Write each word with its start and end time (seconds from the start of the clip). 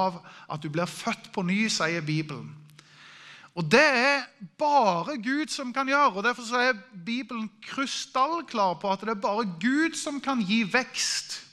av 0.00 0.18
at 0.50 0.62
du 0.62 0.70
blir 0.72 0.88
født 0.88 1.30
på 1.34 1.44
ny, 1.46 1.66
sier 1.68 2.04
Bibelen. 2.04 2.50
Og 3.58 3.66
Det 3.70 3.82
er 3.82 4.22
bare 4.58 5.18
Gud 5.18 5.50
som 5.50 5.72
kan 5.72 5.88
gjøre. 5.88 6.16
og 6.16 6.24
Derfor 6.24 6.56
er 6.56 6.78
Bibelen 7.06 7.50
krystallklar 7.62 8.78
på 8.80 8.92
at 8.92 9.00
det 9.00 9.08
er 9.08 9.20
bare 9.20 9.44
Gud 9.60 9.96
som 9.98 10.20
kan 10.20 10.40
gi 10.40 10.62
vekst. 10.62 11.50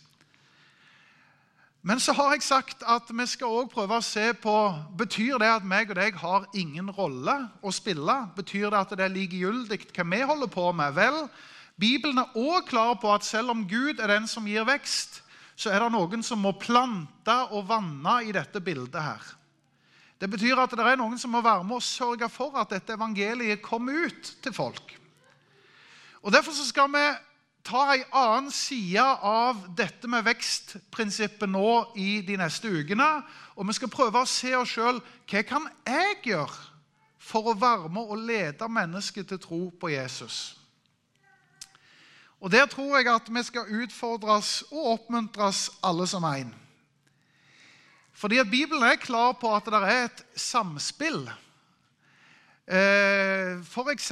Men 1.81 1.99
så 1.99 2.13
har 2.13 2.33
jeg 2.33 2.43
sagt 2.43 2.83
at 2.83 3.07
vi 3.09 3.25
skal 3.25 3.47
også 3.47 3.71
prøve 3.71 3.97
å 3.97 4.03
se 4.03 4.33
på 4.33 4.53
Betyr 4.99 5.37
det 5.39 5.47
at 5.47 5.67
meg 5.67 5.89
og 5.89 5.95
deg 5.95 6.17
har 6.19 6.47
ingen 6.53 6.89
rolle 6.91 7.35
å 7.63 7.71
spille? 7.71 8.15
Betyr 8.35 8.69
det 8.69 8.79
at 8.81 8.91
det 8.97 9.05
er 9.05 9.13
likegyldig 9.13 9.79
hva 9.95 10.03
vi 10.11 10.19
holder 10.21 10.51
på 10.51 10.65
med? 10.75 10.97
Vel, 10.97 11.21
Bibelen 11.79 12.19
er 12.19 12.35
også 12.35 12.65
klar 12.67 12.97
på 12.99 13.13
at 13.13 13.23
selv 13.23 13.53
om 13.53 13.63
Gud 13.69 14.01
er 14.01 14.11
den 14.11 14.27
som 14.27 14.47
gir 14.49 14.67
vekst, 14.67 15.21
så 15.57 15.73
er 15.73 15.81
det 15.81 15.93
noen 15.95 16.23
som 16.25 16.43
må 16.43 16.53
plante 16.61 17.35
og 17.49 17.65
vanne 17.69 18.19
i 18.27 18.33
dette 18.35 18.61
bildet 18.61 19.01
her. 19.01 19.23
Det 20.17 20.29
betyr 20.29 20.57
at 20.61 20.73
det 20.73 20.85
er 20.85 20.97
noen 20.97 21.17
som 21.21 21.33
må 21.33 21.41
være 21.45 21.65
med 21.65 21.79
og 21.79 21.85
sørge 21.85 22.29
for 22.29 22.57
at 22.61 22.71
dette 22.73 22.93
evangeliet 22.93 23.61
kommer 23.65 24.07
ut 24.07 24.31
til 24.41 24.53
folk. 24.53 24.93
Og 26.21 26.33
Derfor 26.33 26.53
skal 26.57 26.89
vi 26.93 27.05
ta 27.67 27.83
en 27.93 28.05
annen 28.15 28.51
side 28.53 29.03
av 29.03 29.59
dette 29.77 30.09
med 30.09 30.25
vekstprinsippet 30.25 31.49
nå 31.51 31.93
i 31.99 32.21
de 32.25 32.37
neste 32.39 32.69
ukene. 32.71 33.07
Og 33.57 33.67
vi 33.67 33.75
skal 33.77 33.91
prøve 33.91 34.23
å 34.23 34.29
se 34.29 34.53
oss 34.57 34.73
sjøl 34.77 35.01
hva 35.29 35.43
kan 35.45 35.67
jeg 35.87 36.21
gjøre 36.31 36.73
for 37.27 37.51
å 37.51 37.57
være 37.59 37.91
med 37.91 38.13
og 38.13 38.23
lede 38.29 38.69
mennesket 38.71 39.27
til 39.29 39.41
tro 39.43 39.61
på 39.79 39.91
Jesus. 39.91 40.55
Og 42.41 42.51
Der 42.51 42.65
tror 42.65 42.97
jeg 42.97 43.15
at 43.15 43.33
vi 43.33 43.43
skal 43.43 43.83
utfordres 43.83 44.63
og 44.71 44.85
oppmuntres 44.93 45.71
alle 45.83 46.07
som 46.07 46.23
en. 46.23 46.55
Fordi 48.13 48.37
at 48.37 48.49
Bibelen 48.51 48.83
er 48.83 48.95
klar 48.95 49.31
på 49.31 49.55
at 49.55 49.65
det 49.65 49.73
er 49.73 50.05
et 50.05 50.23
samspill. 50.35 51.29
Eh, 52.67 53.63
F.eks. 53.63 54.11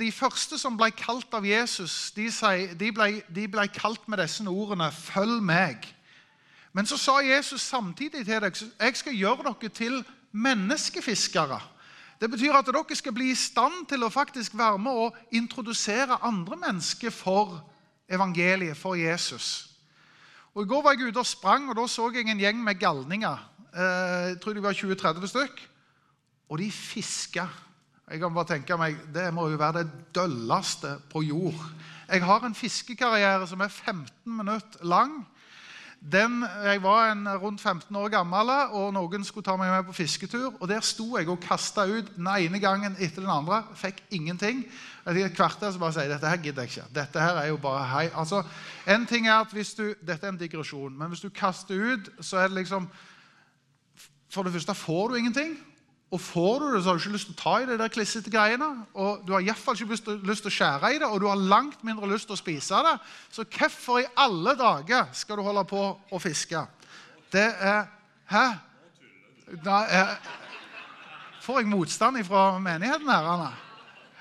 de 0.00 0.12
første 0.12 0.58
som 0.58 0.76
ble 0.76 0.90
kalt 0.90 1.34
av 1.34 1.46
Jesus, 1.46 2.10
de, 2.12 2.92
ble, 2.92 3.22
de 3.34 3.46
ble 3.48 3.68
kalt 3.68 4.08
med 4.08 4.18
disse 4.18 4.44
ordene 4.44 4.90
'Følg 4.92 5.40
meg'. 5.40 5.94
Men 6.72 6.86
så 6.86 6.96
sa 6.96 7.18
Jesus 7.22 7.60
samtidig 7.62 8.26
til 8.26 8.40
deg 8.42 8.58
jeg 8.80 8.96
skal 8.96 9.14
gjøre 9.14 9.44
dere 9.46 9.68
til 9.70 10.04
menneskefiskere. 10.32 11.60
Det 12.20 12.30
betyr 12.30 12.54
at 12.56 12.66
dere 12.66 12.96
skal 12.96 13.14
bli 13.14 13.30
i 13.32 13.38
stand 13.38 13.86
til 13.90 14.04
å 14.04 14.12
faktisk 14.12 14.54
være 14.58 14.78
med 14.78 15.04
og 15.06 15.16
introdusere 15.34 16.20
andre 16.22 16.56
mennesker 16.56 17.10
for 17.10 17.58
evangeliet, 18.08 18.76
for 18.76 18.94
Jesus. 18.94 19.70
Og 20.54 20.62
I 20.62 20.70
går 20.70 20.82
var 20.84 20.94
jeg 20.94 21.10
ute 21.10 21.18
og 21.18 21.26
sprang, 21.26 21.68
og 21.68 21.76
da 21.76 21.86
så 21.90 22.10
jeg 22.14 22.28
en 22.30 22.40
gjeng 22.40 22.60
med 22.62 22.78
galninger. 22.78 23.38
Eh, 23.74 24.28
jeg 24.30 24.40
tror 24.42 24.54
de 24.54 24.62
var 24.62 24.76
20-30 24.78 25.26
stykk. 25.32 25.62
Og 26.48 26.58
de 26.60 26.70
fiska. 26.70 27.48
Jeg 28.10 28.20
kan 28.20 28.34
bare 28.34 28.52
tenke 28.52 28.76
meg, 28.76 28.96
Det 29.14 29.34
må 29.34 29.48
jo 29.48 29.56
være 29.56 29.82
det 29.82 30.14
dølleste 30.14 30.98
på 31.10 31.22
jord. 31.22 31.58
Jeg 32.08 32.22
har 32.22 32.44
en 32.44 32.54
fiskekarriere 32.54 33.46
som 33.46 33.60
er 33.60 33.68
15 33.68 34.06
minutter 34.26 34.84
lang. 34.84 35.24
Den, 36.12 36.42
jeg 36.64 36.82
var 36.84 37.12
en 37.12 37.28
rundt 37.40 37.60
15 37.60 37.96
år 37.96 38.10
gammel, 38.12 38.50
og 38.76 38.90
noen 38.92 39.22
skulle 39.24 39.46
ta 39.46 39.54
meg 39.56 39.70
med 39.72 39.86
på 39.88 39.94
fisketur. 39.96 40.50
og 40.60 40.68
Der 40.68 40.84
sto 40.84 41.06
jeg 41.16 41.30
og 41.32 41.40
kasta 41.40 41.86
ut 41.88 42.10
den 42.16 42.28
ene 42.28 42.60
gangen 42.60 42.98
etter 42.98 43.24
den 43.24 43.32
andre. 43.32 43.62
Fikk 43.80 44.02
ingenting. 44.12 44.66
Etter 45.06 45.24
et 45.24 45.36
kvarter 45.36 45.72
så 45.72 45.80
bare 45.80 45.96
sier 45.96 46.04
jeg 46.04 46.12
dette 46.12 46.28
her 46.28 46.42
gidder 46.44 46.66
jeg 46.66 46.74
ikke. 46.74 46.90
Dette 46.98 47.24
her 47.24 47.40
er 47.40 47.48
jo 47.48 47.56
bare 47.56 47.86
hei. 47.88 48.04
Altså, 48.12 48.42
en 48.86 49.06
ting 49.08 49.30
er 49.30 49.38
at 49.46 49.56
hvis 49.56 49.72
du, 49.78 49.94
Dette 50.04 50.26
er 50.26 50.34
en 50.34 50.40
digresjon, 50.40 50.92
men 50.92 51.08
hvis 51.08 51.24
du 51.24 51.30
kaster 51.32 51.80
ut, 51.94 52.12
så 52.20 52.42
er 52.42 52.52
det 52.52 52.60
liksom 52.60 52.88
For 54.28 54.42
det 54.42 54.52
første 54.52 54.74
får 54.74 55.08
du 55.08 55.14
ingenting. 55.14 55.56
Og 56.12 56.20
får 56.20 56.58
du 56.60 56.66
det, 56.74 56.82
så 56.82 56.88
har 56.90 56.98
du 56.98 57.02
ikke 57.02 57.16
lyst 57.16 57.26
til 57.30 57.34
å 57.34 57.40
ta 57.40 57.54
i 57.58 57.66
det 57.66 57.78
der 57.80 57.90
klissete 57.90 58.30
greiene. 58.30 58.68
Og 58.94 59.24
du 59.26 59.32
har 59.34 59.42
iallfall 59.42 59.74
ikke 59.74 59.96
lyst 59.96 60.04
til, 60.06 60.20
lyst 60.28 60.44
til 60.44 60.52
å 60.52 60.56
skjære 60.58 60.92
i 60.94 61.00
det, 61.02 61.08
og 61.08 61.20
du 61.22 61.26
har 61.26 61.40
langt 61.40 61.82
mindre 61.86 62.10
lyst 62.12 62.28
til 62.28 62.36
å 62.36 62.38
spise 62.38 62.82
det. 62.86 62.94
Så 63.34 63.46
hvorfor 63.56 64.02
i 64.02 64.06
alle 64.22 64.54
dager 64.58 65.10
skal 65.16 65.40
du 65.40 65.46
holde 65.46 65.64
på 65.68 65.82
å 66.10 66.22
fiske? 66.22 66.62
Det 67.32 67.48
er 67.58 67.84
Hæ? 68.24 68.44
Da 69.64 69.82
er, 69.92 70.14
får 71.44 71.58
jeg 71.60 71.68
motstand 71.68 72.22
fra 72.24 72.46
menigheten 72.58 73.10
her, 73.10 73.26
Anna? 73.34 73.50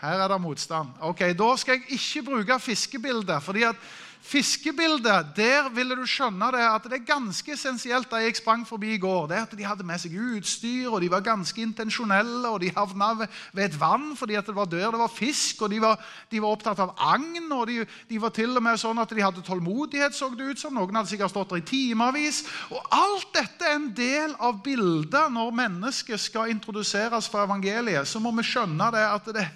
Her 0.03 0.25
er 0.25 0.27
det 0.27 0.41
motstand. 0.43 0.89
Ok, 0.99 1.21
Da 1.39 1.53
skal 1.57 1.77
jeg 1.77 1.95
ikke 1.95 2.23
bruke 2.27 2.59
fiskebildet. 2.59 3.43
fordi 3.43 3.63
at 3.63 3.75
Fiskebildet, 4.23 5.33
der 5.35 5.65
ville 5.75 5.97
du 5.99 6.05
skjønne 6.07 6.47
det 6.55 6.61
at 6.63 6.85
det 6.87 6.95
er 6.95 7.07
ganske 7.09 7.51
essensielt 7.51 8.07
da 8.07 8.21
jeg 8.23 8.37
sprang 8.37 8.61
forbi 8.63 8.93
i 8.95 8.99
går. 9.01 9.27
det 9.27 9.39
at 9.41 9.55
De 9.57 9.65
hadde 9.67 9.83
med 9.83 9.99
seg 9.99 10.15
utstyr, 10.15 10.87
og 10.87 11.01
de 11.03 11.09
var 11.11 11.25
ganske 11.25 11.59
intensjonelle. 11.61 12.47
og 12.47 12.61
De 12.61 12.71
havna 12.71 13.27
ved 13.51 13.63
et 13.65 13.79
vann 13.79 14.15
fordi 14.15 14.39
det 14.39 14.55
var 14.55 14.65
der 14.71 14.91
det 14.91 14.99
var 14.99 15.11
fisk. 15.11 15.61
og 15.61 15.69
De 15.69 15.81
var, 15.81 15.99
de 16.31 16.41
var 16.41 16.55
opptatt 16.55 16.79
av 16.79 16.95
agn. 16.97 17.51
og 17.51 17.67
de, 17.67 17.85
de, 18.09 18.21
var 18.21 18.29
til 18.29 18.55
og 18.55 18.63
med 18.63 18.79
sånn 18.79 18.99
at 19.03 19.09
de 19.09 19.21
hadde 19.21 19.43
tålmodighet. 19.43 20.15
så 20.15 20.29
det 20.29 20.53
ut 20.53 20.59
som. 20.59 20.73
Noen 20.73 20.95
hadde 20.95 21.09
sikkert 21.09 21.35
stått 21.35 21.49
der 21.49 21.59
i 21.59 21.67
timevis. 21.67 22.45
Og 22.71 22.79
alt 22.91 23.27
dette 23.33 23.65
er 23.67 23.75
en 23.75 23.91
del 23.93 24.35
av 24.39 24.63
bildet 24.63 25.31
når 25.35 25.51
mennesket 25.51 26.19
skal 26.19 26.49
introduseres 26.49 27.27
for 27.27 27.43
evangeliet. 27.43 28.07
Så 28.07 28.23
må 28.23 28.31
vi 28.31 28.47
skjønne 28.47 28.87
det 28.95 29.03
at 29.03 29.25
det, 29.35 29.49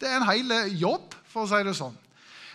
det 0.00 0.08
er 0.08 0.16
en 0.16 0.30
hel 0.32 0.56
jobb, 0.80 1.12
for 1.28 1.44
å 1.44 1.50
si 1.50 1.62
det 1.62 1.76
sånn. 1.76 2.03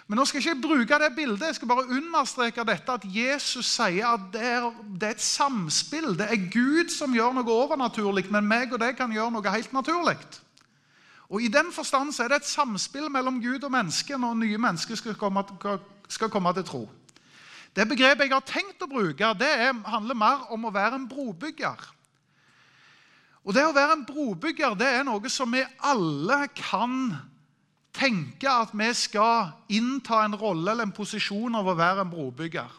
Men 0.10 0.18
nå 0.18 0.24
skal 0.26 0.42
jeg 0.42 0.56
ikke 0.56 0.66
bruke 0.66 0.98
det 1.04 1.12
bildet. 1.14 1.44
Jeg 1.46 1.56
skal 1.60 1.70
bare 1.70 1.86
understreke 1.86 2.64
dette 2.66 2.94
at 2.98 3.04
Jesus 3.06 3.68
sier 3.70 4.08
at 4.10 4.24
det 4.34 4.42
er, 4.42 4.64
det 4.98 5.06
er, 5.06 5.14
et 5.14 5.22
samspill. 5.22 6.16
Det 6.18 6.26
er 6.26 6.48
Gud 6.50 6.90
som 6.90 7.14
gjør 7.14 7.36
noe 7.38 7.54
overnaturlig, 7.54 8.26
men 8.34 8.48
meg 8.50 8.74
og 8.74 8.82
deg 8.82 8.98
kan 8.98 9.14
gjøre 9.14 9.36
noe 9.36 9.54
helt 9.54 9.76
naturlig. 9.76 10.18
Og 11.30 11.46
I 11.46 11.52
den 11.54 11.70
forstand 11.70 12.16
så 12.16 12.26
er 12.26 12.34
det 12.34 12.42
et 12.42 12.50
samspill 12.50 13.06
mellom 13.14 13.38
Gud 13.44 13.62
og 13.62 13.70
menneske 13.76 14.18
når 14.18 14.42
nye 14.42 14.58
mennesker 14.58 14.98
skal 14.98 15.14
komme, 15.14 15.46
skal 16.10 16.34
komme 16.34 16.58
til 16.58 16.66
tro. 16.66 16.84
Det 17.78 17.86
begrepet 17.86 18.26
jeg 18.26 18.34
har 18.34 18.50
tenkt 18.50 18.82
å 18.82 18.90
bruke, 18.90 19.34
det 19.38 19.54
er, 19.62 19.78
handler 19.94 20.18
mer 20.18 20.48
om 20.50 20.66
å 20.66 20.74
være 20.74 20.98
en 20.98 21.10
brobygger. 21.12 21.86
Og 23.46 23.54
Det 23.54 23.62
å 23.62 23.78
være 23.78 23.94
en 24.00 24.08
brobygger 24.10 24.74
det 24.74 24.90
er 24.90 25.06
noe 25.06 25.30
som 25.30 25.54
vi 25.54 25.62
alle 25.86 26.48
kan 26.58 27.14
tenker 27.96 28.66
at 28.66 28.76
vi 28.76 28.90
skal 28.94 29.52
innta 29.72 30.24
en 30.26 30.38
rolle 30.38 30.72
eller 30.72 30.88
en 30.88 30.96
posisjon 30.96 31.58
av 31.60 31.68
å 31.68 31.78
være 31.78 32.06
en 32.06 32.12
brobygger. 32.12 32.70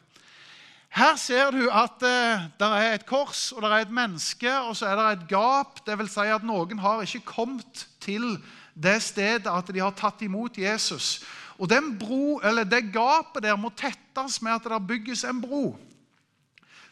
Her 0.90 1.14
ser 1.22 1.52
du 1.54 1.68
at 1.70 2.02
eh, 2.02 2.46
det 2.58 2.68
er 2.74 2.96
et 2.96 3.06
kors 3.06 3.50
og 3.54 3.62
det 3.62 3.70
er 3.70 3.84
et 3.84 3.92
menneske, 3.94 4.54
og 4.66 4.74
så 4.74 4.88
er 4.90 4.98
det 4.98 5.10
et 5.12 5.28
gap. 5.30 5.84
Det 5.86 5.94
vil 6.00 6.10
si 6.10 6.26
at 6.26 6.46
noen 6.46 6.82
har 6.82 7.04
ikke 7.04 7.28
kommet 7.28 7.84
til 8.02 8.34
det 8.74 8.98
stedet 9.04 9.50
at 9.50 9.70
de 9.70 9.82
har 9.82 9.94
tatt 9.94 10.22
imot 10.26 10.58
Jesus. 10.58 11.20
Og 11.60 11.68
bro, 11.98 12.40
Det 12.40 12.92
gapet 12.92 13.42
der 13.42 13.56
må 13.56 13.70
tettes 13.70 14.42
med 14.42 14.52
at 14.52 14.64
det 14.64 14.86
bygges 14.86 15.24
en 15.24 15.40
bro. 15.40 15.76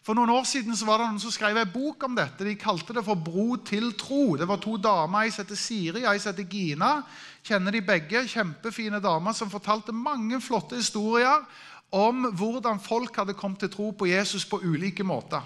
For 0.09 0.17
noen 0.17 0.31
år 0.33 0.47
siden 0.49 0.73
så 0.73 0.87
var 0.89 1.03
det 1.03 1.07
noen 1.11 1.21
som 1.21 1.33
skrev 1.35 1.59
en 1.61 1.69
bok 1.69 2.07
om 2.07 2.15
dette. 2.17 2.41
De 2.41 2.55
kalte 2.57 2.95
det 2.97 3.03
for 3.05 3.13
'Bro 3.15 3.57
til 3.61 3.91
tro'. 3.93 4.39
Det 4.41 4.47
var 4.49 4.57
to 4.57 4.79
damer. 4.81 5.21
Ei 5.21 5.29
heter 5.29 5.55
Siri, 5.55 6.01
ei 6.09 6.17
heter 6.17 6.49
Gina. 6.49 7.03
Kjenner 7.45 7.71
de 7.71 7.83
begge. 7.83 8.25
Kjempefine 8.25 9.03
damer 9.05 9.33
som 9.33 9.51
fortalte 9.51 9.93
mange 9.93 10.41
flotte 10.41 10.77
historier 10.77 11.45
om 11.93 12.25
hvordan 12.33 12.81
folk 12.81 13.17
hadde 13.17 13.35
kommet 13.35 13.59
til 13.59 13.69
tro 13.69 13.91
på 13.91 14.07
Jesus 14.07 14.47
på 14.47 14.63
ulike 14.65 15.05
måter. 15.05 15.43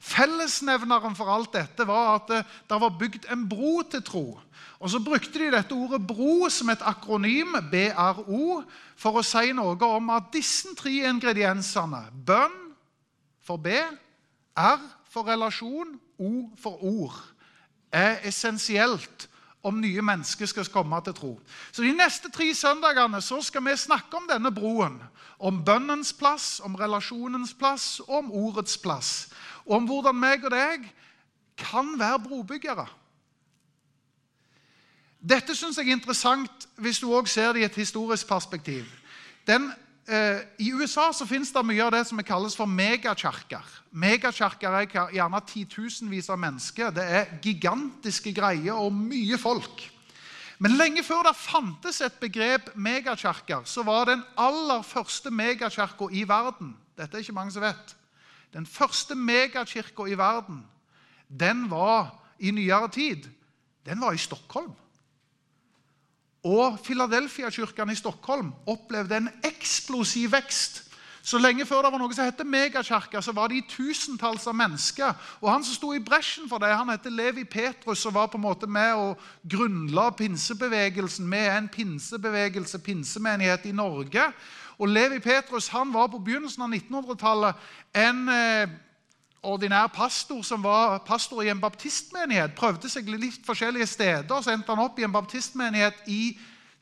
Fellesnevneren 0.00 1.14
for 1.14 1.30
alt 1.30 1.52
dette 1.52 1.86
var 1.86 2.16
at 2.16 2.28
det, 2.28 2.44
det 2.68 2.80
var 2.80 2.98
bygd 2.98 3.30
en 3.30 3.48
bro 3.48 3.82
til 3.82 4.02
tro. 4.02 4.40
Og 4.80 4.90
Så 4.90 4.98
brukte 4.98 5.38
de 5.38 5.52
dette 5.52 5.72
ordet 5.72 6.02
'bro' 6.02 6.50
som 6.50 6.68
et 6.68 6.82
akronym, 6.82 7.54
BRO, 7.70 8.64
for 8.96 9.12
å 9.12 9.22
si 9.22 9.52
noe 9.52 9.78
om 9.84 10.10
at 10.10 10.32
disse 10.32 10.74
tre 10.74 10.90
ingrediensene 10.90 12.10
bønn, 12.26 12.63
for 13.44 13.60
B, 13.60 13.68
R 14.56 14.80
for 15.10 15.28
relasjon, 15.28 16.00
O 16.18 16.50
for 16.58 16.84
ord, 16.84 17.16
er 17.92 18.22
essensielt 18.26 19.28
om 19.64 19.80
nye 19.80 20.02
mennesker 20.04 20.46
skal 20.46 20.68
komme 20.72 21.00
til 21.04 21.14
tro. 21.16 21.32
Så 21.72 21.82
De 21.82 21.92
neste 21.96 22.30
tre 22.30 22.54
søndagene 22.54 23.20
så 23.22 23.40
skal 23.42 23.64
vi 23.64 23.76
snakke 23.76 24.16
om 24.16 24.28
denne 24.28 24.52
broen. 24.52 24.98
Om 25.38 25.64
bønnens 25.64 26.12
plass, 26.12 26.60
om 26.60 26.74
relasjonens 26.74 27.54
plass 27.54 28.00
og 28.00 28.18
om 28.18 28.32
ordets 28.32 28.78
plass. 28.78 29.28
Og 29.66 29.76
om 29.76 29.88
hvordan 29.88 30.16
meg 30.16 30.44
og 30.44 30.52
deg 30.52 30.84
kan 31.56 31.94
være 31.98 32.20
brobyggere. 32.28 32.86
Dette 35.24 35.56
syns 35.56 35.78
jeg 35.78 35.88
er 35.88 35.96
interessant 35.96 36.68
hvis 36.76 37.00
du 37.00 37.08
òg 37.16 37.28
ser 37.28 37.54
det 37.54 37.62
i 37.62 37.64
et 37.64 37.80
historisk 37.80 38.28
perspektiv. 38.28 38.84
Den 39.48 39.70
I 40.04 40.68
USA 40.76 41.06
så 41.16 41.24
finnes 41.24 41.48
det 41.54 41.62
mye 41.64 41.80
av 41.80 41.94
det 41.94 42.02
som 42.04 42.20
kalles 42.26 42.56
for 42.58 42.68
megakirker. 42.68 43.64
Megakirker 43.88 44.76
er 44.76 44.90
gjerne 45.16 45.40
titusenvis 45.48 46.28
av 46.28 46.40
mennesker. 46.42 46.92
Det 46.92 47.04
er 47.04 47.32
gigantiske 47.44 48.34
greier 48.36 48.76
og 48.76 48.92
mye 48.92 49.38
folk. 49.40 49.86
Men 50.60 50.76
lenge 50.78 51.02
før 51.02 51.24
det 51.26 51.36
fantes 51.40 52.02
et 52.04 52.20
begrep 52.20 52.70
megakirker, 52.76 53.64
så 53.64 53.82
var 53.82 54.10
den 54.12 54.22
aller 54.36 54.84
første 54.86 55.32
megakirka 55.32 56.08
i 56.12 56.28
verden 56.28 56.76
Dette 56.94 57.16
er 57.18 57.24
ikke 57.24 57.34
mange 57.34 57.50
som 57.50 57.64
vet. 57.64 57.96
Den 58.54 58.66
første 58.70 59.16
megakirka 59.18 60.06
i 60.06 60.18
verden 60.18 60.60
den 61.26 61.64
var 61.70 62.12
i 62.38 62.52
nyere 62.54 62.88
tid, 62.92 63.24
den 63.86 64.00
var 64.00 64.14
i 64.14 64.20
Stockholm. 64.20 64.70
Og 66.44 66.80
Philadelphia-kirken 66.84 67.90
i 67.90 67.96
Stockholm 67.96 68.52
opplevde 68.66 69.16
en 69.16 69.30
eksplosiv 69.44 70.32
vekst. 70.32 70.82
Så 71.24 71.38
lenge 71.40 71.64
før 71.64 71.86
det 71.86 71.92
var 71.94 72.02
noe 72.02 72.12
som 72.12 72.26
het 72.28 72.42
megakirke, 72.44 73.22
så 73.24 73.32
var 73.32 73.48
det 73.48 73.62
i 73.62 73.64
tusentalls 73.64 74.44
av 74.44 74.56
mennesker. 74.58 75.14
Og 75.40 75.48
Han 75.48 75.64
som 75.64 75.78
sto 75.78 75.92
i 75.96 76.02
bresjen 76.04 76.50
for 76.50 76.60
det, 76.60 76.74
han 76.76 76.92
het 76.92 77.06
Levi 77.08 77.46
Petrus 77.48 78.04
og 78.04 78.12
var 78.18 78.28
på 78.28 78.36
en 78.36 78.44
måte 78.44 78.68
med 78.68 78.92
å 78.92 79.14
grunnla 79.40 80.10
pinsebevegelsen 80.18 81.24
med 81.24 81.48
en 81.48 81.70
pinsebevegelse, 81.72 82.78
pinsemenighet 82.84 83.64
i 83.64 83.72
Norge. 83.72 84.26
Og 84.76 84.92
Levi 84.92 85.22
Petrus 85.24 85.70
han 85.72 85.94
var 85.94 86.12
på 86.12 86.20
begynnelsen 86.20 86.66
av 86.66 86.76
1900-tallet 86.76 87.72
en 88.04 88.28
eh, 88.28 88.68
ordinær 89.44 89.86
pastor 89.92 90.42
som 90.42 90.64
var 90.64 90.98
pastor 91.06 91.42
i 91.44 91.52
en 91.52 91.60
baptistmenighet. 91.60 92.56
Prøvde 92.56 92.90
seg 92.90 93.08
litt 93.12 93.44
forskjellige 93.46 93.86
steder, 93.86 94.40
så 94.42 94.54
endte 94.54 94.72
han 94.72 94.84
opp 94.84 94.98
i 94.98 95.06
en 95.06 95.14
baptistmenighet 95.14 96.04
i 96.10 96.34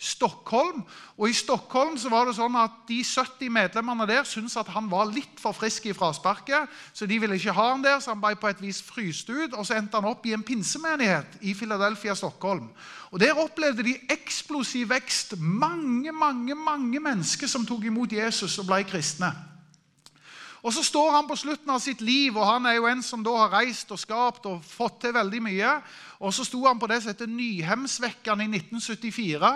Stockholm. 0.02 0.82
Og 1.14 1.28
I 1.30 1.36
Stockholm 1.36 1.94
så 2.00 2.10
var 2.10 2.26
det 2.26 2.34
sånn 2.34 2.56
at 2.58 2.74
de 2.88 2.98
70 3.06 3.52
medlemmene 3.54 4.06
der 4.10 4.24
syntes 4.26 4.56
at 4.58 4.70
han 4.74 4.88
var 4.90 5.06
litt 5.06 5.38
for 5.38 5.54
frisk 5.54 5.86
i 5.86 5.94
frasparket, 5.94 6.66
så 6.90 7.06
de 7.06 7.20
ville 7.22 7.38
ikke 7.38 7.54
ha 7.54 7.68
han 7.70 7.84
der, 7.84 8.00
så 8.02 8.10
han 8.10 8.22
ble 8.24 8.34
på 8.40 8.50
et 8.50 8.64
vis 8.64 8.80
fryst 8.82 9.30
ut. 9.30 9.54
Og 9.54 9.62
så 9.68 9.78
endte 9.78 10.00
han 10.00 10.10
opp 10.10 10.26
i 10.26 10.34
en 10.34 10.42
pinsemenighet 10.42 11.38
i 11.46 11.54
Philadelphia, 11.54 12.16
Stockholm. 12.18 12.72
Og 13.12 13.20
Der 13.22 13.38
opplevde 13.38 13.86
de 13.86 13.94
eksplosiv 14.10 14.90
vekst. 14.90 15.36
Mange, 15.38 16.12
mange, 16.12 16.54
mange 16.54 17.00
mennesker 17.00 17.46
som 17.46 17.66
tok 17.66 17.86
imot 17.86 18.12
Jesus 18.12 18.58
og 18.58 18.66
ble 18.72 18.82
kristne. 18.88 19.30
Og 20.62 20.72
Så 20.72 20.82
står 20.86 21.10
han 21.10 21.26
på 21.26 21.34
slutten 21.36 21.70
av 21.74 21.80
sitt 21.82 22.00
liv, 22.00 22.36
og 22.38 22.46
han 22.46 22.66
er 22.70 22.76
jo 22.76 22.86
en 22.86 23.00
som 23.02 23.22
da 23.26 23.32
har 23.34 23.50
reist 23.50 23.90
og 23.90 23.98
skapt 23.98 24.44
og 24.46 24.62
fått 24.62 25.00
til 25.02 25.14
veldig 25.16 25.40
mye. 25.42 25.70
Og 26.22 26.30
Så 26.30 26.44
sto 26.46 26.60
han 26.68 26.78
på 26.78 26.86
det 26.86 27.00
som 27.02 27.10
heter 27.10 27.26
Nyhemsvekkene 27.26 28.44
i 28.44 28.50
1974 28.60 29.48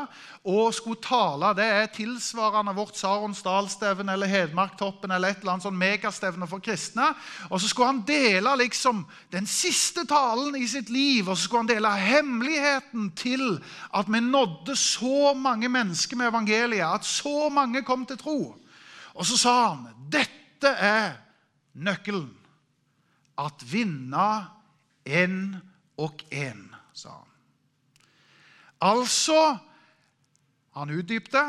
og 0.51 0.75
skulle 0.75 0.99
tale. 0.99 1.53
Det 1.55 1.67
er 1.77 1.93
tilsvarende 1.95 2.75
vårt 2.75 2.99
Saronsdalstevne 2.99 4.17
eller 4.17 4.27
Hedmarktoppen 4.27 5.15
eller 5.15 5.31
et 5.31 5.45
eller 5.45 5.53
annet 5.53 5.67
sånn 5.69 5.79
megastevne 5.79 6.49
for 6.51 6.59
kristne. 6.59 7.13
Og 7.51 7.61
Så 7.63 7.71
skulle 7.71 7.93
han 7.93 8.03
dele 8.09 8.57
liksom 8.65 9.05
den 9.31 9.47
siste 9.47 10.03
talen 10.11 10.57
i 10.59 10.67
sitt 10.67 10.91
liv, 10.91 11.29
og 11.29 11.37
så 11.37 11.45
skulle 11.45 11.69
han 11.69 11.71
dele 11.71 11.93
hemmeligheten 12.03 13.13
til 13.15 13.61
at 13.95 14.11
vi 14.11 14.21
nådde 14.21 14.75
så 14.75 15.35
mange 15.39 15.69
mennesker 15.69 16.17
med 16.17 16.33
evangeliet, 16.35 16.99
at 16.99 17.07
så 17.07 17.47
mange 17.49 17.85
kom 17.87 18.03
til 18.07 18.19
tro. 18.19 18.57
Og 19.15 19.27
så 19.27 19.39
sa 19.39 19.55
han 19.69 19.87
dette 20.11 20.46
dette 20.57 20.73
er 20.81 21.17
nøkkelen. 21.77 22.33
At 23.37 23.61
vinne 23.69 24.49
en 25.05 25.57
og 26.01 26.23
en, 26.33 26.63
sa 26.97 27.13
han. 27.13 27.33
Altså, 28.81 29.59
han 30.77 30.93
utdypte 30.93 31.43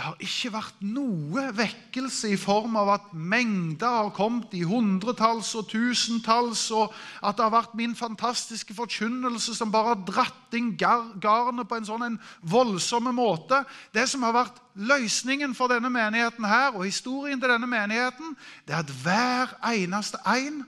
det 0.00 0.06
har 0.06 0.22
ikke 0.24 0.50
vært 0.54 0.76
noe 0.80 1.42
vekkelse 1.52 2.30
i 2.32 2.36
form 2.40 2.78
av 2.80 2.88
at 2.94 3.10
mengder 3.12 3.98
har 4.06 4.14
kommet 4.16 4.54
i 4.56 4.62
hundretalls 4.64 5.50
og 5.58 5.66
tusentalls, 5.68 6.62
og 6.72 6.94
at 7.20 7.36
det 7.36 7.44
har 7.44 7.52
vært 7.52 7.74
min 7.76 7.92
fantastiske 7.98 8.72
forkynnelse 8.78 9.52
som 9.58 9.68
bare 9.68 9.92
har 9.92 10.06
dratt 10.08 10.56
inn 10.56 10.70
garnet 10.80 11.68
på 11.68 11.76
en 11.76 11.90
sånn 11.90 12.06
en 12.06 12.18
voldsom 12.40 13.12
måte. 13.12 13.60
Det 13.92 14.06
som 14.08 14.24
har 14.24 14.38
vært 14.38 14.64
løsningen 14.88 15.52
for 15.58 15.68
denne 15.68 15.92
menigheten 15.92 16.48
her, 16.48 16.72
og 16.72 16.88
historien 16.88 17.36
til 17.36 17.52
denne 17.52 17.68
menigheten, 17.68 18.32
det 18.64 18.78
er 18.78 18.80
at 18.86 18.96
hver 19.04 19.56
eneste 19.68 20.24
en 20.24 20.62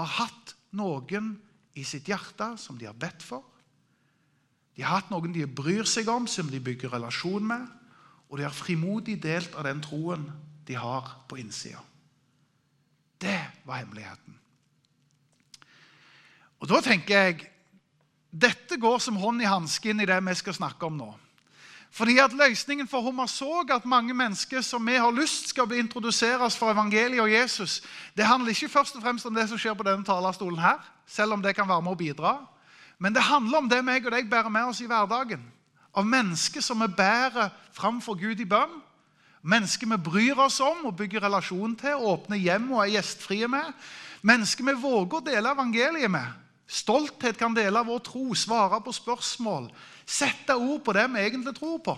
har 0.00 0.12
hatt 0.16 0.56
noen 0.72 1.34
i 1.76 1.84
sitt 1.84 2.08
hjerte 2.08 2.54
som 2.56 2.80
de 2.80 2.88
har 2.88 2.96
bedt 2.96 3.20
for. 3.20 3.44
De 4.72 4.86
har 4.86 5.02
hatt 5.02 5.12
noen 5.12 5.36
de 5.36 5.44
bryr 5.44 5.84
seg 5.84 6.08
om, 6.08 6.24
som 6.24 6.48
de 6.48 6.56
bygger 6.56 6.96
relasjon 6.96 7.52
med 7.52 7.74
og 8.28 8.38
de 8.38 8.44
har 8.44 8.54
frimodig 8.54 9.16
delt 9.22 9.54
av 9.56 9.64
den 9.64 9.80
troen 9.82 10.26
de 10.68 10.76
har 10.76 11.14
på 11.28 11.38
innsida. 11.40 11.80
Det 13.18 13.40
var 13.64 13.80
hemmeligheten. 13.82 14.34
Og 16.58 16.68
Da 16.68 16.80
tenker 16.80 17.14
jeg 17.14 17.48
dette 18.30 18.76
går 18.76 18.98
som 18.98 19.16
hånd 19.16 19.42
i 19.42 19.48
hansken 19.48 20.00
i 20.00 20.06
det 20.06 20.18
vi 20.26 20.34
skal 20.34 20.54
snakke 20.54 20.86
om 20.86 20.98
nå. 20.98 21.14
Fordi 21.90 22.18
at 22.18 22.34
Løsningen 22.36 22.88
for 22.88 23.00
Hommersåk, 23.00 23.70
at 23.70 23.86
mange 23.88 24.14
mennesker 24.14 24.60
som 24.60 24.86
vi 24.86 24.98
har 25.00 25.10
lyst 25.10 25.48
skal 25.48 25.66
bli 25.66 25.78
introduseres 25.78 26.56
for 26.56 26.70
evangeliet 26.70 27.20
og 27.20 27.32
Jesus, 27.32 27.82
det 28.16 28.26
handler 28.26 28.52
ikke 28.52 28.68
først 28.68 28.96
og 28.96 29.02
fremst 29.02 29.26
om 29.26 29.34
det 29.34 29.48
som 29.48 29.58
skjer 29.58 29.74
på 29.74 29.86
denne 29.88 30.04
talerstolen 30.04 30.58
her, 30.60 30.84
selv 31.06 31.32
om 31.32 31.42
det 31.42 31.56
kan 31.56 31.68
være 31.68 31.82
med 31.82 31.92
å 31.92 31.98
bidra. 31.98 32.34
Men 32.98 33.14
det 33.14 33.22
handler 33.22 33.58
om 33.58 33.68
det 33.68 33.80
meg 33.84 34.04
og 34.04 34.12
deg 34.12 34.28
bærer 34.28 34.52
med 34.52 34.68
oss 34.68 34.82
i 34.84 34.86
hverdagen 34.86 35.40
av 35.92 36.06
mennesker 36.06 36.64
som 36.64 36.80
vi 36.82 36.88
bærer 36.96 37.52
framfor 37.76 38.18
Gud 38.18 38.40
i 38.40 38.48
bønn. 38.48 38.80
Mennesker 39.42 39.86
vi 39.86 39.98
bryr 40.02 40.40
oss 40.42 40.58
om 40.60 40.88
og 40.88 40.96
bygger 40.98 41.24
relasjon 41.24 41.76
til, 41.78 41.96
åpner 41.96 42.40
hjem 42.40 42.72
og 42.74 42.82
er 42.84 42.96
gjestfrie 42.96 43.48
med. 43.48 43.72
Mennesker 44.26 44.66
vi 44.66 44.74
våger 44.82 45.20
å 45.20 45.24
dele 45.24 45.54
evangeliet 45.54 46.10
med. 46.10 46.26
Stolthet 46.68 47.38
kan 47.40 47.54
dele 47.56 47.80
vår 47.86 48.02
tro, 48.04 48.26
svare 48.36 48.80
på 48.84 48.92
spørsmål, 48.92 49.70
sette 50.04 50.56
ord 50.56 50.82
på 50.84 50.92
det 50.92 51.06
vi 51.14 51.22
egentlig 51.24 51.54
tror 51.56 51.78
på. 51.84 51.94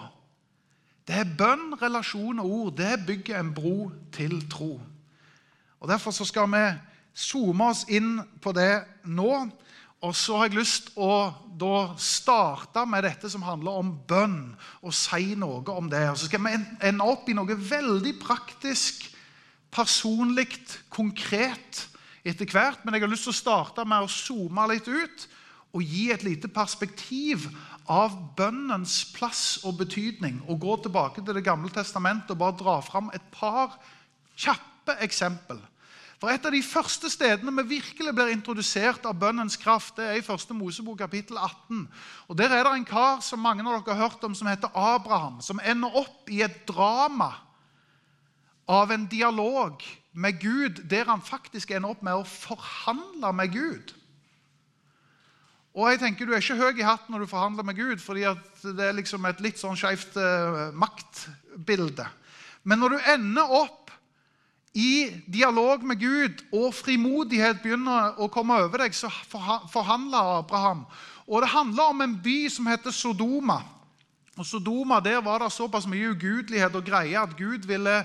Det 1.08 1.16
er 1.16 1.32
bønn, 1.38 1.72
relasjon 1.80 2.38
og 2.38 2.50
ord. 2.54 2.76
Det 2.78 3.00
bygger 3.06 3.40
en 3.40 3.50
bro 3.54 3.90
til 4.14 4.36
tro. 4.50 4.76
Og 5.80 5.88
Derfor 5.88 6.12
skal 6.12 6.46
vi 6.52 6.64
zoome 7.16 7.70
oss 7.72 7.86
inn 7.88 8.20
på 8.42 8.52
det 8.54 8.84
nå. 9.04 9.48
Og 10.00 10.14
så 10.16 10.38
har 10.38 10.48
jeg 10.48 10.56
lyst 10.56 10.86
å 10.96 11.28
da 11.60 11.92
starte 12.00 12.86
med 12.88 13.04
dette 13.04 13.28
som 13.28 13.44
handler 13.44 13.82
om 13.82 13.90
bønn, 14.08 14.38
og 14.80 14.94
si 14.96 15.34
noe 15.36 15.60
om 15.74 15.90
det. 15.92 16.06
Og 16.08 16.16
så 16.16 16.28
skal 16.30 16.40
vi 16.46 16.54
ende 16.88 17.04
opp 17.04 17.28
i 17.28 17.36
noe 17.36 17.56
veldig 17.56 18.14
praktisk, 18.22 19.04
personlig, 19.70 20.48
konkret 20.88 21.84
etter 22.24 22.48
hvert. 22.48 22.80
Men 22.84 22.96
jeg 22.96 23.04
har 23.04 23.12
lyst 23.12 23.28
til 23.28 23.34
å 23.34 23.42
starte 23.42 23.84
med 23.84 24.06
å 24.06 24.10
zoome 24.10 24.64
litt 24.72 24.88
ut 24.88 25.26
og 25.76 25.84
gi 25.84 26.08
et 26.10 26.24
lite 26.26 26.48
perspektiv 26.50 27.44
av 27.90 28.16
bønnens 28.38 29.02
plass 29.14 29.60
og 29.68 29.76
betydning. 29.82 30.40
Og 30.48 30.64
gå 30.64 30.78
tilbake 30.86 31.20
til 31.20 31.36
Det 31.36 31.44
gamle 31.44 31.70
testamentet 31.70 32.32
og 32.32 32.40
bare 32.40 32.58
dra 32.58 32.80
fram 32.82 33.12
et 33.14 33.28
par 33.36 33.76
kjappe 34.40 34.96
eksempel 35.04 35.60
for 36.20 36.28
Et 36.28 36.46
av 36.46 36.52
de 36.52 36.60
første 36.60 37.08
stedene 37.08 37.52
vi 37.62 37.78
virkelig 37.80 38.12
blir 38.12 38.28
introdusert 38.34 39.06
av 39.08 39.16
bønnens 39.16 39.56
kraft, 39.56 39.94
det 39.96 40.04
er 40.04 40.18
i 40.18 40.24
1. 40.24 40.50
Mosebok 40.52 40.98
kapittel 41.00 41.38
18. 41.40 41.86
Og 42.28 42.36
Der 42.36 42.52
er 42.52 42.64
det 42.64 42.74
en 42.76 42.84
kar 42.84 43.22
som 43.24 43.40
mange 43.40 43.64
av 43.64 43.80
dere 43.80 43.96
har 43.96 44.10
hørt 44.10 44.24
om, 44.24 44.34
som 44.34 44.50
heter 44.50 44.68
Abraham, 44.76 45.40
som 45.40 45.62
ender 45.64 45.96
opp 45.96 46.28
i 46.28 46.42
et 46.44 46.66
drama 46.68 47.32
av 48.68 48.92
en 48.92 49.06
dialog 49.08 49.80
med 50.12 50.40
Gud, 50.42 50.84
der 50.90 51.08
han 51.08 51.24
faktisk 51.24 51.70
ender 51.70 51.94
opp 51.94 52.04
med 52.04 52.20
å 52.20 52.28
forhandle 52.28 53.32
med 53.32 53.56
Gud. 53.56 53.96
Og 55.72 55.88
jeg 55.88 56.00
tenker 56.02 56.26
Du 56.26 56.34
er 56.34 56.42
ikke 56.42 56.58
høy 56.58 56.80
i 56.82 56.84
hatten 56.84 57.14
når 57.14 57.24
du 57.24 57.30
forhandler 57.30 57.64
med 57.64 57.78
Gud, 57.78 57.96
fordi 58.02 58.26
det 58.76 58.84
er 58.84 58.96
liksom 58.98 59.24
et 59.24 59.40
litt 59.40 59.56
sånn 59.56 59.78
skjevt 59.78 60.18
uh, 60.20 60.68
maktbilde. 60.76 62.04
Men 62.68 62.82
når 62.82 62.96
du 62.96 63.10
ender 63.14 63.54
opp 63.56 63.79
i 64.74 65.10
dialog 65.26 65.82
med 65.84 65.98
Gud 65.98 66.44
og 66.52 66.74
frimodighet 66.74 67.58
begynner 67.62 68.20
å 68.22 68.28
komme 68.30 68.54
over 68.62 68.84
deg, 68.84 68.94
så 68.94 69.10
forhandler 69.72 70.38
Abraham. 70.38 70.84
Og 71.26 71.42
Det 71.42 71.50
handler 71.50 71.90
om 71.90 72.00
en 72.00 72.16
by 72.22 72.48
som 72.48 72.66
heter 72.66 72.90
Sodoma. 72.90 73.60
Og 74.36 74.46
Sodoma, 74.46 75.00
Der 75.00 75.20
var 75.20 75.38
det 75.38 75.52
såpass 75.52 75.86
mye 75.86 76.10
ugudelighet 76.10 76.74
og 76.74 76.84
greier 76.84 77.20
at 77.22 77.36
Gud 77.36 77.66
ville 77.66 78.04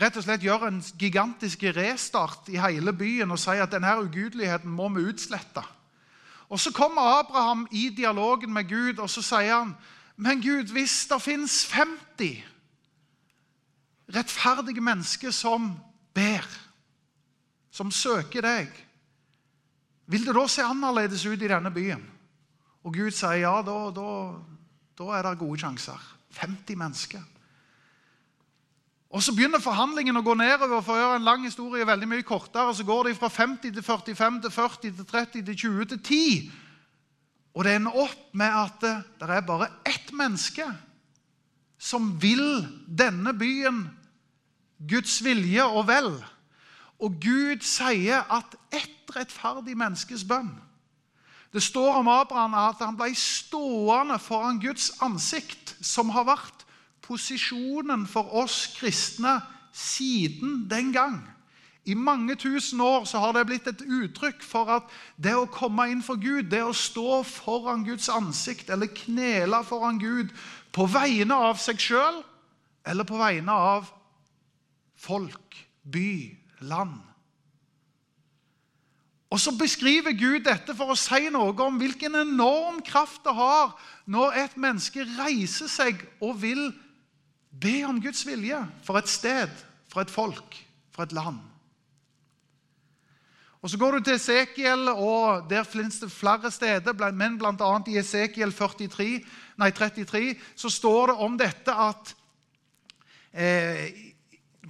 rett 0.00 0.16
og 0.16 0.22
slett 0.22 0.42
gjøre 0.42 0.68
en 0.68 0.82
gigantisk 0.98 1.62
restart 1.62 2.48
i 2.48 2.60
hele 2.60 2.92
byen 2.92 3.30
og 3.30 3.38
si 3.38 3.50
at 3.50 3.72
denne 3.72 3.98
ugudeligheten 3.98 4.70
må 4.70 4.88
vi 4.88 5.08
utslette. 5.10 5.62
Og 6.48 6.60
Så 6.60 6.72
kommer 6.72 7.18
Abraham 7.18 7.66
i 7.70 7.88
dialogen 7.88 8.52
med 8.52 8.68
Gud 8.68 8.98
og 8.98 9.10
så 9.10 9.22
sier 9.22 9.58
han, 9.58 9.76
men 10.16 10.42
Gud, 10.42 10.72
hvis 10.72 11.06
det 11.06 11.22
fins 11.22 11.66
50 11.72 12.44
rettferdige 14.14 14.82
mennesket 14.82 15.34
som 15.34 15.72
ber, 16.14 16.46
som 17.70 17.90
søker 17.94 18.44
deg, 18.44 18.70
vil 20.10 20.24
det 20.26 20.34
da 20.34 20.46
se 20.50 20.64
annerledes 20.66 21.24
ut 21.28 21.38
i 21.38 21.50
denne 21.50 21.70
byen? 21.70 22.02
Og 22.82 22.94
Gud 22.96 23.12
sier 23.14 23.44
ja, 23.44 23.58
da, 23.62 23.76
da, 23.94 24.08
da 24.98 25.12
er 25.14 25.28
det 25.28 25.38
gode 25.38 25.60
sjanser. 25.60 26.00
50 26.40 26.78
mennesker. 26.78 27.22
Og 29.10 29.22
Så 29.22 29.34
begynner 29.34 29.62
forhandlingen 29.62 30.18
å 30.18 30.22
gå 30.22 30.36
nedover. 30.38 30.82
For 30.86 30.94
å 30.94 31.00
gjøre 31.00 31.20
en 31.20 31.26
lang 31.26 31.44
historie 31.46 31.86
veldig 31.86 32.08
mye 32.10 32.26
kortere, 32.26 32.74
så 32.74 32.86
går 32.86 33.08
det 33.08 33.16
fra 33.18 33.30
50 33.30 33.74
til 33.74 33.82
45 33.82 34.42
til 34.44 34.54
40 34.54 34.98
til 34.98 35.06
30 35.06 35.46
til 35.48 35.56
20 35.64 35.88
til 35.92 36.02
10. 36.02 36.50
Og 37.58 37.66
det 37.66 37.74
ender 37.74 37.98
opp 37.98 38.28
med 38.38 38.54
at 38.54 38.86
det 39.18 39.30
er 39.30 39.46
bare 39.46 39.72
ett 39.86 40.12
menneske 40.14 40.66
som 41.80 42.12
vil 42.22 42.62
denne 42.86 43.32
byen 43.34 43.82
Guds 44.88 45.20
vilje 45.24 45.64
og 45.64 45.86
vel. 45.88 46.12
Og 47.00 47.16
Gud 47.20 47.64
sier 47.64 48.24
at 48.32 48.56
ett 48.72 49.14
rettferdig 49.16 49.76
menneskes 49.76 50.24
bønn 50.24 50.52
Det 51.50 51.62
står 51.62 51.96
om 51.98 52.08
Abraham 52.08 52.54
at 52.54 52.78
han 52.78 52.94
ble 52.94 53.10
stående 53.18 54.20
foran 54.22 54.60
Guds 54.62 54.92
ansikt, 55.02 55.74
som 55.82 56.12
har 56.14 56.28
vært 56.28 56.62
posisjonen 57.02 58.06
for 58.06 58.30
oss 58.38 58.68
kristne 58.76 59.40
siden 59.74 60.68
den 60.70 60.92
gang. 60.92 61.18
I 61.84 61.94
mange 61.94 62.36
tusen 62.38 62.80
år 62.80 63.04
så 63.04 63.18
har 63.18 63.32
det 63.34 63.46
blitt 63.48 63.66
et 63.66 63.82
uttrykk 63.82 64.44
for 64.46 64.70
at 64.70 64.90
det 65.16 65.34
å 65.34 65.48
komme 65.50 65.88
inn 65.90 66.04
for 66.06 66.20
Gud, 66.20 66.52
det 66.52 66.62
å 66.62 66.76
stå 66.76 67.22
foran 67.26 67.82
Guds 67.88 68.06
ansikt 68.12 68.70
eller 68.70 68.92
knele 68.94 69.64
foran 69.66 69.98
Gud 69.98 70.30
på 70.76 70.86
vegne 70.86 71.34
av 71.34 71.58
seg 71.58 71.80
sjøl 71.82 72.20
eller 72.86 73.08
på 73.08 73.18
vegne 73.18 73.50
av 73.74 73.90
folk, 75.00 75.56
by, 75.82 76.36
land. 76.60 76.98
Og 79.30 79.40
så 79.40 79.52
beskriver 79.58 80.12
Gud 80.18 80.42
dette 80.44 80.74
for 80.74 80.90
å 80.90 80.98
si 80.98 81.28
noe 81.30 81.54
om 81.62 81.78
hvilken 81.78 82.18
enorm 82.18 82.80
kraft 82.82 83.22
det 83.24 83.34
har 83.36 83.76
når 84.10 84.40
et 84.42 84.56
menneske 84.58 85.06
reiser 85.14 85.70
seg 85.70 86.02
og 86.18 86.40
vil 86.42 86.64
be 87.50 87.80
om 87.86 88.00
Guds 88.02 88.24
vilje 88.26 88.58
for 88.82 88.98
et 88.98 89.10
sted, 89.10 89.52
for 89.90 90.02
et 90.02 90.10
folk, 90.10 90.58
for 90.90 91.06
et 91.06 91.14
land. 91.14 91.38
Og 93.60 93.70
Så 93.70 93.78
går 93.78 93.92
du 93.92 94.04
til 94.04 94.16
Esekiel, 94.16 94.88
og 94.88 95.50
der 95.50 95.66
finnes 95.68 96.00
det 96.00 96.10
flere 96.10 96.50
steder, 96.50 97.10
men 97.12 97.36
bl.a. 97.38 97.72
i 97.86 97.98
Esekiel 98.00 98.52
43, 98.56 99.08
nei, 99.60 99.70
33 99.70 100.22
så 100.56 100.70
står 100.72 101.12
det 101.12 101.16
om 101.20 101.36
dette 101.38 101.74
at 101.74 102.14
eh, 103.36 104.09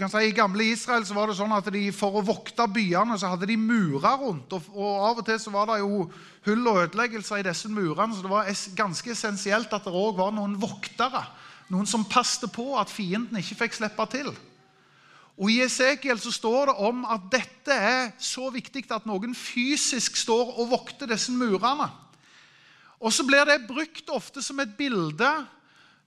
kan 0.00 0.11
si 0.11 0.23
I 0.30 0.35
gamle 0.35 0.64
Israel 0.73 1.04
så 1.04 1.14
var 1.16 1.28
det 1.28 1.37
sånn 1.38 1.52
at 1.52 1.66
de 1.73 1.83
for 1.92 2.16
å 2.16 2.25
vokte 2.25 2.64
byene 2.73 3.19
så 3.21 3.35
hadde 3.35 3.49
de 3.50 3.57
murer 3.61 4.16
rundt. 4.23 4.52
Og, 4.57 4.69
og 4.73 5.07
Av 5.11 5.21
og 5.21 5.26
til 5.28 5.40
så 5.42 5.52
var 5.52 5.69
det 5.71 5.80
jo 5.83 6.07
hull 6.47 6.71
og 6.71 6.83
ødeleggelser 6.87 7.42
i 7.42 7.47
disse 7.47 7.69
murene, 7.69 8.16
så 8.16 8.25
det 8.25 8.33
var 8.33 8.49
es, 8.49 8.69
ganske 8.76 9.12
essensielt 9.12 9.73
at 9.76 9.85
det 9.85 9.92
òg 9.92 10.16
var 10.19 10.33
noen 10.37 10.57
voktere. 10.61 11.25
Noen 11.71 11.87
som 11.87 12.07
passte 12.09 12.49
på 12.50 12.73
at 12.80 12.90
fienden 12.90 13.38
ikke 13.38 13.61
fikk 13.64 13.76
slippe 13.76 14.07
til. 14.11 14.33
Og 15.40 15.52
I 15.52 15.62
Esekiel 15.64 16.19
så 16.21 16.33
står 16.35 16.73
det 16.73 16.76
om 16.88 17.04
at 17.09 17.28
dette 17.33 17.76
er 17.76 18.11
så 18.21 18.50
viktig 18.52 18.85
at 18.92 19.07
noen 19.09 19.37
fysisk 19.37 20.19
står 20.21 20.57
og 20.57 20.73
vokter 20.73 21.09
disse 21.09 21.33
murene. 21.33 21.88
Og 23.00 23.12
så 23.14 23.25
blir 23.25 23.47
det 23.49 23.62
brukt 23.69 24.11
ofte 24.12 24.42
som 24.45 24.61
et 24.61 24.75
bilde 24.76 25.30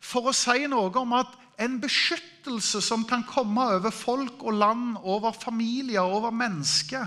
for 0.03 0.29
å 0.29 0.35
si 0.35 0.67
noe 0.69 0.91
om 1.01 1.15
at 1.17 1.39
en 1.61 1.79
beskyttelse 1.81 2.81
som 2.81 3.05
kan 3.05 3.23
komme 3.27 3.61
over 3.75 3.93
folk 3.93 4.41
og 4.43 4.57
land, 4.57 4.97
over 5.03 5.31
familier, 5.31 6.01
over 6.01 6.31
mennesker. 6.31 7.05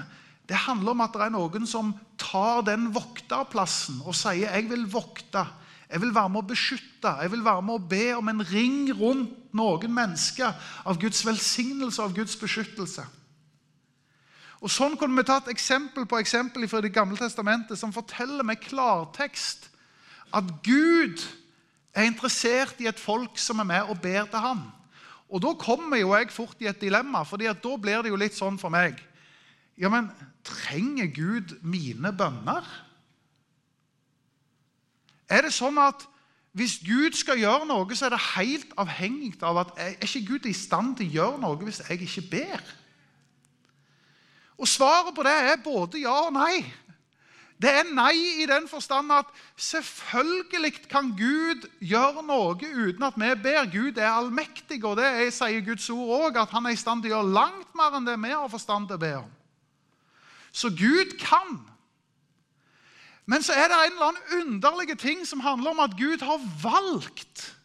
Det 0.49 0.57
handler 0.57 0.95
om 0.95 1.03
at 1.03 1.15
det 1.15 1.25
er 1.27 1.35
noen 1.35 1.67
som 1.67 1.95
tar 2.21 2.63
den 2.67 2.93
vokterplassen 2.95 4.03
og 4.07 4.15
sier 4.15 4.51
'jeg 4.51 4.71
vil 4.71 4.87
vokte'. 4.87 5.47
Jeg 5.91 6.01
vil 6.01 6.15
være 6.15 6.29
med 6.29 6.43
å 6.43 6.49
beskytte, 6.49 7.23
jeg 7.23 7.31
vil 7.31 7.45
være 7.45 7.63
med 7.63 7.75
å 7.75 7.89
be 7.89 8.17
om 8.17 8.29
en 8.29 8.43
ring 8.43 8.91
rundt 9.01 9.55
noen 9.55 9.95
mennesker 9.95 10.55
av 10.85 10.99
Guds 10.99 11.27
velsignelse 11.27 12.03
av 12.03 12.15
Guds 12.15 12.37
beskyttelse. 12.37 13.07
Og 14.61 14.71
Sånn 14.71 14.97
kunne 14.97 15.17
vi 15.17 15.23
tatt 15.23 15.49
eksempel 15.53 16.07
på 16.07 16.19
eksempel 16.19 16.69
fra 16.69 16.81
Det 16.81 16.93
gamle 16.93 17.17
testamentet 17.17 17.79
som 17.79 17.93
forteller 17.93 18.43
med 18.43 18.61
klartekst 18.61 19.69
at 20.35 20.45
Gud 20.63 21.23
er 21.97 22.09
interessert 22.11 22.81
i 22.85 22.89
et 22.91 23.01
folk 23.01 23.39
som 23.41 23.63
er 23.63 23.69
med 23.69 23.93
og 23.93 24.01
ber 24.03 24.29
til 24.29 24.43
ham. 24.43 24.67
Og 25.29 25.43
Da 25.43 25.55
kommer 25.59 25.97
jo 25.97 26.15
jeg 26.15 26.31
fort 26.31 26.61
i 26.61 26.69
et 26.69 26.81
dilemma, 26.81 27.25
for 27.25 27.37
da 27.37 27.55
blir 27.55 28.03
det 28.03 28.11
jo 28.13 28.17
litt 28.21 28.35
sånn 28.35 28.59
for 28.59 28.71
meg 28.71 29.01
Ja, 29.79 29.91
men 29.93 30.11
trenger 30.45 31.07
Gud 31.07 31.59
mine 31.63 32.13
bønner? 32.13 32.65
Er 35.29 35.43
det 35.43 35.53
sånn 35.53 35.77
at 35.83 36.07
hvis 36.57 36.79
Gud 36.81 37.13
skal 37.13 37.37
gjøre 37.37 37.67
noe, 37.69 37.93
så 37.93 38.07
er 38.07 38.15
det 38.15 38.23
helt 38.39 38.71
avhengig 38.81 39.35
av 39.45 39.59
at 39.61 39.75
er 39.77 39.99
ikke 40.01 40.23
Gud 40.31 40.47
i 40.49 40.55
stand 40.57 40.95
til 40.97 41.11
å 41.11 41.17
gjøre 41.17 41.41
noe 41.43 41.67
hvis 41.67 41.83
jeg 41.85 42.07
ikke 42.07 42.25
ber? 42.31 42.63
Og 44.57 44.69
Svaret 44.69 45.13
på 45.13 45.27
det 45.27 45.35
er 45.51 45.61
både 45.61 46.01
ja 46.01 46.15
og 46.31 46.33
nei. 46.33 46.65
Det 47.57 47.71
er 47.73 47.89
nei 47.89 48.43
i 48.43 48.47
den 48.49 48.67
forstand 48.69 49.13
at 49.17 49.31
selvfølgelig 49.57 50.75
kan 50.91 51.15
Gud 51.17 51.65
gjøre 51.81 52.25
noe 52.27 52.53
uten 52.53 53.07
at 53.07 53.17
vi 53.17 53.31
ber. 53.43 53.71
Gud 53.73 53.97
er 53.97 54.11
allmektig, 54.11 54.83
og 54.85 54.99
det 55.01 55.07
er, 55.09 55.31
sier 55.33 55.65
Guds 55.65 55.89
ord 55.91 56.13
òg, 56.19 56.43
at 56.43 56.53
han 56.53 56.69
er 56.69 56.77
i 56.77 56.81
stand 56.81 57.03
til 57.03 57.15
å 57.15 57.17
gjøre 57.17 57.37
langt 57.39 57.73
mer 57.79 57.97
enn 57.97 58.09
det 58.09 58.19
vi 58.21 58.35
har 58.35 58.53
forstand 58.53 58.91
til 58.91 59.01
å 59.01 59.05
be 59.07 59.15
om. 59.23 59.33
Så 60.53 60.69
Gud 60.69 61.17
kan. 61.21 61.57
Men 63.27 63.43
så 63.43 63.57
er 63.57 63.73
det 63.73 63.81
en 63.81 63.97
eller 63.97 64.13
annen 64.13 64.41
underlig 64.43 64.99
ting 65.01 65.25
som 65.27 65.41
handler 65.41 65.73
om 65.73 65.81
at 65.85 65.97
Gud 65.97 66.25
har 66.25 66.45
valgt 66.63 67.56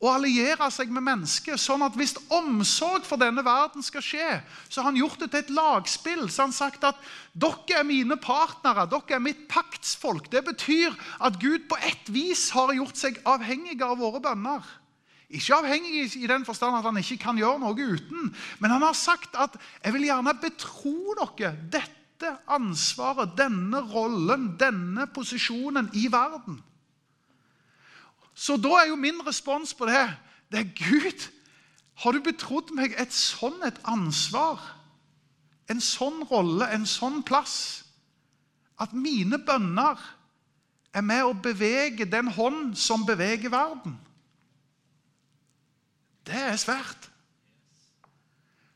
å 0.00 0.08
alliere 0.14 0.70
seg 0.72 0.88
med 0.92 1.04
mennesket. 1.04 1.60
Sånn 1.60 1.84
at 1.84 1.96
hvis 1.98 2.16
omsorg 2.32 3.04
for 3.04 3.20
denne 3.20 3.44
verden 3.44 3.84
skal 3.84 4.04
skje, 4.04 4.28
så 4.68 4.80
har 4.80 4.88
han 4.88 5.00
gjort 5.00 5.20
det 5.20 5.28
til 5.32 5.42
et 5.42 5.52
lagspill. 5.52 6.24
Så 6.32 6.46
han 6.46 6.56
sagt 6.56 6.86
at 6.88 7.00
dere 7.36 7.82
er 7.82 7.88
mine 7.88 8.16
partnere, 8.20 8.86
dere 8.88 9.18
er 9.18 9.24
mitt 9.24 9.44
paktsfolk. 9.52 10.30
Det 10.32 10.42
betyr 10.48 10.96
at 11.20 11.36
Gud 11.42 11.68
på 11.68 11.76
ett 11.84 12.08
vis 12.12 12.48
har 12.56 12.72
gjort 12.78 12.96
seg 12.96 13.20
avhengig 13.28 13.76
av 13.84 14.00
våre 14.00 14.22
bønner. 14.24 14.64
Ikke 15.30 15.60
avhengig 15.60 16.16
i 16.18 16.26
den 16.26 16.48
forstand 16.48 16.80
at 16.80 16.88
han 16.88 16.98
ikke 16.98 17.20
kan 17.22 17.38
gjøre 17.38 17.60
noe 17.62 17.76
uten, 17.76 18.32
men 18.58 18.72
han 18.72 18.82
har 18.82 18.96
sagt 18.98 19.36
at 19.36 19.54
'jeg 19.84 19.92
vil 19.94 20.08
gjerne 20.08 20.34
betro 20.40 21.14
dere 21.14 21.54
dette 21.70 22.38
ansvaret, 22.48 23.36
denne 23.36 23.84
rollen, 23.92 24.56
denne 24.58 25.06
posisjonen 25.06 25.90
i 25.92 26.08
verden'. 26.08 26.58
Så 28.40 28.56
da 28.56 28.72
er 28.80 28.88
jo 28.88 28.96
min 28.96 29.20
respons 29.26 29.74
på 29.76 29.88
det 29.90 30.06
det 30.50 30.58
er 30.58 30.70
Gud, 30.74 31.26
har 32.02 32.16
du 32.16 32.22
betrodd 32.24 32.72
meg 32.74 32.96
et 32.98 33.12
sånn 33.14 33.60
et 33.62 33.76
ansvar? 33.86 34.58
En 35.70 35.78
sånn 35.84 36.24
rolle, 36.26 36.66
en 36.74 36.88
sånn 36.88 37.20
plass? 37.22 37.84
At 38.80 38.96
mine 38.96 39.38
bønner 39.38 40.00
er 40.90 41.04
med 41.06 41.22
å 41.22 41.36
bevege 41.36 42.08
den 42.10 42.32
hånd 42.34 42.74
som 42.80 43.04
beveger 43.06 43.52
verden? 43.52 43.94
Det 46.26 46.40
er 46.48 46.58
svært. 46.58 47.06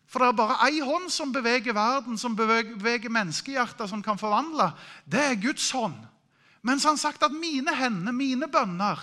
For 0.06 0.23
det 0.23 0.30
er 0.30 0.38
bare 0.38 0.61
ei 0.68 0.78
hånd 0.78 1.11
som 1.11 1.33
beveger 1.35 1.75
verden, 1.75 2.21
som 2.21 2.37
beveger, 2.38 3.11
menneskehjerter, 3.11 3.88
som 3.90 4.02
kan 4.04 4.21
forvandle. 4.21 4.68
Det 5.11 5.25
er 5.33 5.42
Guds 5.42 5.73
hånd. 5.75 5.97
Mens 6.62 6.87
han 6.87 7.00
sagt 7.00 7.25
at 7.26 7.35
mine 7.35 7.75
hender, 7.75 8.14
mine 8.14 8.47
bønner, 8.47 9.00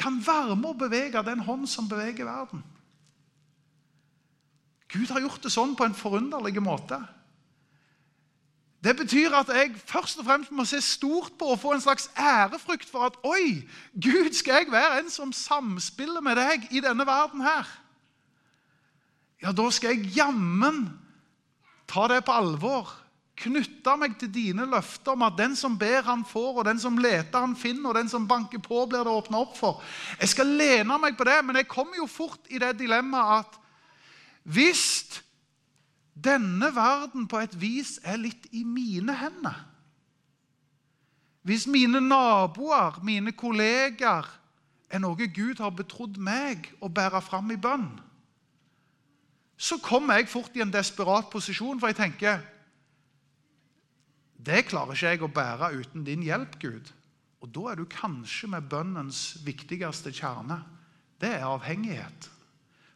kan 0.00 0.18
være 0.24 0.56
med 0.56 0.72
å 0.72 0.78
bevege 0.80 1.22
den 1.26 1.42
hånd 1.44 1.68
som 1.68 1.88
beveger 1.88 2.28
verden. 2.28 2.62
Gud 4.90 5.10
har 5.12 5.22
gjort 5.22 5.44
det 5.44 5.52
sånn 5.54 5.76
på 5.78 5.86
en 5.86 5.94
forunderlig 5.94 6.58
måte. 6.64 6.98
Det 8.80 8.94
betyr 8.96 9.34
at 9.36 9.50
jeg 9.52 9.76
først 9.84 10.22
og 10.22 10.26
fremst 10.26 10.52
må 10.56 10.64
se 10.64 10.80
stort 10.80 11.34
på 11.38 11.50
og 11.52 11.60
få 11.60 11.74
en 11.76 11.84
slags 11.84 12.08
ærefrykt 12.16 12.88
for 12.88 13.10
at 13.10 13.18
Oi, 13.28 13.60
Gud, 13.92 14.32
skal 14.32 14.62
jeg 14.62 14.72
være 14.72 15.02
en 15.02 15.10
som 15.12 15.34
samspiller 15.36 16.24
med 16.24 16.40
deg 16.40 16.64
i 16.72 16.80
denne 16.80 17.04
verden 17.06 17.44
her? 17.44 17.68
Ja, 19.44 19.52
da 19.52 19.68
skal 19.72 19.94
jeg 19.94 20.14
jammen 20.16 20.86
ta 21.88 22.06
det 22.08 22.22
på 22.24 22.32
alvor 22.32 22.88
knytte 23.40 23.94
meg 23.98 24.16
til 24.20 24.30
dine 24.32 24.66
løfter 24.68 25.14
om 25.14 25.24
at 25.26 25.38
den 25.38 25.56
som 25.56 25.78
ber, 25.78 26.02
han 26.06 26.22
får, 26.28 26.60
og 26.60 26.66
den 26.68 26.80
som 26.80 26.98
leter, 27.00 27.40
han 27.40 27.56
finner, 27.56 27.90
og 27.90 27.96
den 27.96 28.10
som 28.12 28.28
banker 28.28 28.60
på, 28.62 28.84
blir 28.90 29.04
det 29.06 29.12
åpna 29.12 29.40
opp 29.40 29.56
for. 29.58 29.80
Jeg 30.20 30.32
skal 30.34 30.52
lene 30.60 30.98
meg 31.00 31.16
på 31.18 31.26
det, 31.28 31.38
men 31.44 31.60
jeg 31.60 31.70
kommer 31.70 31.98
jo 32.00 32.08
fort 32.10 32.50
i 32.52 32.60
det 32.60 32.74
dilemmaet 32.78 33.44
at 33.44 33.58
hvis 34.50 35.22
denne 36.14 36.70
verden 36.74 37.26
på 37.28 37.40
et 37.40 37.56
vis 37.60 37.98
er 38.04 38.20
litt 38.20 38.48
i 38.56 38.64
mine 38.64 39.14
hender 39.16 39.66
Hvis 41.42 41.66
mine 41.66 42.00
naboer, 42.04 42.98
mine 43.04 43.32
kollegaer, 43.32 44.26
er 44.90 45.00
noe 45.00 45.28
Gud 45.32 45.60
har 45.62 45.72
betrodd 45.72 46.18
meg 46.20 46.66
å 46.82 46.90
bære 46.92 47.22
fram 47.24 47.52
i 47.54 47.56
bønn, 47.56 47.86
så 49.60 49.78
kommer 49.80 50.18
jeg 50.18 50.28
fort 50.32 50.56
i 50.56 50.62
en 50.64 50.72
desperat 50.72 51.30
posisjon, 51.32 51.78
for 51.80 51.92
jeg 51.92 51.98
tenker 51.98 52.40
det 54.46 54.66
klarer 54.70 54.96
ikke 54.96 55.12
jeg 55.12 55.22
å 55.24 55.32
bære 55.34 55.70
uten 55.80 56.04
din 56.06 56.24
hjelp, 56.24 56.56
Gud. 56.62 56.90
Og 57.40 57.48
da 57.54 57.70
er 57.70 57.80
du 57.80 57.86
kanskje 57.88 58.50
med 58.52 58.68
bønnens 58.68 59.40
viktigste 59.44 60.12
kjerne. 60.12 60.60
Det 61.20 61.32
er 61.38 61.48
avhengighet. 61.48 62.28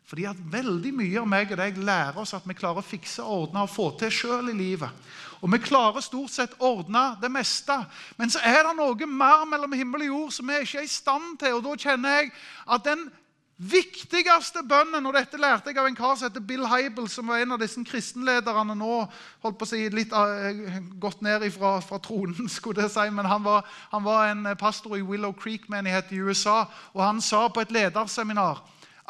Fordi 0.04 0.26
at 0.28 0.40
veldig 0.52 0.92
mye 0.98 1.20
av 1.22 1.28
meg 1.28 1.52
og 1.54 1.60
deg 1.62 1.78
lærer 1.80 2.18
oss 2.20 2.34
at 2.36 2.44
vi 2.44 2.56
klarer 2.56 2.82
å 2.82 2.86
fikse, 2.86 3.24
ordne 3.24 3.64
og 3.64 3.72
få 3.72 3.88
til 4.00 4.12
sjøl 4.12 4.50
i 4.52 4.56
livet. 4.56 5.04
Og 5.40 5.48
vi 5.52 5.60
klarer 5.64 6.04
stort 6.04 6.32
sett 6.32 6.56
ordne 6.64 7.02
det 7.20 7.30
meste. 7.32 7.76
Men 8.20 8.32
så 8.32 8.40
er 8.44 8.62
det 8.66 8.76
noe 8.76 9.08
mer 9.08 9.46
mellom 9.48 9.72
himmel 9.76 10.06
og 10.06 10.12
jord 10.12 10.34
som 10.36 10.48
vi 10.48 10.60
ikke 10.60 10.82
er 10.82 10.88
i 10.88 10.92
stand 10.92 11.38
til. 11.40 11.56
Og 11.56 11.64
da 11.64 11.76
kjenner 11.86 12.18
jeg 12.20 12.32
at 12.76 12.84
den 12.84 13.08
viktigste 13.56 14.64
bønnen, 14.66 15.04
og 15.06 15.14
dette 15.14 15.38
lærte 15.38 15.70
jeg 15.70 15.78
av 15.78 15.86
en 15.86 15.96
kar 15.96 16.16
som 16.18 16.26
heter 16.26 16.42
Bill 16.42 16.64
Heibel, 16.66 17.06
som 17.10 17.28
var 17.30 17.42
en 17.42 17.54
av 17.54 17.60
disse 17.62 17.82
kristenlederne 17.86 18.74
nå, 18.74 18.96
holdt 19.44 19.58
på 19.60 19.66
å 19.66 19.70
si 19.70 19.84
litt 19.94 20.14
uh, 20.14 20.50
gått 20.98 21.22
ned 21.22 21.46
fra, 21.54 21.76
fra 21.84 22.00
tronen, 22.02 22.48
skulle 22.56 22.86
jeg 22.86 22.94
si, 22.96 23.06
men 23.14 23.28
han 23.30 23.44
var, 23.46 23.68
han 23.92 24.02
var 24.06 24.32
en 24.32 24.48
pastor 24.58 24.96
i 24.98 25.04
Willow 25.06 25.36
Creek-menighet 25.38 26.10
i 26.16 26.22
USA, 26.26 26.64
og 26.94 27.04
han 27.04 27.22
sa 27.22 27.46
på 27.48 27.62
et 27.62 27.74
lederseminar 27.74 28.64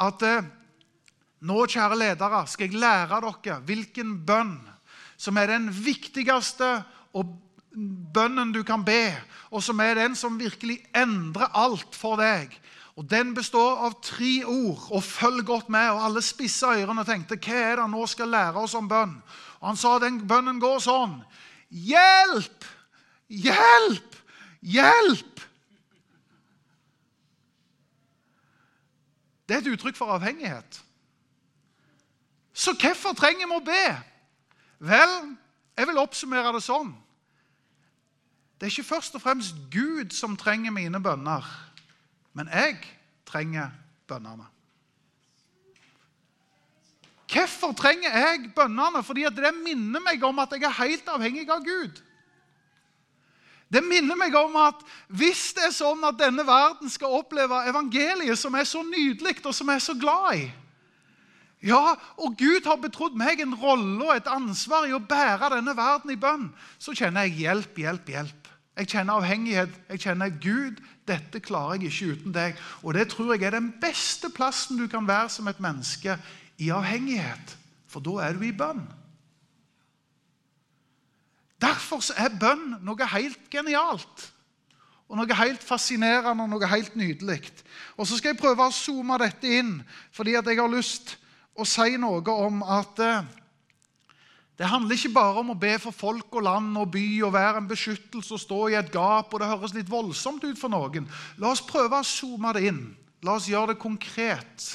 at 0.05 0.27
uh, 0.29 0.45
nå, 1.45 1.65
kjære 1.65 2.01
ledere, 2.01 2.45
skal 2.49 2.69
jeg 2.69 2.81
lære 2.85 3.23
dere 3.25 3.61
hvilken 3.65 4.19
bønn 4.29 4.59
som 5.17 5.39
er 5.41 5.55
den 5.55 5.71
viktigste 5.73 6.83
bønnen 8.15 8.53
du 8.55 8.63
kan 8.67 8.85
be, 8.85 9.15
og 9.51 9.63
som 9.65 9.81
er 9.81 9.97
den 9.99 10.15
som 10.19 10.39
virkelig 10.39 10.81
endrer 10.95 11.53
alt 11.57 11.97
for 11.97 12.21
deg. 12.21 12.53
Og 12.97 13.11
Den 13.11 13.35
består 13.35 13.77
av 13.87 13.97
tre 14.03 14.45
ord. 14.45 14.87
og 14.91 15.03
Følg 15.03 15.47
godt 15.47 15.69
med. 15.69 15.91
og 15.91 16.05
Alle 16.05 16.23
spissa 16.23 16.67
ørene 16.67 17.01
og 17.03 17.07
tenkte 17.07 17.37
hva 17.37 17.55
er 17.55 17.77
det 17.77 17.83
han 17.83 17.91
nå 17.91 18.07
skal 18.07 18.31
lære 18.31 18.63
oss 18.63 18.75
om 18.75 18.89
bønn. 18.89 19.17
Og 19.61 19.69
Han 19.69 19.77
sa 19.77 19.99
den 19.99 20.23
bønnen 20.29 20.61
går 20.61 20.79
sånn. 20.79 21.19
Hjelp! 21.71 22.65
Hjelp! 23.29 24.17
Hjelp! 24.63 25.41
Det 29.49 29.57
er 29.57 29.61
et 29.61 29.73
uttrykk 29.75 29.97
for 29.97 30.15
avhengighet. 30.15 30.81
Så 32.55 32.73
hvorfor 32.79 33.13
trenger 33.19 33.49
vi 33.51 33.57
å 33.59 33.65
be? 33.65 33.87
Vel, 34.85 35.15
jeg 35.77 35.89
vil 35.91 36.01
oppsummere 36.01 36.53
det 36.55 36.63
sånn. 36.65 36.95
Det 38.55 38.69
er 38.69 38.73
ikke 38.73 38.95
først 38.95 39.17
og 39.19 39.25
fremst 39.25 39.59
Gud 39.75 40.15
som 40.15 40.37
trenger 40.39 40.73
mine 40.73 41.01
bønner, 41.03 41.45
men 42.35 42.51
jeg 42.51 42.81
trenger 43.29 43.71
bønnene. 44.11 44.47
Hvorfor 47.35 47.73
trenger 47.75 48.15
jeg 48.15 48.51
bønnene? 48.55 49.03
Fordi 49.03 49.25
det 49.35 49.55
minner 49.57 50.03
meg 50.03 50.23
om 50.23 50.43
at 50.43 50.53
jeg 50.55 50.67
er 50.67 50.83
helt 50.83 51.09
avhengig 51.11 51.47
av 51.51 51.65
Gud. 51.65 52.03
Det 53.75 53.81
minner 53.83 54.19
meg 54.19 54.35
om 54.39 54.55
at 54.61 54.83
hvis 55.09 55.49
det 55.57 55.65
er 55.67 55.75
sånn 55.75 56.05
at 56.07 56.19
denne 56.21 56.45
verden 56.47 56.91
skal 56.93 57.17
oppleve 57.17 57.65
evangeliet, 57.71 58.39
som 58.39 58.55
er 58.55 58.69
så 58.69 58.85
nydelig 58.87 59.41
og 59.43 59.55
som 59.57 59.73
jeg 59.73 59.81
er 59.81 59.87
så 59.89 59.97
glad 59.99 60.45
i, 60.45 60.45
ja, 61.65 61.95
og 62.21 62.37
Gud 62.37 62.67
har 62.69 62.77
betrodd 62.77 63.15
meg 63.17 63.41
en 63.41 63.55
rolle 63.57 64.05
og 64.05 64.13
et 64.13 64.27
ansvar 64.29 64.85
i 64.85 64.93
å 64.93 65.01
bære 65.01 65.49
denne 65.55 65.73
verden 65.79 66.13
i 66.13 66.19
bønn. 66.21 66.51
Så 66.77 66.93
kjenner 66.93 67.25
jeg 67.25 67.39
hjelp, 67.41 67.79
hjelp, 67.81 68.11
hjelp. 68.13 68.51
Jeg 68.77 68.91
kjenner 68.91 69.17
avhengighet. 69.17 69.79
Jeg 69.95 70.03
kjenner 70.03 70.35
Gud, 70.43 70.83
dette 71.09 71.41
klarer 71.45 71.83
jeg 71.83 71.93
ikke 71.93 72.17
uten 72.17 72.35
deg. 72.35 72.61
Og 72.83 72.97
det 72.97 73.09
tror 73.13 73.35
jeg 73.35 73.47
er 73.47 73.59
den 73.59 73.73
beste 73.81 74.31
plassen 74.33 74.81
du 74.81 74.87
kan 74.91 75.07
være 75.09 75.31
som 75.33 75.49
et 75.49 75.61
menneske 75.61 76.17
i 76.59 76.71
avhengighet. 76.73 77.57
For 77.91 78.05
da 78.05 78.21
er 78.25 78.37
du 78.37 78.45
i 78.47 78.55
bønn. 78.57 78.83
Derfor 81.63 82.03
er 82.19 82.39
bønn 82.41 82.79
noe 82.85 83.11
helt 83.15 83.51
genialt. 83.53 84.31
Og 85.09 85.19
noe 85.21 85.37
helt 85.37 85.63
fascinerende 85.63 86.47
og 86.47 86.51
noe 86.51 86.69
helt 86.69 86.97
nydelig. 86.97 87.53
Og 87.97 88.09
Så 88.09 88.19
skal 88.19 88.33
jeg 88.33 88.41
prøve 88.41 88.65
å 88.65 88.75
zoome 88.75 89.19
dette 89.21 89.59
inn, 89.61 89.77
fordi 90.13 90.35
jeg 90.35 90.59
har 90.59 90.73
lyst 90.73 91.17
å 91.55 91.67
si 91.69 91.97
noe 92.01 92.25
om 92.33 92.63
at 92.67 92.99
eh, 93.05 93.27
det 94.59 94.69
handler 94.71 94.95
ikke 94.95 95.15
bare 95.17 95.41
om 95.43 95.51
å 95.51 95.59
be 95.59 95.73
for 95.83 95.95
folk 95.95 96.37
og 96.39 96.45
land 96.47 96.77
og 96.79 96.93
by 96.95 97.07
og 97.27 97.33
være 97.35 97.59
en 97.59 97.71
beskyttelse 97.71 98.37
og 98.37 98.43
stå 98.43 98.59
i 98.71 98.77
et 98.79 98.93
gap. 98.95 99.33
og 99.35 99.41
Det 99.43 99.49
høres 99.51 99.75
litt 99.75 99.91
voldsomt 99.91 100.45
ut 100.47 100.61
for 100.61 100.71
noen. 100.71 101.09
La 101.43 101.51
oss 101.51 101.65
prøve 101.65 101.99
å 101.99 102.07
zoome 102.07 102.53
det 102.55 102.69
inn. 102.71 102.85
La 103.27 103.35
oss 103.35 103.49
gjøre 103.51 103.75
det 103.75 103.83
konkret. 103.83 104.69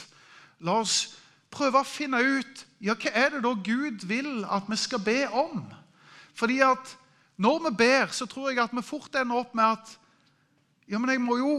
La 0.59 0.81
oss 0.81 1.15
prøve 1.53 1.79
å 1.79 1.87
finne 1.87 2.19
ut 2.19 2.65
ja, 2.83 2.95
hva 2.95 3.11
er 3.15 3.37
det 3.37 3.43
da 3.45 3.53
Gud 3.55 4.03
vil 4.07 4.43
at 4.51 4.67
vi 4.67 4.77
skal 4.79 5.03
be 5.03 5.21
om. 5.31 5.63
Fordi 6.35 6.59
at 6.63 6.95
når 7.39 7.69
vi 7.69 7.75
ber, 7.79 8.11
så 8.11 8.27
tror 8.27 8.51
jeg 8.51 8.59
at 8.59 8.75
vi 8.75 8.83
fort 8.83 9.15
ender 9.15 9.39
opp 9.39 9.55
med 9.55 9.79
at 9.79 9.95
ja, 10.89 10.99
men 10.99 11.13
jeg 11.13 11.23
må 11.23 11.37
jo, 11.39 11.53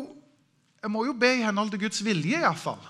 jeg 0.82 0.92
må 0.92 1.06
jo 1.08 1.16
be 1.16 1.38
i 1.38 1.44
henhold 1.44 1.72
til 1.72 1.86
Guds 1.86 2.02
vilje, 2.04 2.36
iallfall. 2.36 2.80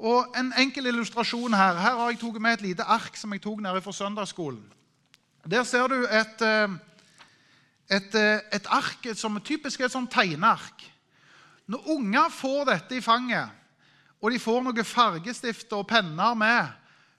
Og 0.00 0.36
En 0.36 0.52
enkel 0.56 0.86
illustrasjon 0.86 1.52
her. 1.52 1.76
Her 1.76 1.96
har 1.98 2.10
jeg 2.10 2.20
tatt 2.22 2.40
med 2.40 2.56
et 2.56 2.62
lite 2.70 2.84
ark 2.88 3.16
som 3.20 3.32
jeg 3.36 3.42
tok 3.44 3.60
nede 3.60 3.82
fra 3.84 3.92
søndagsskolen. 3.92 4.62
Der 5.44 5.64
ser 5.64 5.88
du 5.88 6.04
et, 6.04 6.42
eh, 6.42 6.68
et, 7.90 8.14
eh, 8.14 8.40
et 8.52 8.66
ark 8.66 9.06
som 9.14 9.36
er 9.36 9.44
typisk 9.44 9.80
et 9.80 9.92
sånn 9.92 10.08
tegneark. 10.08 10.84
Når 11.68 11.88
unger 11.88 12.28
får 12.28 12.64
dette 12.64 12.96
i 12.96 13.00
fanget, 13.00 13.50
og 14.22 14.30
de 14.30 14.38
får 14.38 14.62
noe 14.62 14.84
fargestifter 14.84 15.76
og 15.76 15.88
penner 15.88 16.34
med, 16.34 16.68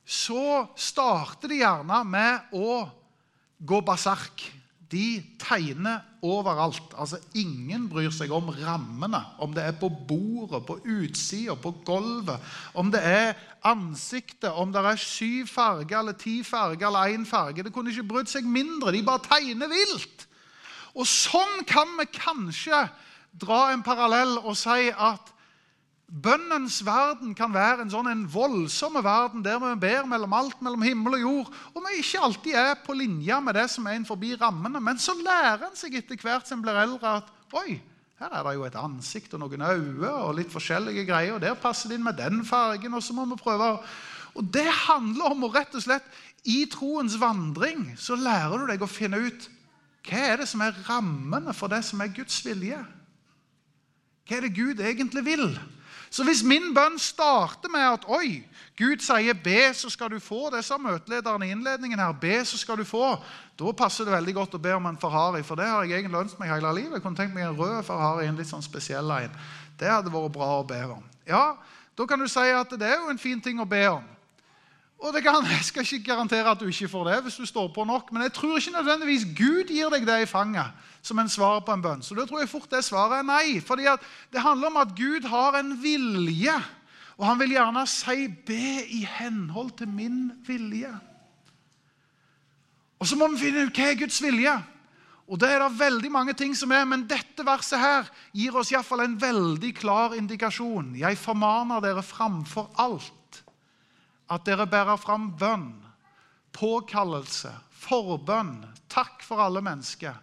så 0.06 0.68
starter 0.76 1.48
de 1.48 1.62
gjerne 1.62 2.04
med 2.06 2.54
å 2.54 2.90
gå 3.64 3.82
baserk. 3.86 4.61
De 4.92 5.24
tegner 5.40 6.02
overalt. 6.22 6.94
Altså, 7.00 7.20
Ingen 7.38 7.88
bryr 7.90 8.12
seg 8.14 8.32
om 8.36 8.50
rammene. 8.52 9.22
Om 9.40 9.54
det 9.56 9.64
er 9.64 9.78
på 9.80 9.90
bordet, 9.90 10.66
på 10.68 10.80
utsida, 10.84 11.56
på 11.56 11.74
gulvet, 11.88 12.52
om 12.74 12.92
det 12.92 13.02
er 13.04 13.32
ansiktet, 13.68 14.50
om 14.52 14.74
det 14.74 14.84
er 14.84 15.00
syv 15.00 15.48
farger 15.48 16.00
eller 16.02 16.18
ti 16.20 16.42
farger 16.44 16.90
eller 16.90 17.16
én 17.16 17.26
farge. 17.26 17.64
Det 17.64 17.74
kunne 17.74 17.94
ikke 17.94 18.10
brydd 18.10 18.32
seg 18.32 18.48
mindre. 18.48 18.92
De 18.92 19.04
bare 19.06 19.24
tegner 19.30 19.72
vilt. 19.72 20.28
Og 20.98 21.08
sånn 21.08 21.64
kan 21.70 21.94
vi 22.00 22.10
kanskje 22.12 22.86
dra 23.32 23.70
en 23.72 23.84
parallell 23.86 24.38
og 24.42 24.58
si 24.60 24.90
at 24.92 25.32
Bønnens 26.12 26.82
verden 26.84 27.32
kan 27.32 27.54
være 27.56 27.86
en 27.86 27.92
sånn 27.94 28.10
en 28.12 28.26
voldsom 28.28 28.98
verden 29.00 29.46
der 29.46 29.62
vi 29.64 29.70
ber 29.80 30.10
mellom 30.12 30.34
alt 30.36 30.60
mellom 30.60 30.84
himmel 30.84 31.16
og 31.16 31.22
jord, 31.24 31.54
og 31.72 31.86
vi 31.86 32.02
ikke 32.02 32.24
alltid 32.28 32.58
er 32.60 32.74
på 32.84 32.96
linje 33.00 33.38
med 33.40 33.56
det 33.56 33.70
som 33.72 33.88
er 33.88 33.96
inn 33.96 34.08
forbi 34.08 34.34
rammene. 34.36 34.82
Men 34.84 35.00
så 35.00 35.16
lærer 35.16 35.70
en 35.70 35.80
seg 35.80 35.96
etter 36.02 36.20
hvert 36.20 36.50
som 36.50 36.60
en 36.60 36.66
blir 36.66 36.82
eldre, 36.84 37.16
at 37.22 37.56
oi, 37.56 37.80
her 38.20 38.36
er 38.36 38.44
det 38.44 38.58
jo 38.58 38.68
et 38.68 38.78
ansikt 38.78 39.38
og 39.38 39.46
noen 39.46 39.64
øyne 39.64 40.12
og 40.12 40.36
litt 40.38 40.52
forskjellige 40.52 41.08
greier. 41.08 41.38
og 41.38 41.42
Der 41.42 41.56
passer 41.56 41.90
det 41.90 41.98
inn 41.98 42.06
med 42.06 42.20
den 42.20 42.44
fargen, 42.46 42.94
og 42.94 43.02
så 43.08 43.16
må 43.16 43.26
vi 43.32 43.40
prøve. 43.40 43.72
Og 44.36 44.44
Det 44.44 44.68
handler 44.68 45.32
om 45.32 45.48
å 45.48 45.54
rett 45.56 45.74
og 45.80 45.88
slett 45.88 46.06
I 46.44 46.66
troens 46.68 47.16
vandring 47.22 47.94
så 47.96 48.20
lærer 48.20 48.60
du 48.60 48.68
deg 48.68 48.84
å 48.84 48.90
finne 48.90 49.18
ut 49.18 49.50
hva 50.02 50.22
er 50.28 50.42
det 50.42 50.48
som 50.50 50.62
er 50.66 50.78
rammene 50.88 51.54
for 51.54 51.70
det 51.70 51.86
som 51.86 52.02
er 52.02 52.12
Guds 52.12 52.40
vilje. 52.44 52.80
Hva 54.28 54.38
er 54.38 54.48
det 54.48 54.58
Gud 54.58 54.82
egentlig 54.82 55.24
vil? 55.24 55.46
Så 56.12 56.26
hvis 56.28 56.44
min 56.44 56.74
bønn 56.76 56.98
starter 57.00 57.72
med 57.72 57.86
at 57.88 58.06
oi, 58.12 58.44
Gud 58.78 59.00
sier 59.00 59.34
'be, 59.34 59.74
så 59.74 59.90
skal 59.90 60.10
du 60.12 60.20
få', 60.20 60.50
det 60.56 60.66
sa 60.66 60.78
møtelederen 60.78 61.44
i 61.44 61.52
innledningen 61.52 62.00
her, 62.00 62.12
'be, 62.12 62.46
så 62.46 62.58
skal 62.58 62.78
du 62.78 62.84
få', 62.84 63.16
da 63.60 63.72
passer 63.72 64.06
det 64.06 64.14
veldig 64.14 64.34
godt 64.34 64.56
å 64.56 64.62
be 64.62 64.74
om 64.76 64.86
en 64.86 64.98
Ferrari. 64.98 65.44
For 65.44 65.56
det 65.56 65.68
har 65.68 65.84
jeg 65.84 66.00
egentlig 66.00 66.20
ønsket 66.20 66.40
meg 66.40 66.50
hele 66.50 66.74
livet. 66.76 66.94
Jeg 66.94 67.02
kunne 67.02 67.16
tenkt 67.16 67.34
meg 67.34 67.44
en 67.44 67.58
rød 67.58 67.84
Ferrari, 67.84 68.26
en 68.28 68.36
litt 68.36 68.50
sånn 68.50 68.64
spesiell 68.64 69.12
en. 69.12 69.38
Det 69.80 69.88
hadde 69.88 70.12
vært 70.12 70.34
bra 70.34 70.60
å 70.60 70.68
be 70.68 70.84
om. 70.84 71.04
Ja, 71.28 71.56
Da 71.98 72.06
kan 72.06 72.20
du 72.20 72.28
si 72.28 72.40
at 72.40 72.70
det 72.70 72.88
er 72.88 73.02
jo 73.04 73.10
en 73.12 73.20
fin 73.20 73.42
ting 73.42 73.60
å 73.60 73.66
be 73.68 73.88
om. 73.92 74.04
Og 75.02 75.16
kan, 75.24 75.46
Jeg 75.58 75.66
skal 75.66 75.82
ikke 75.82 76.12
garantere 76.14 76.52
at 76.52 76.60
du 76.60 76.68
ikke 76.70 76.90
får 76.90 77.10
det 77.10 77.20
hvis 77.26 77.40
du 77.42 77.46
står 77.50 77.72
på 77.74 77.84
nok, 77.84 78.12
men 78.14 78.22
jeg 78.28 78.34
tror 78.34 78.58
ikke 78.58 78.76
nødvendigvis 78.78 79.26
Gud 79.38 79.74
gir 79.74 79.90
deg 79.90 80.06
det 80.08 80.20
i 80.22 80.30
fanget 80.30 80.90
som 81.02 81.20
en 81.20 81.30
svar 81.30 81.64
på 81.66 81.74
en 81.74 81.82
bønn. 81.82 82.04
Så 82.06 82.14
da 82.14 82.28
tror 82.30 82.44
jeg 82.44 82.52
fort 82.52 82.70
det 82.70 82.84
svaret 82.86 83.20
er 83.20 83.26
nei. 83.26 83.60
fordi 83.60 83.90
Det 84.32 84.42
handler 84.42 84.68
om 84.68 84.78
at 84.78 84.94
Gud 84.98 85.26
har 85.26 85.58
en 85.58 85.74
vilje, 85.82 86.54
og 87.18 87.26
han 87.26 87.40
vil 87.40 87.56
gjerne 87.58 87.88
si 87.88 88.28
'be 88.28 88.86
i 88.86 89.08
henhold 89.18 89.72
til 89.78 89.88
min 89.88 90.32
vilje'. 90.48 91.00
Og 93.00 93.08
Så 93.08 93.16
må 93.16 93.28
vi 93.28 93.38
finne 93.38 93.66
ut 93.66 93.74
hva 93.74 93.90
er 93.92 93.98
Guds 93.98 94.22
vilje. 94.22 94.64
Og 95.28 95.40
det 95.40 95.50
er 95.50 95.60
det 95.60 95.80
veldig 95.80 96.12
mange 96.12 96.34
ting 96.34 96.58
som 96.58 96.72
er, 96.72 96.86
Men 96.86 97.08
dette 97.08 97.46
verset 97.46 97.80
her 97.80 98.10
gir 98.34 98.56
oss 98.56 98.72
i 98.72 98.76
hvert 98.76 98.86
fall 98.86 99.00
en 99.00 99.22
veldig 99.22 99.76
klar 99.76 100.14
indikasjon. 100.14 100.96
Jeg 100.96 101.18
formaner 101.18 101.80
dere 101.80 102.04
framfor 102.04 102.70
alt 102.78 103.21
at 104.32 104.46
dere 104.48 104.68
bærer 104.70 105.00
fram 105.00 105.32
bønn, 105.40 105.74
påkallelse, 106.56 107.52
forbønn, 107.84 108.62
takk 108.92 109.24
for 109.26 109.44
alle 109.44 109.64
mennesker. 109.64 110.16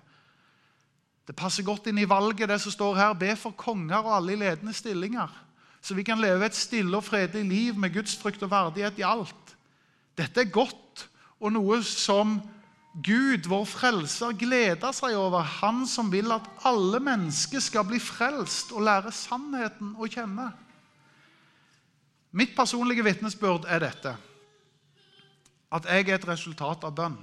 Det 1.28 1.36
passer 1.36 1.66
godt 1.66 1.90
inn 1.90 2.00
i 2.00 2.08
valget, 2.08 2.48
det 2.48 2.56
som 2.62 2.72
står 2.72 2.96
her. 2.96 3.16
Be 3.18 3.34
for 3.36 3.52
konger 3.52 4.00
og 4.00 4.14
alle 4.16 4.32
i 4.32 4.40
ledende 4.40 4.72
stillinger. 4.72 5.28
Så 5.84 5.94
vi 5.94 6.04
kan 6.06 6.20
leve 6.20 6.46
et 6.48 6.56
stille 6.56 6.96
og 6.96 7.04
fredelig 7.04 7.44
liv 7.44 7.76
med 7.78 7.92
gudsfrykt 7.94 8.42
og 8.46 8.52
verdighet 8.52 9.00
i 9.00 9.06
alt. 9.06 9.52
Dette 10.16 10.42
er 10.42 10.52
godt 10.52 11.04
og 11.38 11.52
noe 11.54 11.82
som 11.86 12.38
Gud, 13.04 13.44
vår 13.46 13.66
frelser, 13.68 14.32
gleder 14.40 14.94
seg 14.96 15.14
over. 15.14 15.44
Han 15.60 15.84
som 15.86 16.08
vil 16.10 16.32
at 16.34 16.48
alle 16.66 16.98
mennesker 17.04 17.62
skal 17.62 17.84
bli 17.86 18.00
frelst 18.02 18.72
og 18.72 18.82
lære 18.88 19.12
sannheten 19.14 19.92
å 20.00 20.08
kjenne. 20.10 20.48
Mitt 22.38 22.54
personlige 22.54 23.02
vitnesbyrd 23.02 23.66
er 23.66 23.82
dette 23.82 24.14
at 25.74 25.88
jeg 25.90 26.06
er 26.06 26.16
et 26.16 26.28
resultat 26.28 26.84
av 26.86 26.94
bønn. 26.96 27.16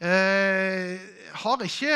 Jeg 0.00 0.98
har 1.42 1.62
ikke 1.64 1.94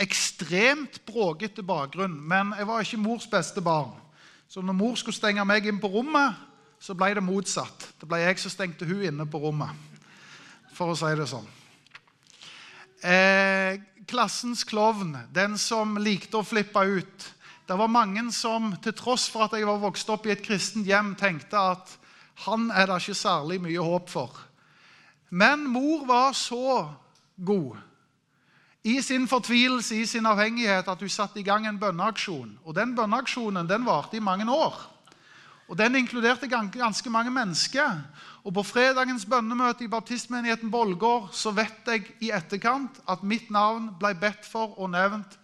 ekstremt 0.00 1.00
bråkete 1.06 1.64
bakgrunn, 1.66 2.14
men 2.16 2.54
jeg 2.58 2.68
var 2.68 2.84
ikke 2.84 3.02
mors 3.02 3.26
beste 3.30 3.60
barn. 3.64 3.92
Så 4.48 4.62
når 4.62 4.76
mor 4.78 4.96
skulle 5.00 5.16
stenge 5.16 5.44
meg 5.48 5.66
inn 5.66 5.80
på 5.82 5.90
rommet, 5.90 6.38
så 6.80 6.94
ble 6.94 7.14
det 7.16 7.24
motsatt. 7.24 7.88
Det 8.00 8.08
ble 8.08 8.20
jeg 8.22 8.40
som 8.42 8.52
stengte 8.52 8.88
hun 8.88 9.02
inne 9.02 9.26
på 9.26 9.40
rommet, 9.42 9.72
for 10.76 10.92
å 10.92 10.98
si 10.98 11.10
det 11.18 11.26
sånn. 11.30 11.48
Eh, 13.04 13.80
klassens 14.08 14.64
klovn, 14.68 15.16
den 15.34 15.58
som 15.60 15.96
likte 16.00 16.38
å 16.40 16.46
flippe 16.46 16.84
ut. 16.84 17.32
Det 17.64 17.76
var 17.78 17.88
mange 17.88 18.26
som, 18.32 18.74
til 18.84 18.92
tross 18.92 19.30
for 19.32 19.46
at 19.46 19.54
jeg 19.56 19.64
var 19.64 19.80
vokst 19.80 20.10
opp 20.12 20.26
i 20.28 20.34
et 20.34 20.42
kristent 20.44 20.84
hjem, 20.84 21.14
tenkte 21.16 21.56
at 21.56 21.94
han 22.44 22.68
er 22.74 22.90
det 22.90 23.00
ikke 23.00 23.16
særlig 23.16 23.60
mye 23.64 23.80
håp 23.80 24.10
for. 24.12 24.36
Men 25.30 25.64
mor 25.70 26.04
var 26.06 26.34
så 26.36 26.90
god 27.36 27.78
i 28.84 28.98
sin 29.02 29.24
fortvilelse, 29.28 29.96
i 29.96 30.06
sin 30.06 30.26
avhengighet, 30.28 30.88
at 30.88 31.00
hun 31.00 31.08
satte 31.08 31.40
i 31.40 31.46
gang 31.46 31.64
en 31.66 31.78
bønneaksjon. 31.80 32.58
Og 32.64 32.74
Den 32.76 32.92
bønneaksjonen 32.96 33.68
den 33.68 33.86
varte 33.86 34.18
i 34.18 34.20
mange 34.20 34.44
år. 34.44 34.76
Og 35.68 35.78
Den 35.78 35.96
inkluderte 35.96 36.48
ganske 36.48 37.10
mange 37.10 37.30
mennesker. 37.30 38.02
Og 38.44 38.54
På 38.54 38.62
fredagens 38.62 39.24
bønnemøte 39.24 39.84
i 39.84 39.88
baptistmenigheten 39.88 40.70
Bolgård 40.70 41.30
så 41.32 41.50
vet 41.50 41.88
jeg 41.88 42.12
i 42.20 42.30
etterkant 42.30 43.00
at 43.08 43.24
mitt 43.24 43.50
navn 43.50 43.88
ble 43.98 44.12
bedt 44.14 44.44
for 44.44 44.76
og 44.76 44.90
nevnt 44.90 45.38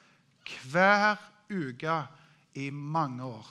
hver 0.68 1.16
uke 1.50 1.96
i 2.54 2.70
mange 2.70 3.24
år. 3.24 3.46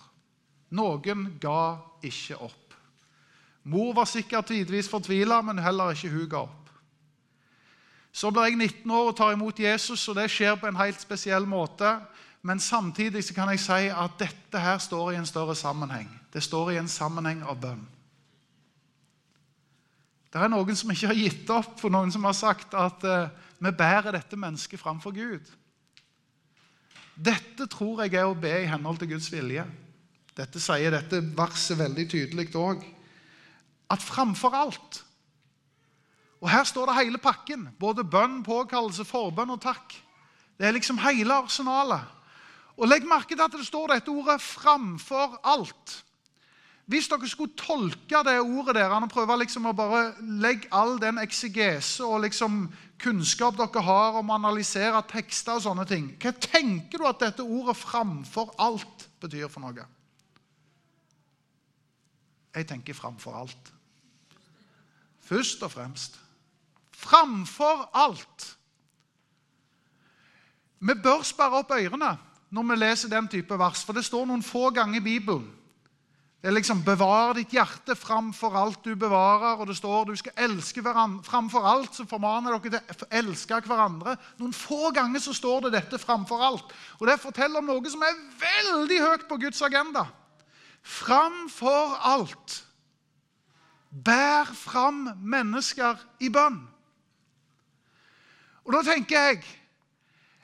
Noen 0.76 1.28
ga 1.42 1.78
ikke 2.06 2.38
opp. 2.38 2.76
Mor 3.70 3.94
var 3.94 4.08
sikkert 4.10 4.50
tidvis 4.50 4.90
fortvila, 4.90 5.42
men 5.46 5.60
heller 5.62 5.94
ikke 5.94 6.14
hun 6.14 6.30
ga 6.30 6.46
opp. 6.46 6.56
Så 8.12 8.32
blir 8.34 8.50
jeg 8.50 8.58
19 8.58 8.92
år 8.92 9.12
og 9.12 9.18
tar 9.18 9.36
imot 9.36 9.60
Jesus, 9.60 10.08
og 10.10 10.18
det 10.18 10.30
skjer 10.32 10.58
på 10.58 10.68
en 10.70 10.80
helt 10.80 11.02
spesiell 11.02 11.46
måte. 11.46 12.00
Men 12.42 12.60
samtidig 12.60 13.24
kan 13.36 13.52
jeg 13.52 13.62
si 13.62 13.90
at 13.92 14.18
dette 14.20 14.60
her 14.64 14.80
står 14.82 15.12
i 15.12 15.20
en 15.20 15.28
større 15.28 15.56
sammenheng. 15.56 16.10
Det 16.34 16.44
står 16.44 16.72
i 16.72 16.80
en 16.80 16.88
sammenheng 16.88 17.44
av 17.44 17.60
bønn. 17.62 17.86
Det 20.30 20.42
er 20.42 20.52
noen 20.52 20.78
som 20.78 20.92
ikke 20.94 21.10
har 21.10 21.18
gitt 21.18 21.50
opp, 21.50 21.80
for 21.82 21.90
noen 21.94 22.12
som 22.14 22.26
har 22.28 22.36
sagt 22.38 22.76
at 22.78 23.06
uh, 23.06 23.32
vi 23.60 23.72
bærer 23.74 24.14
dette 24.14 24.38
mennesket 24.38 24.80
framfor 24.80 25.12
Gud. 25.16 25.46
Dette 27.20 27.68
tror 27.68 28.06
jeg 28.06 28.16
er 28.16 28.30
å 28.30 28.38
be 28.38 28.52
i 28.62 28.70
henhold 28.70 29.02
til 29.02 29.12
Guds 29.12 29.28
vilje. 29.34 29.66
Dette 30.38 30.62
sier 30.64 30.94
dette 30.94 31.20
verset 31.36 31.80
veldig 31.80 32.06
tydelig 32.08 32.48
òg. 32.56 32.86
At 33.92 34.04
framfor 34.06 34.56
alt 34.56 35.04
og 36.40 36.50
Her 36.50 36.64
står 36.64 36.88
det 36.88 37.00
hele 37.02 37.20
pakken. 37.20 37.68
Både 37.80 38.06
bønn, 38.08 38.44
påkallelse, 38.44 39.04
forbønn 39.08 39.52
og 39.56 39.62
takk. 39.64 39.96
Det 40.60 40.68
er 40.68 40.76
liksom 40.76 41.00
hele 41.04 41.36
arsenalet. 41.36 42.16
Og 42.80 42.88
Legg 42.88 43.08
merke 43.08 43.36
til 43.36 43.44
at 43.44 43.56
det 43.56 43.68
står 43.68 43.92
dette 43.92 44.12
ordet 44.12 44.40
'framfor 44.42 45.40
alt'. 45.44 46.04
Hvis 46.90 47.06
dere 47.06 47.28
skulle 47.30 47.54
tolke 47.54 48.24
det 48.26 48.40
ordet 48.42 48.74
der 48.80 48.90
og 48.90 49.10
prøve 49.12 49.36
liksom 49.44 49.68
å 49.70 49.76
bare 49.78 50.16
legge 50.42 50.72
all 50.74 50.96
den 50.98 51.20
eksegese 51.22 52.02
og 52.02 52.24
liksom 52.24 52.64
kunnskap 53.00 53.60
dere 53.60 53.84
har 53.86 54.18
om 54.18 54.32
å 54.32 54.38
analysere 54.40 55.04
tekster 55.12 55.60
og 55.60 55.68
sånne 55.68 55.86
ting, 55.86 56.08
hva 56.18 56.34
tenker 56.34 56.98
du 56.98 57.06
at 57.06 57.22
dette 57.22 57.46
ordet 57.46 57.78
'framfor 57.78 58.56
alt' 58.58 59.06
betyr 59.22 59.48
for 59.48 59.62
noe? 59.62 59.86
Jeg 62.56 62.68
tenker 62.68 62.94
'framfor 62.94 63.38
alt'. 63.38 63.72
Først 65.20 65.64
og 65.64 65.72
fremst. 65.72 66.20
Framfor 66.92 67.90
alt. 67.94 68.58
Vi 70.80 70.94
bør 70.94 71.22
sperre 71.22 71.62
opp 71.62 71.72
ørene 71.72 72.18
når 72.50 72.64
vi 72.64 72.76
leser 72.76 73.10
den 73.10 73.28
type 73.28 73.60
vers, 73.60 73.84
for 73.84 73.94
det 73.94 74.06
står 74.06 74.26
noen 74.26 74.44
få 74.44 74.70
ganger 74.70 74.98
i 74.98 75.04
Bibelen. 75.04 75.59
Det 76.42 76.48
er 76.48 76.56
liksom 76.56 76.84
'bevar 76.84 77.34
ditt 77.34 77.52
hjerte 77.52 77.96
framfor 77.96 78.56
alt 78.56 78.86
du 78.86 78.96
bevarer', 78.96 79.60
og 79.60 79.68
det 79.68 79.78
står 79.78 80.04
'du 80.04 80.16
skal 80.16 80.32
elske 80.38 80.82
hverandre'. 80.82 81.24
Framfor 81.24 81.66
alt 81.68 81.96
så 81.96 82.06
formaner 82.06 82.60
dere 82.60 82.70
til 82.70 83.08
å 83.08 83.12
elske 83.12 83.60
hverandre. 83.60 84.16
Noen 84.40 84.54
få 84.54 84.92
ganger 84.92 85.20
så 85.20 85.34
står 85.34 85.60
det 85.60 85.74
dette 85.74 86.00
'framfor 86.00 86.40
alt'. 86.40 86.72
Og 87.00 87.08
Det 87.08 87.20
forteller 87.20 87.58
om 87.58 87.66
noe 87.66 87.90
som 87.90 88.02
er 88.02 88.16
veldig 88.40 89.00
høyt 89.00 89.28
på 89.28 89.38
Guds 89.38 89.62
agenda. 89.62 90.08
Framfor 90.82 92.00
alt. 92.04 92.66
Bær 94.06 94.46
fram 94.46 95.10
mennesker 95.18 95.98
i 96.20 96.30
bønn. 96.30 96.68
Og 98.66 98.74
da 98.74 98.82
tenker 98.82 99.20
jeg 99.20 99.44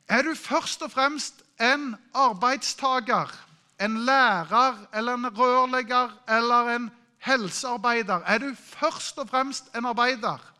Er 0.09 0.21
du 0.21 0.35
først 0.35 0.81
og 0.81 0.91
fremst 0.91 1.41
en 1.59 1.95
arbeidstaker, 2.13 3.44
en 3.81 3.97
lærer 4.05 4.77
eller 4.93 5.13
en 5.13 5.37
rørlegger 5.37 6.13
eller 6.27 6.75
en 6.75 6.91
helsearbeider? 7.17 8.21
Er 8.25 8.37
du 8.37 8.53
først 8.55 9.17
og 9.17 9.29
fremst 9.29 9.75
en 9.75 9.85
arbeider? 9.85 10.51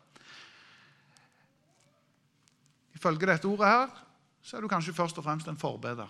Ifølge 2.94 3.26
dette 3.26 3.46
ordet 3.46 3.66
her 3.66 4.02
så 4.42 4.56
er 4.56 4.60
du 4.60 4.68
kanskje 4.68 4.94
først 4.94 5.18
og 5.18 5.24
fremst 5.24 5.48
en 5.48 5.58
forbeder. 5.58 6.06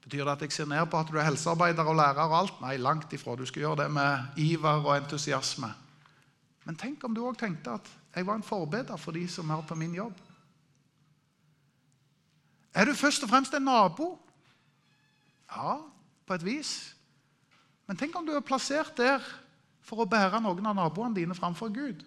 Betyr 0.00 0.24
det 0.24 0.32
at 0.32 0.42
jeg 0.42 0.52
ser 0.52 0.66
ned 0.66 0.86
på 0.86 0.98
at 0.98 1.08
du 1.10 1.18
er 1.18 1.26
helsearbeider 1.26 1.84
og 1.84 1.96
lærer 1.96 2.22
og 2.22 2.38
alt? 2.38 2.60
Nei, 2.62 2.76
langt 2.76 3.12
ifra. 3.12 3.34
Du 3.36 3.44
skal 3.46 3.60
gjøre 3.66 3.82
det 3.82 3.90
med 3.90 4.36
iver 4.36 4.86
og 4.86 4.96
entusiasme. 4.96 5.72
Men 6.64 6.76
tenk 6.76 7.04
om 7.04 7.14
du 7.14 7.24
òg 7.26 7.38
tenkte 7.40 7.74
at 7.80 7.90
jeg 8.14 8.26
var 8.26 8.38
en 8.38 8.46
forbeder 8.46 8.96
for 8.96 9.12
de 9.16 9.26
som 9.28 9.50
er 9.50 9.62
på 9.66 9.74
min 9.74 9.94
jobb. 9.94 10.14
Er 12.74 12.86
du 12.86 12.94
først 12.94 13.22
og 13.22 13.28
fremst 13.28 13.54
en 13.54 13.66
nabo? 13.66 14.12
Ja, 15.50 15.76
på 16.26 16.34
et 16.34 16.44
vis. 16.44 16.72
Men 17.86 17.98
tenk 17.98 18.14
om 18.16 18.26
du 18.26 18.32
er 18.36 18.46
plassert 18.46 18.94
der 18.98 19.24
for 19.82 20.02
å 20.02 20.08
bære 20.08 20.38
noen 20.42 20.70
av 20.70 20.76
naboene 20.78 21.16
dine 21.16 21.34
framfor 21.34 21.72
Gud. 21.74 22.04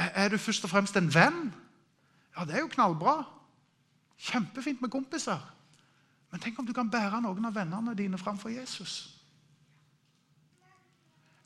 Er 0.00 0.30
du 0.32 0.38
først 0.40 0.64
og 0.64 0.72
fremst 0.72 0.96
en 0.96 1.10
venn? 1.12 1.50
Ja, 2.36 2.46
det 2.48 2.56
er 2.56 2.64
jo 2.64 2.72
knallbra. 2.72 3.18
Kjempefint 4.20 4.80
med 4.80 4.92
kompiser. 4.92 5.40
Men 6.30 6.40
tenk 6.40 6.58
om 6.58 6.66
du 6.66 6.72
kan 6.72 6.88
bære 6.90 7.20
noen 7.20 7.50
av 7.50 7.56
vennene 7.58 7.96
dine 7.98 8.18
framfor 8.20 8.52
Jesus. 8.54 9.10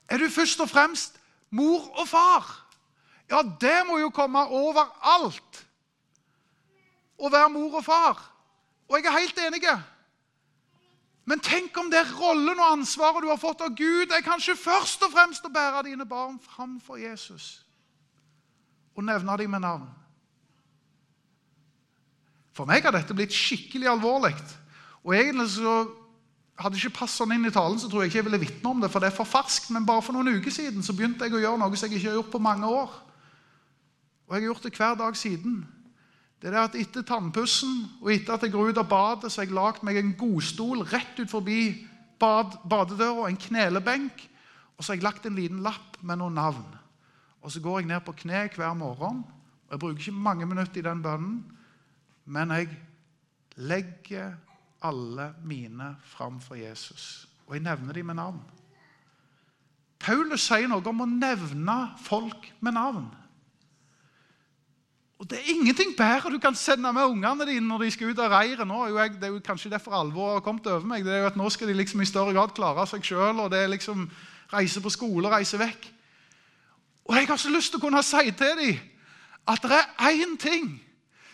Er 0.06 0.20
du 0.20 0.28
først 0.30 0.60
og 0.60 0.68
fremst 0.70 1.18
mor 1.50 1.88
og 1.98 2.06
far? 2.08 2.50
Ja, 3.30 3.40
det 3.42 3.78
må 3.88 3.98
jo 3.98 4.12
komme 4.14 4.44
overalt 4.52 5.64
å 7.18 7.30
være 7.30 7.50
mor 7.52 7.80
og 7.80 7.84
far. 7.86 8.22
Og 8.88 8.98
jeg 8.98 9.08
er 9.08 9.18
helt 9.18 9.42
enig. 9.46 9.64
Men 11.24 11.40
tenk 11.40 11.76
om 11.80 11.90
det 11.90 12.02
er 12.02 12.14
rollen 12.18 12.58
og 12.58 12.72
ansvaret 12.74 13.24
du 13.24 13.30
har 13.30 13.40
fått 13.40 13.64
av 13.64 13.72
Gud, 13.76 14.12
er 14.12 14.24
kanskje 14.24 14.58
først 14.60 15.04
og 15.06 15.12
fremst 15.14 15.46
å 15.46 15.52
bære 15.52 15.86
dine 15.88 16.06
barn 16.08 16.36
framfor 16.42 17.00
Jesus 17.00 17.60
og 18.94 19.02
nevne 19.02 19.34
dem 19.40 19.50
med 19.50 19.64
navn. 19.64 19.88
For 22.54 22.68
meg 22.70 22.84
har 22.86 22.94
dette 22.94 23.14
blitt 23.16 23.34
skikkelig 23.34 23.88
alvorlig. 23.90 24.36
Og 25.02 25.16
egentlig 25.16 25.48
så 25.56 25.72
hadde 26.60 26.78
ikke 26.78 27.00
passet 27.00 27.18
sånn 27.18 27.34
inn 27.34 27.48
i 27.48 27.52
talen, 27.54 27.80
så 27.82 27.88
tror 27.90 28.04
jeg 28.04 28.12
ikke 28.12 28.20
jeg 28.20 28.26
ville 28.28 28.42
vitne 28.44 28.70
om 28.70 28.82
det, 28.82 28.90
for 28.92 29.02
det 29.02 29.10
er 29.10 29.16
for 29.16 29.26
ferskt. 29.26 29.72
Men 29.74 29.86
bare 29.88 30.04
for 30.06 30.14
noen 30.14 30.36
uker 30.38 30.54
siden 30.54 30.84
så 30.86 30.94
begynte 30.94 31.26
jeg 31.26 31.34
å 31.34 31.42
gjøre 31.42 31.58
noe 31.58 31.74
som 31.74 31.88
jeg 31.88 31.98
ikke 31.98 32.12
har 32.12 32.20
gjort 32.20 32.30
på 32.36 32.42
mange 32.46 32.70
år. 32.70 32.94
Og 34.24 34.36
jeg 34.36 34.44
har 34.44 34.46
gjort 34.52 34.68
det 34.68 34.76
hver 34.78 34.94
dag 35.02 35.18
siden. 35.18 35.64
Det 36.42 36.50
er 36.50 36.60
at 36.60 36.76
Etter 36.76 37.04
tannpussen 37.06 37.84
og 38.02 38.10
etter 38.12 38.34
at 38.34 38.44
jeg 38.44 38.52
går 38.52 38.72
ut 38.72 38.80
av 38.82 38.88
badet, 38.90 39.32
så 39.32 39.40
har 39.40 39.48
jeg 39.48 39.56
lagd 39.56 39.84
meg 39.86 39.98
en 40.00 40.14
godstol 40.18 40.84
rett 40.90 41.18
ut 41.20 41.30
forbi 41.30 41.86
bad, 42.20 42.58
badedøra, 42.68 43.28
en 43.28 43.40
knelebenk. 43.40 44.24
Og 44.76 44.84
så 44.84 44.92
har 44.92 44.98
jeg 44.98 45.06
lagt 45.06 45.28
en 45.28 45.38
liten 45.38 45.62
lapp 45.64 45.98
med 46.02 46.20
noen 46.20 46.36
navn. 46.36 46.66
Og 47.44 47.52
Så 47.52 47.60
går 47.60 47.80
jeg 47.80 47.88
ned 47.88 48.00
på 48.04 48.16
kne 48.24 48.48
hver 48.56 48.74
morgen. 48.74 49.24
og 49.66 49.70
Jeg 49.70 49.78
bruker 49.78 50.00
ikke 50.00 50.12
mange 50.12 50.46
minutter 50.46 50.80
i 50.80 50.88
den 50.88 51.02
bønnen, 51.02 51.44
men 52.24 52.50
jeg 52.50 52.68
legger 53.56 54.34
alle 54.82 55.34
mine 55.44 55.96
fram 56.02 56.40
for 56.40 56.54
Jesus. 56.54 57.28
Og 57.46 57.54
jeg 57.54 57.62
nevner 57.62 57.92
dem 57.92 58.06
med 58.06 58.14
navn. 58.14 58.40
Paulus 59.98 60.44
sier 60.44 60.68
noe 60.68 60.84
om 60.88 61.04
å 61.04 61.08
nevne 61.08 61.76
folk 62.04 62.50
med 62.60 62.76
navn. 62.76 63.06
Og 65.18 65.30
Det 65.30 65.38
er 65.38 65.50
ingenting 65.54 65.96
bedre 65.96 66.30
du 66.32 66.38
kan 66.38 66.54
sende 66.54 66.92
med 66.92 67.04
ungene 67.04 67.46
dine 67.46 67.68
når 67.68 67.84
de 67.84 67.90
skal 67.90 68.10
ut 68.10 68.18
av 68.18 68.32
reiret. 68.32 68.66
Nå 68.66 68.86
det 68.88 69.22
er 69.22 69.32
jo 69.32 69.40
kanskje 69.44 69.70
derfor 69.70 69.94
alvoret 69.94 70.40
har 70.40 70.40
kommet 70.40 70.66
over 70.66 70.86
meg. 70.86 71.04
det 71.04 71.12
er 71.12 71.18
jo 71.22 71.26
at 71.26 71.36
Nå 71.36 71.50
skal 71.50 71.68
de 71.68 71.74
liksom 71.74 72.00
i 72.00 72.08
større 72.08 72.32
grad 72.32 72.54
klare 72.54 72.86
seg 72.86 73.04
sjøl, 73.04 73.44
liksom 73.70 74.10
reise 74.52 74.80
på 74.80 74.90
skole 74.90 75.30
reise 75.30 75.58
vekk. 75.58 75.86
Og 77.04 77.16
jeg 77.16 77.28
har 77.28 77.36
så 77.36 77.50
lyst 77.52 77.70
til 77.70 77.78
å 77.78 77.84
kunne 77.84 78.02
si 78.02 78.30
til 78.32 78.58
dem 78.58 78.80
at 79.46 79.62
det 79.62 79.76
er 79.76 80.24
én 80.24 80.38
ting 80.40 80.80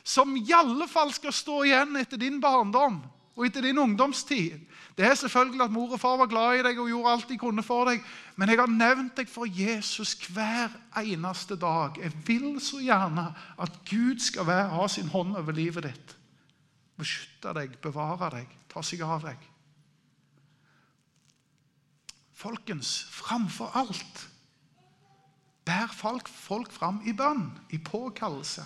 som 0.05 0.37
i 0.37 0.53
alle 0.53 0.89
fall 0.89 1.13
skal 1.15 1.33
stå 1.33 1.63
igjen 1.69 1.97
etter 2.01 2.19
din 2.19 2.41
barndom, 2.41 2.99
og 3.41 3.47
etter 3.47 3.65
din 3.65 3.79
ungdomstid. 3.81 4.59
Det 4.99 5.07
er 5.07 5.15
selvfølgelig 5.17 5.63
at 5.65 5.73
mor 5.73 5.95
og 5.97 6.01
far 6.01 6.19
var 6.21 6.29
glad 6.29 6.59
i 6.59 6.65
deg 6.67 6.79
og 6.79 6.91
gjorde 6.91 7.13
alt 7.15 7.29
de 7.31 7.39
kunne 7.41 7.63
for 7.65 7.89
deg, 7.89 8.03
men 8.37 8.53
jeg 8.53 8.61
har 8.61 8.69
nevnt 8.69 9.15
deg 9.17 9.31
for 9.33 9.49
Jesus 9.49 10.13
hver 10.29 10.75
eneste 11.01 11.57
dag. 11.57 11.97
Jeg 11.97 12.13
vil 12.27 12.59
så 12.61 12.83
gjerne 12.85 13.31
at 13.57 13.79
Gud 13.89 14.21
skal 14.21 14.47
være, 14.47 14.75
ha 14.75 14.89
sin 14.93 15.09
hånd 15.09 15.33
over 15.41 15.57
livet 15.57 15.89
ditt. 15.89 16.13
Beskytte 17.01 17.55
deg, 17.57 17.79
bevare 17.81 18.29
deg, 18.35 18.53
ta 18.69 18.85
seg 18.85 19.01
av 19.09 19.25
deg. 19.25 19.49
Folkens, 22.37 22.93
framfor 23.17 23.73
alt 23.81 24.27
bær 25.65 25.93
folk, 25.95 26.29
folk 26.29 26.73
fram 26.73 27.01
i 27.07 27.15
bønn, 27.17 27.47
i 27.71 27.79
påkallelse. 27.79 28.65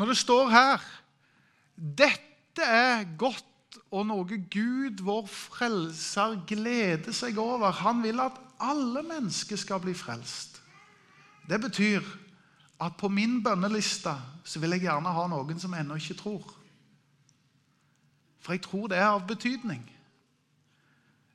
Når 0.00 0.12
det 0.12 0.18
står 0.22 0.50
her 0.50 0.84
dette 1.76 2.62
er 2.66 3.04
godt 3.18 3.48
og 3.92 4.06
noe 4.08 4.38
Gud, 4.52 5.02
vår 5.04 5.26
frelser, 5.28 6.38
gleder 6.48 7.12
seg 7.16 7.38
over. 7.40 7.72
Han 7.82 8.02
vil 8.04 8.20
at 8.24 8.38
alle 8.62 9.02
mennesker 9.04 9.58
skal 9.60 9.82
bli 9.84 9.94
frelst. 9.96 10.60
Det 11.48 11.58
betyr 11.60 12.04
at 12.82 12.96
på 12.98 13.08
min 13.12 13.40
bønneliste 13.44 14.14
så 14.44 14.60
vil 14.62 14.76
jeg 14.76 14.86
gjerne 14.86 15.14
ha 15.14 15.24
noen 15.30 15.60
som 15.60 15.74
ennå 15.76 15.98
ikke 16.00 16.18
tror. 16.18 16.44
For 18.42 18.56
jeg 18.56 18.64
tror 18.64 18.88
det 18.90 18.98
er 18.98 19.12
av 19.12 19.26
betydning. 19.26 19.82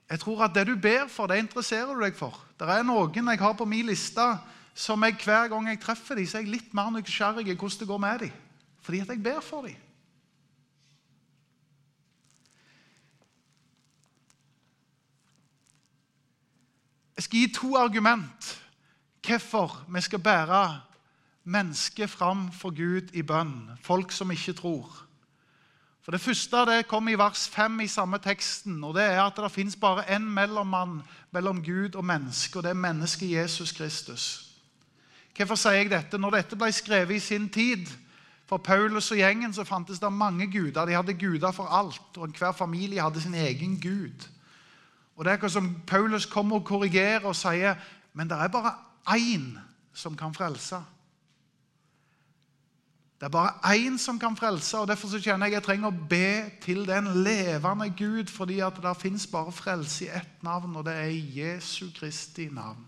Jeg 0.08 0.20
tror 0.24 0.46
at 0.46 0.56
det 0.56 0.68
du 0.68 0.76
ber 0.80 1.08
for, 1.12 1.28
det 1.28 1.40
interesserer 1.42 1.94
du 1.94 2.04
deg 2.04 2.16
for. 2.16 2.36
Det 2.60 2.68
er 2.68 2.86
noen 2.88 3.32
jeg 3.34 3.40
har 3.44 3.56
på 3.60 3.68
min 3.68 3.88
liste 3.88 4.28
som 4.78 5.04
jeg 5.04 5.18
hver 5.24 5.50
gang 5.52 5.68
jeg 5.72 5.82
treffer 5.82 6.16
dem, 6.16 6.28
så 6.28 6.38
er 6.38 6.46
jeg 6.46 6.54
litt 6.54 6.74
mer 6.78 6.92
nysgjerrig 6.94 7.48
hvordan 7.50 7.80
det 7.80 7.88
går 7.90 8.02
med 8.04 8.20
dem. 8.26 8.40
Fordi 8.82 9.00
at 9.04 9.10
jeg 9.10 9.24
ber 9.24 9.40
for 9.42 9.68
dem. 9.68 9.87
Jeg 17.18 17.24
skal 17.24 17.40
gi 17.40 17.54
to 17.54 17.76
argument 17.78 18.54
hvorfor 19.28 19.86
vi 19.90 20.02
skal 20.02 20.20
bære 20.20 20.82
mennesket 21.44 22.10
fram 22.10 22.52
for 22.52 22.70
Gud 22.70 23.10
i 23.14 23.22
bønn. 23.22 23.72
Folk 23.82 24.12
som 24.12 24.32
ikke 24.32 24.54
tror. 24.54 25.04
For 26.02 26.12
Det 26.12 26.22
første 26.22 26.58
det 26.58 26.88
kommer 26.88 27.12
i 27.12 27.18
vers 27.20 27.50
5 27.50 27.80
i 27.80 27.88
samme 27.88 28.18
teksten. 28.18 28.84
og 28.84 28.94
Det 28.96 29.04
er 29.04 29.22
at 29.22 29.36
det 29.36 29.52
fins 29.52 29.76
bare 29.76 30.16
én 30.16 30.24
mellommann 30.24 31.02
mellom 31.32 31.64
Gud 31.64 31.96
og 31.96 32.06
menneske, 32.06 32.60
og 32.60 32.64
det 32.64 32.70
er 32.70 32.74
mennesket 32.74 33.32
Jesus 33.32 33.72
Kristus. 33.72 34.54
Hvorfor 35.36 35.56
sier 35.56 35.72
jeg 35.72 35.92
dette? 35.92 36.18
Når 36.18 36.30
dette 36.30 36.56
ble 36.56 36.72
skrevet 36.72 37.16
i 37.16 37.20
sin 37.20 37.50
tid, 37.50 37.88
for 38.48 38.58
Paulus 38.58 39.12
og 39.12 39.18
gjengen 39.18 39.54
så 39.54 39.64
fantes 39.64 40.00
det 40.00 40.14
mange 40.14 40.48
guder. 40.52 40.86
De 40.86 40.96
hadde 40.96 41.14
guder 41.14 41.52
for 41.52 41.68
alt, 41.68 42.18
og 42.18 42.28
hver 42.38 42.52
familie 42.52 43.02
hadde 43.02 43.22
sin 43.22 43.34
egen 43.34 43.82
gud. 43.82 44.30
Og 45.18 45.26
Det 45.26 45.32
er 45.32 45.34
akkurat 45.34 45.52
som 45.52 45.76
Paulus 45.88 46.26
kommer 46.26 46.60
og 46.60 46.66
korrigerer 46.66 47.26
og 47.26 47.36
sier 47.36 47.76
men 48.18 48.30
det 48.30 48.38
er 48.38 48.50
bare 48.50 48.74
én 49.14 49.58
som 49.94 50.16
kan 50.18 50.34
frelse. 50.34 50.80
Det 53.18 53.26
er 53.26 53.34
bare 53.34 53.76
én 53.76 53.98
som 53.98 54.20
kan 54.20 54.38
frelse, 54.38 54.78
og 54.78 54.88
derfor 54.88 55.08
så 55.08 55.22
kjenner 55.22 55.46
jeg 55.46 55.58
jeg 55.58 55.64
trenger 55.64 55.90
å 55.90 56.08
be 56.10 56.50
til 56.62 56.84
den 56.86 57.10
levende 57.26 57.90
Gud, 57.98 58.30
fordi 58.30 58.60
at 58.60 58.78
det 58.82 58.98
fins 58.98 59.28
bare 59.30 59.52
frelse 59.52 60.06
i 60.06 60.10
ett 60.10 60.44
navn, 60.46 60.76
og 60.76 60.86
det 60.86 60.94
er 60.94 61.14
Jesu 61.38 61.90
Kristi 61.94 62.50
navn. 62.54 62.88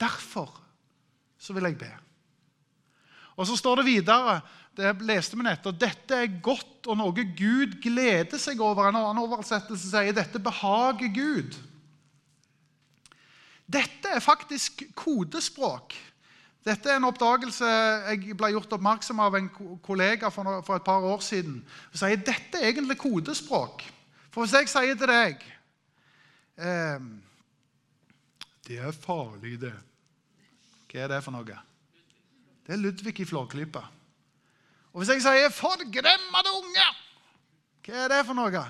Derfor 0.00 0.50
så 1.38 1.52
vil 1.52 1.70
jeg 1.70 1.78
be. 1.78 1.92
Og 3.36 3.46
så 3.48 3.56
står 3.58 3.80
det 3.80 3.90
videre 3.90 4.40
det 4.76 4.92
leste 5.08 5.38
vi 5.38 5.44
nettopp, 5.46 5.78
Dette 5.80 6.18
er 6.20 6.40
godt 6.44 6.88
og 6.90 6.98
noe 7.00 7.24
Gud 7.36 7.78
gleder 7.82 8.40
seg 8.40 8.60
over. 8.60 8.90
En 8.90 8.98
annen 8.98 9.22
oversettelse 9.22 9.88
sier 9.88 10.16
dette 10.16 10.40
behager 10.42 11.08
Gud. 11.16 11.56
Dette 13.66 14.12
er 14.12 14.22
faktisk 14.22 14.84
kodespråk. 14.94 15.96
Dette 16.66 16.90
er 16.90 16.98
en 16.98 17.06
oppdagelse 17.08 17.66
jeg 18.10 18.36
ble 18.38 18.50
gjort 18.52 18.74
oppmerksom 18.76 19.20
av 19.22 19.36
en 19.38 19.48
kollega 19.86 20.30
for, 20.34 20.58
et 20.60 20.86
par 20.86 21.04
år 21.06 21.22
siden. 21.24 21.60
Hun 21.62 22.00
sier 22.00 22.18
dette 22.20 22.58
er 22.60 22.72
egentlig 22.72 22.98
kodespråk. 23.00 23.84
For 24.34 24.44
hvis 24.44 24.56
jeg 24.58 24.70
sier 24.70 24.98
til 24.98 25.08
deg 25.10 25.44
eh, 26.60 27.06
Det 28.66 28.80
er 28.82 28.98
farlig, 28.98 29.56
det. 29.62 29.72
Hva 30.90 31.06
er 31.06 31.14
det 31.14 31.22
for 31.24 31.34
noe? 31.34 31.58
Det 32.66 32.74
er 32.74 32.82
Ludvig 32.82 33.20
i 33.22 33.24
Flåklypa. 33.24 33.84
Og 34.92 35.02
hvis 35.02 35.12
jeg 35.12 35.22
sier 35.22 35.52
'forgremmede 35.54 36.52
unge', 36.58 36.94
hva 37.86 37.94
er 38.04 38.08
det 38.08 38.26
for 38.26 38.34
noe? 38.34 38.64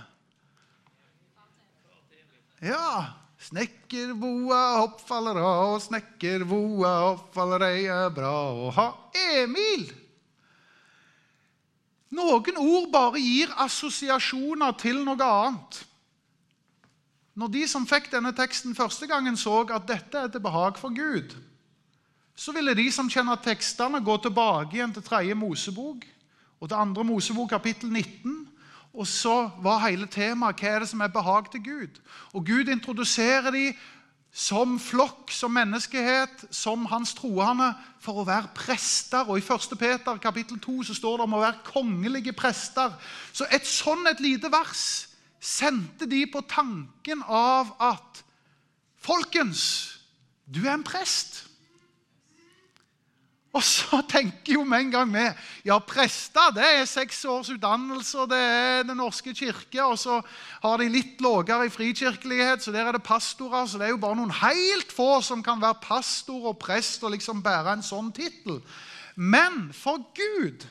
Ja 2.63 3.13
Snekkerboa 3.47 4.61
hoppfaller 4.81 5.37
av, 5.39 5.77
snekkerboa 5.85 6.93
hoppfaller 7.05 7.63
ei 7.69 7.85
er 7.93 8.09
bra 8.11 8.33
å 8.51 8.71
ha. 8.75 8.87
Emil! 9.15 9.85
Noen 12.17 12.59
ord 12.59 12.89
bare 12.91 13.21
gir 13.21 13.53
assosiasjoner 13.63 14.73
til 14.81 15.03
noe 15.05 15.29
annet. 15.29 15.83
Når 17.37 17.53
de 17.53 17.67
som 17.69 17.85
fikk 17.87 18.09
denne 18.15 18.33
teksten 18.35 18.75
første 18.75 19.07
gangen, 19.07 19.37
så 19.37 19.61
at 19.69 19.87
dette 19.87 20.23
er 20.23 20.33
til 20.33 20.41
behag 20.41 20.81
for 20.81 20.95
Gud, 20.97 21.37
så 22.37 22.53
ville 22.53 22.75
de 22.77 22.91
som 22.93 23.09
kjenner 23.11 23.41
tekstene, 23.41 24.03
gå 24.05 24.17
tilbake 24.21 24.77
igjen 24.77 24.93
til 24.93 25.05
tredje 25.05 25.35
Mosebok 25.35 26.05
og 26.61 26.69
til 26.69 26.77
andre 26.77 27.05
Mosebok 27.05 27.49
kapittel 27.51 27.89
19. 27.89 28.45
Og 28.97 29.07
så 29.09 29.51
var 29.65 29.85
hele 29.85 30.09
temaet 30.09 30.61
hva 30.61 30.73
er 30.73 30.85
det 30.85 30.89
som 30.89 31.01
er 31.05 31.13
behag 31.13 31.51
til 31.53 31.63
Gud. 31.65 32.01
Og 32.33 32.45
Gud 32.47 32.69
introduserer 32.73 33.51
de 33.53 33.67
som 34.37 34.77
flokk, 34.81 35.31
som 35.33 35.53
menneskehet, 35.57 36.45
som 36.53 36.85
hans 36.93 37.15
troende, 37.17 37.71
for 38.05 38.21
å 38.21 38.27
være 38.29 38.53
prester. 38.57 39.25
Og 39.25 39.41
I 39.41 39.45
1. 39.45 39.77
Peter 39.81 40.21
kapittel 40.21 40.61
2 40.61 40.83
så 40.91 40.97
står 40.97 41.17
det 41.17 41.25
om 41.25 41.37
å 41.39 41.41
være 41.41 41.65
kongelige 41.65 42.37
prester. 42.37 42.93
Så 43.33 43.49
et 43.49 43.69
sånn 43.69 44.05
et 44.09 44.21
lite 44.21 44.53
vers 44.53 45.07
sendte 45.41 46.09
de 46.09 46.25
på 46.29 46.45
tanken 46.49 47.25
av 47.25 47.73
at 47.81 48.23
Folkens, 49.07 49.61
du 50.51 50.65
er 50.65 50.73
en 50.75 50.83
prest. 50.83 51.45
Og 53.57 53.63
så 53.65 54.03
tenker 54.05 54.59
jo 54.59 54.65
med 54.69 54.85
en 54.85 54.91
gang 54.93 55.13
vi 55.15 55.25
ja, 55.71 55.79
prester 55.81 56.53
det 56.53 56.65
er 56.67 56.89
seks 56.89 57.23
års 57.31 57.49
utdannelse, 57.55 58.19
og 58.21 58.29
det 58.29 58.41
er 58.41 58.85
Den 58.85 58.99
norske 59.01 59.33
kirke. 59.33 59.81
Og 59.85 59.97
så 60.01 60.19
har 60.63 60.77
de 60.81 60.91
litt 60.93 61.23
lavere 61.25 61.69
i 61.69 61.73
frikirkelighet, 61.73 62.63
så 62.63 62.75
der 62.75 62.91
er 62.91 62.99
det 62.99 63.07
pastorer. 63.07 63.65
Så 63.65 63.81
det 63.81 63.89
er 63.89 63.95
jo 63.95 64.03
bare 64.03 64.19
noen 64.19 64.35
helt 64.43 64.93
få 64.93 65.23
som 65.25 65.45
kan 65.45 65.63
være 65.63 65.81
pastor 65.83 66.53
og 66.53 66.59
prest 66.61 67.05
og 67.07 67.15
liksom 67.17 67.41
bære 67.45 67.79
en 67.79 67.87
sånn 67.87 68.13
tittel. 68.17 68.61
Men 69.17 69.71
for 69.73 70.05
Gud 70.17 70.67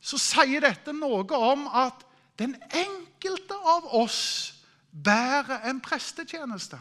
så 0.00 0.16
sier 0.20 0.64
dette 0.64 0.94
noe 0.96 1.26
om 1.36 1.66
at 1.68 2.06
den 2.40 2.54
enkelte 2.72 3.56
av 3.68 3.90
oss 3.98 4.20
bærer 4.88 5.66
en 5.68 5.82
prestetjeneste. 5.84 6.78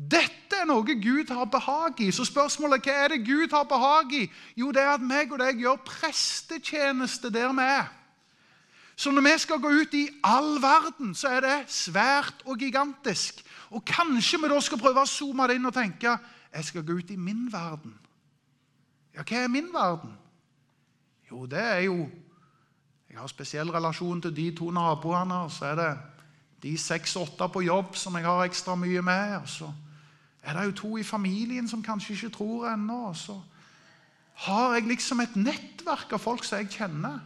Dette 0.00 0.62
er 0.62 0.68
noe 0.68 0.94
Gud 0.96 1.28
har 1.28 1.48
behag 1.52 1.98
i. 2.00 2.08
Så 2.14 2.24
spørsmålet 2.24 2.86
hva 2.86 2.92
er 3.04 3.12
det 3.12 3.24
Gud 3.26 3.52
har 3.52 3.66
behag 3.68 4.12
i? 4.16 4.22
Jo, 4.56 4.70
det 4.72 4.80
er 4.80 4.94
at 4.94 5.04
meg 5.04 5.32
og 5.32 5.42
deg 5.42 5.60
gjør 5.60 5.82
prestetjeneste 5.84 7.28
der 7.34 7.52
vi 7.52 7.66
er. 7.66 7.90
Så 8.96 9.12
når 9.12 9.24
vi 9.24 9.34
skal 9.40 9.60
gå 9.60 9.68
ut 9.68 9.94
i 9.96 10.06
all 10.24 10.58
verden, 10.60 11.14
så 11.16 11.28
er 11.36 11.44
det 11.44 11.58
svært 11.72 12.42
og 12.44 12.58
gigantisk. 12.60 13.42
Og 13.70 13.84
kanskje 13.84 14.40
vi 14.40 14.48
da 14.48 14.60
skal 14.60 14.80
prøve 14.80 15.04
å 15.04 15.08
zoome 15.08 15.46
det 15.48 15.56
inn 15.56 15.68
og 15.68 15.76
tenke 15.76 16.16
jeg 16.50 16.64
skal 16.66 16.84
gå 16.84 16.96
ut 16.98 17.12
i 17.12 17.16
min 17.16 17.46
verden. 17.52 17.92
Ja, 19.14 19.22
hva 19.22 19.44
er 19.44 19.52
min 19.52 19.68
verden? 19.72 20.16
Jo, 21.30 21.44
det 21.46 21.60
er 21.60 21.84
jo 21.90 22.08
Jeg 23.10 23.18
har 23.18 23.26
spesiell 23.26 23.70
relasjon 23.74 24.20
til 24.22 24.30
de 24.36 24.44
to 24.54 24.68
naboene. 24.70 25.34
Og 25.42 25.50
så 25.50 25.72
er 25.72 25.74
det 25.80 25.88
de 26.62 26.76
seks-åtte 26.78 27.48
på 27.52 27.64
jobb 27.66 27.96
som 27.98 28.14
jeg 28.14 28.24
har 28.24 28.44
ekstra 28.44 28.76
mye 28.78 29.02
med. 29.02 29.34
og 29.42 29.48
så 29.48 29.72
er 30.42 30.56
det 30.56 30.66
jo 30.66 30.76
to 30.76 30.96
i 30.96 31.06
familien 31.06 31.68
som 31.68 31.82
kanskje 31.82 32.14
ikke 32.16 32.34
tror 32.36 32.68
ennå. 32.72 33.14
Så 33.14 33.36
har 34.46 34.74
jeg 34.74 34.88
liksom 34.88 35.20
et 35.20 35.36
nettverk 35.36 36.12
av 36.16 36.22
folk 36.22 36.44
som 36.44 36.58
jeg 36.58 36.72
kjenner. 36.72 37.20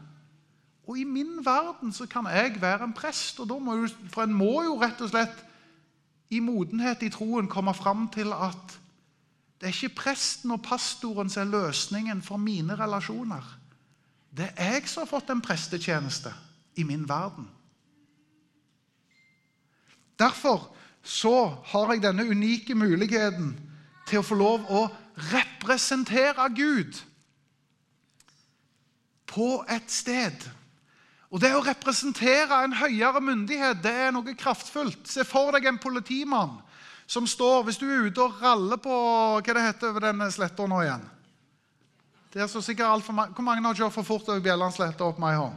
Og 0.84 0.98
i 0.98 1.04
min 1.08 1.38
verden 1.44 1.92
så 1.92 2.06
kan 2.10 2.26
jeg 2.26 2.60
være 2.60 2.84
en 2.84 2.92
prest. 2.92 3.40
og 3.40 3.48
da 3.48 3.58
må 3.58 3.74
jo, 3.74 3.88
For 4.12 4.22
en 4.22 4.34
må 4.34 4.62
jo 4.62 4.80
rett 4.82 5.00
og 5.00 5.10
slett 5.10 5.44
i 6.30 6.40
modenhet 6.40 7.02
i 7.02 7.10
troen 7.12 7.48
komme 7.48 7.74
fram 7.74 8.08
til 8.08 8.32
at 8.32 8.80
det 9.60 9.70
er 9.70 9.76
ikke 9.76 10.02
presten 10.02 10.50
og 10.50 10.62
pastoren 10.62 11.30
som 11.30 11.46
er 11.46 11.52
løsningen 11.52 12.22
for 12.22 12.36
mine 12.36 12.74
relasjoner. 12.76 13.44
Det 14.36 14.50
er 14.56 14.74
jeg 14.74 14.88
som 14.90 15.04
har 15.04 15.08
fått 15.08 15.30
en 15.30 15.40
prestetjeneste 15.40 16.32
i 16.76 16.82
min 16.82 17.08
verden. 17.08 17.46
Derfor 20.18 20.74
så 21.04 21.36
har 21.70 21.92
jeg 21.92 22.02
denne 22.02 22.24
unike 22.24 22.74
muligheten 22.74 23.52
til 24.08 24.20
å 24.20 24.26
få 24.26 24.38
lov 24.40 24.70
å 24.72 24.86
representere 25.32 26.48
Gud. 26.56 27.02
på 29.34 29.64
et 29.68 29.90
sted. 29.90 30.44
Og 31.34 31.40
Det 31.40 31.50
å 31.56 31.64
representere 31.64 32.60
en 32.62 32.76
høyere 32.78 33.18
myndighet 33.20 33.80
det 33.82 33.90
er 33.90 34.12
noe 34.14 34.34
kraftfullt. 34.38 35.08
Se 35.10 35.24
for 35.26 35.50
deg 35.50 35.66
en 35.66 35.80
politimann 35.82 36.60
som 37.06 37.26
står 37.26 37.64
Hvis 37.64 37.80
du 37.82 37.88
er 37.90 38.06
ute 38.06 38.22
og 38.22 38.38
raller 38.40 38.78
på 38.80 38.94
hva 38.94 39.42
det 39.42 39.64
heter 39.64 39.90
over 39.90 40.06
denne 40.06 40.30
sletta 40.30 40.66
nå 40.70 40.78
igjen? 40.84 41.02
Det 42.32 42.42
er 42.42 42.46
så 42.46 42.62
sikkert 42.62 42.86
alt 42.86 43.04
for 43.04 43.12
mange. 43.12 43.34
Hvor 43.34 43.44
mange 43.44 43.66
har 43.66 43.74
kjørt 43.74 43.94
for 43.94 44.06
fort 44.06 44.28
over 44.28 44.40
Bjellandsletta 44.42 45.04
opp 45.04 45.18
med 45.18 45.34
ei? 45.34 45.50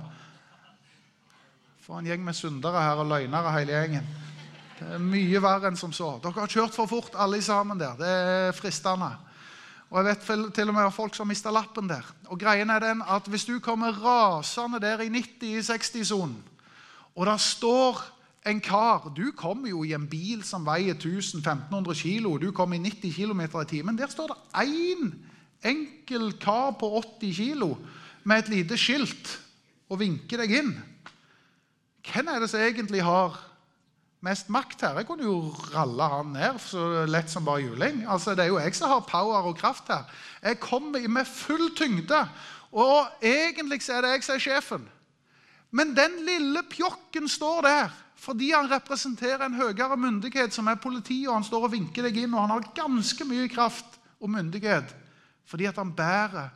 For 1.85 1.99
en 1.99 2.09
gjeng 2.09 2.25
med 2.25 2.35
syndere 2.35 2.81
her 2.83 2.99
og 2.99 3.07
løgnere, 3.13 3.53
hele 3.55 3.77
gjengen. 3.77 4.09
Det 4.77 4.87
er 4.93 5.01
mye 5.01 5.39
verre 5.41 5.71
enn 5.71 5.79
som 5.79 5.93
så. 5.95 6.19
Dere 6.21 6.43
har 6.43 6.51
kjørt 6.51 6.75
for 6.75 6.89
fort, 6.89 7.15
alle 7.17 7.39
sammen 7.41 7.79
der. 7.79 7.95
Det 7.97 8.09
er 8.09 8.51
fristende. 8.53 9.09
Og 9.89 9.97
jeg 9.97 10.05
vet 10.05 10.53
til 10.53 10.69
og 10.69 10.75
med 10.75 10.91
folk 10.93 11.15
som 11.15 11.29
mista 11.29 11.49
lappen 11.53 11.89
der. 11.89 12.05
Og 12.27 12.37
greien 12.37 12.69
er 12.69 12.83
den 12.83 13.01
at 13.01 13.27
Hvis 13.27 13.45
du 13.45 13.59
kommer 13.59 13.95
rasende 13.97 14.79
der 14.83 15.01
i 15.01 15.09
90-60-sonen, 15.09 16.37
og 17.15 17.25
der 17.25 17.37
står 17.37 18.03
en 18.45 18.61
kar 18.61 19.09
Du 19.17 19.31
kommer 19.35 19.69
jo 19.69 19.83
i 19.83 19.93
en 19.93 20.07
bil 20.07 20.43
som 20.43 20.65
veier 20.65 20.93
1000-1500 20.93 21.93
kg. 21.97 22.41
Du 22.41 22.51
kommer 22.51 22.75
i 22.75 22.79
90 22.79 23.15
km 23.15 23.41
i 23.41 23.65
timen. 23.65 23.97
Der 23.97 24.07
står 24.07 24.27
det 24.27 24.67
én 24.67 25.15
enkel 25.63 26.37
kar 26.39 26.71
på 26.79 27.01
80 27.19 27.35
kg 27.35 27.77
med 28.23 28.39
et 28.39 28.49
lite 28.49 28.77
skilt 28.77 29.39
og 29.89 29.99
vinker 29.99 30.37
deg 30.37 30.51
inn. 30.51 30.71
Hvem 32.07 32.27
er 32.27 32.39
det 32.39 32.49
som 32.49 32.59
egentlig 32.59 33.03
har 33.03 33.46
mest 34.27 34.51
makt 34.53 34.83
her? 34.83 34.99
Jeg 34.99 35.07
kunne 35.07 35.25
jo 35.25 35.53
ralle 35.73 36.09
han 36.11 36.33
ned 36.35 36.59
så 36.61 37.05
lett 37.07 37.31
som 37.31 37.47
bare 37.47 37.63
juling. 37.63 38.03
Altså, 38.03 38.35
det 38.35 38.45
er 38.45 38.51
jo 38.51 38.59
jeg 38.59 38.75
som 38.75 38.91
har 38.91 39.07
power 39.07 39.47
og 39.47 39.57
kraft 39.57 39.89
her. 39.91 40.03
Jeg 40.43 40.59
kommer 40.63 41.07
med 41.07 41.29
full 41.29 41.71
tyngde, 41.75 42.19
og 42.71 43.23
egentlig 43.23 43.81
så 43.85 43.97
er 43.97 44.05
det 44.05 44.13
jeg 44.17 44.27
som 44.27 44.35
er 44.35 44.43
sjefen. 44.43 44.85
Men 45.71 45.95
den 45.95 46.21
lille 46.27 46.63
pjokken 46.69 47.31
står 47.31 47.65
der 47.67 47.95
fordi 48.17 48.49
han 48.49 48.65
representerer 48.71 49.45
en 49.45 49.53
høyere 49.53 49.97
myndighet, 49.97 50.53
som 50.53 50.67
er 50.67 50.79
politiet, 50.81 51.27
og 51.29 51.35
han 51.35 51.45
står 51.45 51.67
og 51.67 51.71
vinker 51.75 52.07
deg 52.07 52.15
inn, 52.23 52.33
og 52.33 52.47
han 52.47 52.55
har 52.55 52.71
ganske 52.75 53.27
mye 53.29 53.45
kraft 53.51 53.99
og 54.19 54.31
myndighet 54.33 54.95
fordi 55.47 55.67
at 55.69 55.77
han 55.79 55.93
bærer 55.95 56.49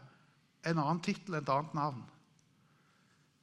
en 0.67 0.79
annen 0.81 0.99
tittel, 0.99 1.38
et 1.38 1.49
annet 1.49 1.75
navn. 1.77 2.01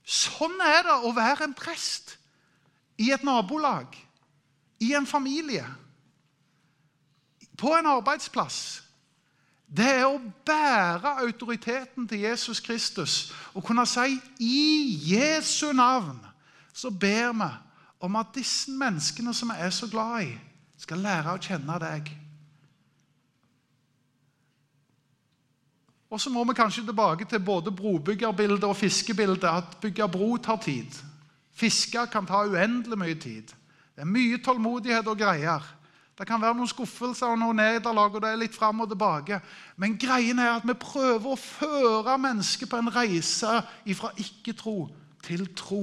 Sånn 0.05 0.59
er 0.61 0.83
det 0.85 0.97
å 1.09 1.13
være 1.17 1.47
en 1.47 1.55
prest 1.57 2.19
i 3.01 3.09
et 3.15 3.25
nabolag, 3.25 3.97
i 4.81 4.93
en 4.95 5.07
familie, 5.07 5.67
på 7.59 7.75
en 7.75 7.87
arbeidsplass. 7.87 8.85
Det 9.69 9.85
er 9.85 10.07
å 10.07 10.21
bære 10.47 11.19
autoriteten 11.25 12.07
til 12.09 12.23
Jesus 12.25 12.61
Kristus 12.65 13.17
og 13.53 13.67
kunne 13.67 13.85
si 13.87 14.15
i 14.41 15.11
Jesu 15.11 15.75
navn 15.77 16.23
så 16.73 16.91
ber 16.91 17.35
vi 17.35 17.49
om 18.01 18.17
at 18.17 18.31
disse 18.35 18.71
menneskene 18.71 19.35
som 19.35 19.51
vi 19.51 19.59
er 19.59 19.75
så 19.75 19.89
glad 19.91 20.31
i, 20.31 20.33
skal 20.79 21.03
lære 21.03 21.35
å 21.35 21.43
kjenne 21.43 21.79
deg. 21.83 22.13
Og 26.09 26.21
så 26.21 26.31
må 26.33 26.45
vi 26.49 26.57
kanskje 26.57 26.87
tilbake 26.87 27.27
til 27.29 27.43
både 27.45 27.75
brobyggerbildet 27.75 28.65
og 28.65 28.77
fiskebildet. 28.77 29.45
At 29.45 29.77
bygge 29.83 30.09
bro 30.09 30.37
tar 30.37 30.57
tid. 30.63 30.95
Fiske 31.53 32.07
kan 32.13 32.27
ta 32.27 32.47
uendelig 32.47 32.99
mye 32.99 33.19
tid. 33.21 33.53
Det 33.99 34.05
er 34.05 34.15
mye 34.15 34.37
tålmodighet 34.39 35.09
og 35.11 35.19
greier. 35.19 35.65
Det 36.15 36.27
kan 36.27 36.39
være 36.39 36.55
noen 36.55 36.71
skuffelser 36.71 37.33
og 37.33 37.41
noen 37.41 37.59
nederlag, 37.59 38.15
og 38.15 38.23
det 38.23 38.29
er 38.31 38.39
litt 38.39 38.55
fram 38.55 38.85
og 38.85 38.93
tilbake. 38.93 39.41
Men 39.75 39.97
greien 39.99 40.39
er 40.39 40.53
at 40.53 40.67
vi 40.67 40.77
prøver 40.79 41.33
å 41.33 41.39
føre 41.39 42.15
mennesket 42.23 42.71
på 42.71 42.79
en 42.79 42.93
reise 42.95 43.57
fra 43.99 44.13
ikke-tro 44.23 44.77
til 45.27 45.43
tro. 45.59 45.83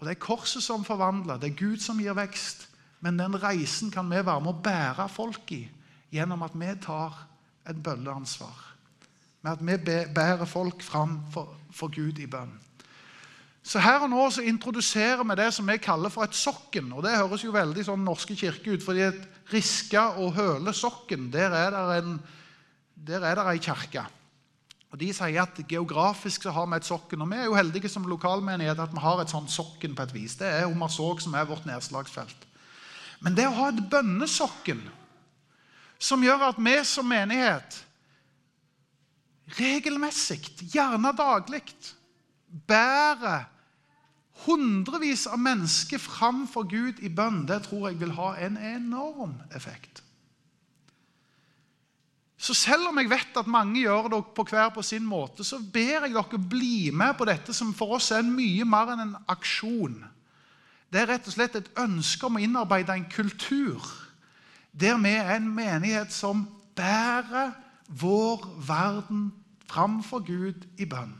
Og 0.00 0.08
Det 0.08 0.16
er 0.16 0.18
korset 0.26 0.64
som 0.64 0.82
forvandler, 0.82 1.38
det 1.38 1.52
er 1.52 1.60
Gud 1.60 1.78
som 1.84 2.02
gir 2.02 2.18
vekst. 2.18 2.66
Men 2.98 3.20
den 3.20 3.38
reisen 3.38 3.92
kan 3.94 4.10
vi 4.10 4.18
være 4.18 4.42
med 4.42 4.50
å 4.50 4.62
bære 4.64 5.06
folk 5.06 5.52
i 5.54 5.62
gjennom 6.10 6.42
at 6.42 6.56
vi 6.58 6.72
tar 6.82 7.14
et 7.70 7.78
bølleansvar. 7.78 8.58
Med 9.46 9.52
at 9.52 9.62
vi 9.86 10.00
bærer 10.14 10.50
folk 10.50 10.82
fram 10.82 11.20
for, 11.30 11.54
for 11.70 11.94
Gud 11.94 12.18
i 12.18 12.26
bønn. 12.26 12.58
Så 13.62 13.80
Her 13.82 14.06
og 14.06 14.10
nå 14.10 14.22
så 14.32 14.44
introduserer 14.48 15.24
vi 15.24 15.36
det 15.36 15.50
som 15.54 15.68
vi 15.68 15.76
kaller 15.82 16.12
for 16.12 16.24
et 16.24 16.36
sokken. 16.36 16.92
og 16.92 17.02
Det 17.04 17.16
høres 17.18 17.44
jo 17.44 17.52
veldig 17.52 17.84
sånn 17.86 18.04
norske 18.04 18.36
kirke 18.36 18.72
ut, 18.72 18.84
fordi 18.84 19.04
et 19.04 19.26
riska 19.52 20.06
og 20.22 20.32
høle 20.38 20.72
sokken, 20.74 21.28
der 21.32 21.52
er 21.52 21.74
det 21.76 21.98
en, 22.00 22.16
der 22.94 23.26
er 23.26 23.58
kirke. 23.60 24.06
Og 24.90 24.98
De 24.98 25.12
sier 25.14 25.42
at 25.42 25.60
geografisk 25.68 26.42
så 26.42 26.54
har 26.54 26.66
vi 26.66 26.80
et 26.80 26.88
sokken. 26.88 27.22
Og 27.22 27.30
vi 27.30 27.36
er 27.38 27.46
jo 27.46 27.58
heldige 27.58 27.88
som 27.88 28.08
lokalmenighet 28.10 28.80
at 28.80 28.94
vi 28.94 29.04
har 29.04 29.20
et 29.22 29.30
sånt 29.30 29.52
sokken 29.52 29.94
på 29.94 30.02
et 30.02 30.14
vis. 30.14 30.34
Det 30.40 30.48
er 30.48 30.66
Hommersåk 30.66 31.22
som 31.22 31.36
er 31.38 31.46
vårt 31.46 31.68
nedslagsfelt. 31.68 32.48
Men 33.20 33.36
det 33.36 33.46
å 33.46 33.54
ha 33.54 33.68
et 33.70 33.84
bønnesokken 33.92 34.80
som 36.00 36.24
gjør 36.24 36.48
at 36.48 36.58
vi 36.58 36.74
som 36.88 37.06
menighet 37.06 37.82
regelmessig, 39.58 40.40
gjerne 40.72 41.12
daglig, 41.16 41.64
bærer 42.50 43.46
hundrevis 44.46 45.26
av 45.28 45.40
mennesker 45.40 46.00
fram 46.00 46.46
for 46.48 46.68
Gud 46.68 47.02
i 47.04 47.10
bønn, 47.12 47.44
det 47.48 47.62
tror 47.66 47.90
jeg 47.90 48.00
vil 48.00 48.14
ha 48.16 48.34
en 48.40 48.56
enorm 48.56 49.36
effekt. 49.56 50.02
Så 52.40 52.54
selv 52.56 52.88
om 52.88 52.98
jeg 52.98 53.10
vet 53.10 53.36
at 53.36 53.50
mange 53.52 53.82
gjør 53.82 54.08
det 54.14 54.20
på 54.34 54.46
hver 54.48 54.70
på 54.72 54.82
sin 54.82 55.04
måte, 55.04 55.44
så 55.44 55.58
ber 55.60 56.06
jeg 56.06 56.14
dere 56.14 56.38
bli 56.40 56.88
med 56.88 57.18
på 57.18 57.26
dette 57.28 57.52
som 57.52 57.74
for 57.76 57.98
oss 57.98 58.08
er 58.16 58.24
mye 58.24 58.64
mer 58.64 58.94
enn 58.94 59.02
en 59.04 59.18
aksjon. 59.28 59.98
Det 60.90 61.02
er 61.02 61.10
rett 61.12 61.28
og 61.28 61.34
slett 61.36 61.58
et 61.58 61.68
ønske 61.78 62.26
om 62.26 62.38
å 62.38 62.42
innarbeide 62.42 62.96
en 62.96 63.10
kultur 63.12 63.84
der 64.72 64.96
vi 65.02 65.12
er 65.18 65.34
en 65.34 65.50
menighet 65.52 66.14
som 66.14 66.46
bærer 66.78 67.52
vår 68.00 68.46
verden 68.64 69.28
framfor 69.68 70.22
Gud 70.24 70.64
i 70.78 70.86
bønn. 70.88 71.12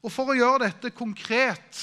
Og 0.00 0.12
For 0.12 0.32
å 0.32 0.36
gjøre 0.36 0.64
dette 0.64 0.92
konkret 0.96 1.80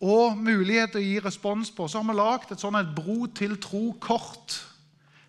og 0.00 0.38
mulighet 0.40 0.94
til 0.94 1.02
å 1.02 1.04
gi 1.04 1.18
respons 1.22 1.70
på, 1.74 1.86
så 1.86 2.00
har 2.00 2.08
vi 2.08 2.16
lagd 2.16 2.52
et 2.54 2.62
sånn 2.62 2.78
et 2.78 2.94
bro 2.96 3.26
til 3.36 3.58
tro-kort. 3.60 4.56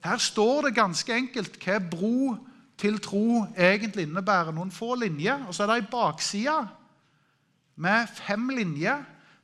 Her 0.01 0.21
står 0.21 0.69
det 0.69 0.77
ganske 0.79 1.13
enkelt 1.13 1.59
hva 1.61 1.77
bro 1.91 2.37
til 2.81 2.97
tro 3.03 3.43
egentlig 3.53 4.07
innebærer. 4.07 4.55
Noen 4.55 4.71
få 4.73 4.95
linjer. 4.97 5.43
Og 5.45 5.53
så 5.53 5.65
er 5.65 5.69
det 5.69 5.81
ei 5.81 5.89
bakside 5.91 6.55
med 7.81 8.15
fem 8.15 8.49
linjer. 8.55 9.03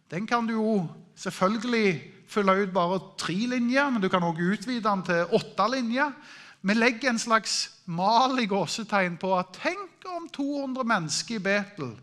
Den 0.10 0.26
kan 0.26 0.48
du 0.48 0.56
jo 0.56 0.72
selvfølgelig 1.20 2.00
fylle 2.32 2.58
ut 2.64 2.74
bare 2.74 3.00
tre 3.20 3.38
linjer, 3.54 3.92
men 3.92 4.02
du 4.02 4.10
kan 4.10 4.24
også 4.26 4.50
utvide 4.56 4.84
den 4.88 5.06
til 5.06 5.38
åtte 5.38 5.70
linjer. 5.76 6.16
Vi 6.62 6.74
legger 6.74 7.14
en 7.14 7.22
slags 7.22 7.60
mal 7.86 8.40
i 8.42 8.50
gåsetegn 8.50 9.20
på 9.22 9.36
at 9.38 9.54
tenk 9.62 10.08
om 10.10 10.26
200 10.34 10.88
mennesker 10.88 11.38
i 11.38 11.44
Betel 11.44 11.94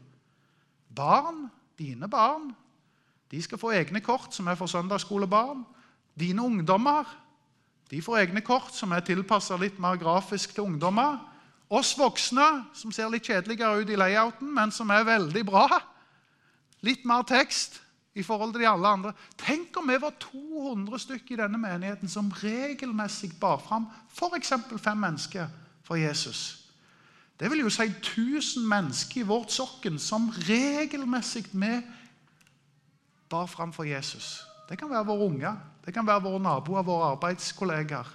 Barn, 0.94 1.48
dine 1.78 2.09
barn, 2.09 2.52
de 3.30 3.42
skal 3.42 3.59
få 3.59 3.72
egne 3.74 4.00
kort 4.04 4.35
som 4.35 4.46
er 4.46 4.59
for 4.59 4.70
søndagsskolebarn. 4.70 5.64
Dine 6.14 6.42
ungdommer 6.42 7.09
de 7.90 8.02
får 8.02 8.18
egne 8.22 8.40
kort 8.44 8.74
som 8.74 8.92
er 8.94 9.04
tilpassa 9.04 9.57
litt 9.61 9.76
mer 9.83 9.98
grafisk 10.00 10.54
til 10.54 10.68
ungdommer. 10.68 11.18
Oss 11.74 11.94
voksne, 11.98 12.64
som 12.76 12.92
ser 12.92 13.11
litt 13.12 13.26
kjedeligere 13.26 13.83
ut 13.83 13.90
i 13.90 13.98
layouten, 13.98 14.48
men 14.54 14.72
som 14.72 14.90
er 14.94 15.07
veldig 15.07 15.44
bra. 15.46 15.66
Litt 16.85 17.04
mer 17.09 17.24
tekst 17.28 17.80
i 18.14 18.22
forhold 18.22 18.54
til 18.54 18.64
de 18.64 18.70
alle 18.70 18.88
andre. 18.88 19.14
Tenk 19.40 19.76
om 19.80 19.88
vi 19.90 20.00
var 20.00 20.14
200 20.22 21.00
stykker 21.02 21.37
i 21.37 21.40
denne 21.42 21.61
menigheten 21.61 22.11
som 22.11 22.33
regelmessig 22.40 23.33
bar 23.40 23.62
fram 23.62 23.88
f.eks. 24.14 24.52
fem 24.78 25.00
mennesker 25.00 25.48
for 25.85 25.98
Jesus. 26.00 26.63
Det 27.40 27.51
vil 27.51 27.64
jo 27.64 27.70
si 27.73 27.88
1000 27.90 28.66
mennesker 28.68 29.20
i 29.20 29.27
vårt 29.27 29.53
sokken 29.53 29.99
som 29.99 30.31
regelmessig 30.47 31.49
vi 31.53 31.73
bar 33.31 33.47
fram 33.51 33.73
for 33.73 33.85
Jesus. 33.85 34.44
Det 34.68 34.79
kan 34.79 34.90
være 34.90 35.07
våre 35.07 35.27
unger, 35.27 35.57
det 35.85 35.94
kan 35.94 36.07
være 36.07 36.23
våre 36.23 36.40
naboer, 36.40 36.87
våre 36.87 37.11
arbeidskollegaer. 37.16 38.12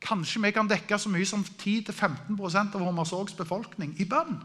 Kanskje 0.00 0.42
vi 0.44 0.52
kan 0.54 0.68
dekke 0.68 0.98
så 0.98 1.10
mye 1.10 1.26
som 1.26 1.42
10-15% 1.44 2.76
av 2.76 2.84
Hommersorgs 2.84 3.34
befolkning 3.36 3.96
i 4.00 4.06
bønn. 4.08 4.38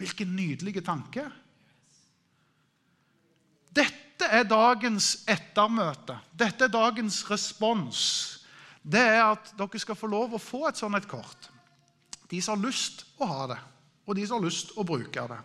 Hvilken 0.00 0.34
nydelig 0.36 0.80
tanke! 0.84 1.26
Dette 3.74 4.28
er 4.30 4.46
dagens 4.46 5.24
ettermøte. 5.28 6.16
Dette 6.32 6.66
er 6.66 6.72
dagens 6.72 7.18
respons. 7.30 8.00
Det 8.82 9.02
er 9.02 9.24
at 9.26 9.50
dere 9.58 9.80
skal 9.82 9.98
få 9.98 10.08
lov 10.10 10.36
å 10.36 10.42
få 10.42 10.68
et 10.68 10.78
sånt 10.78 10.96
et 10.96 11.08
kort. 11.10 11.50
De 12.34 12.42
som 12.42 12.56
har 12.58 12.66
lyst 12.66 13.04
å 13.22 13.28
ha 13.30 13.48
det, 13.52 13.58
og 14.06 14.16
de 14.18 14.26
som 14.26 14.40
har 14.40 14.48
lyst 14.48 14.72
å 14.74 14.84
bruke 14.86 15.26
det. 15.30 15.40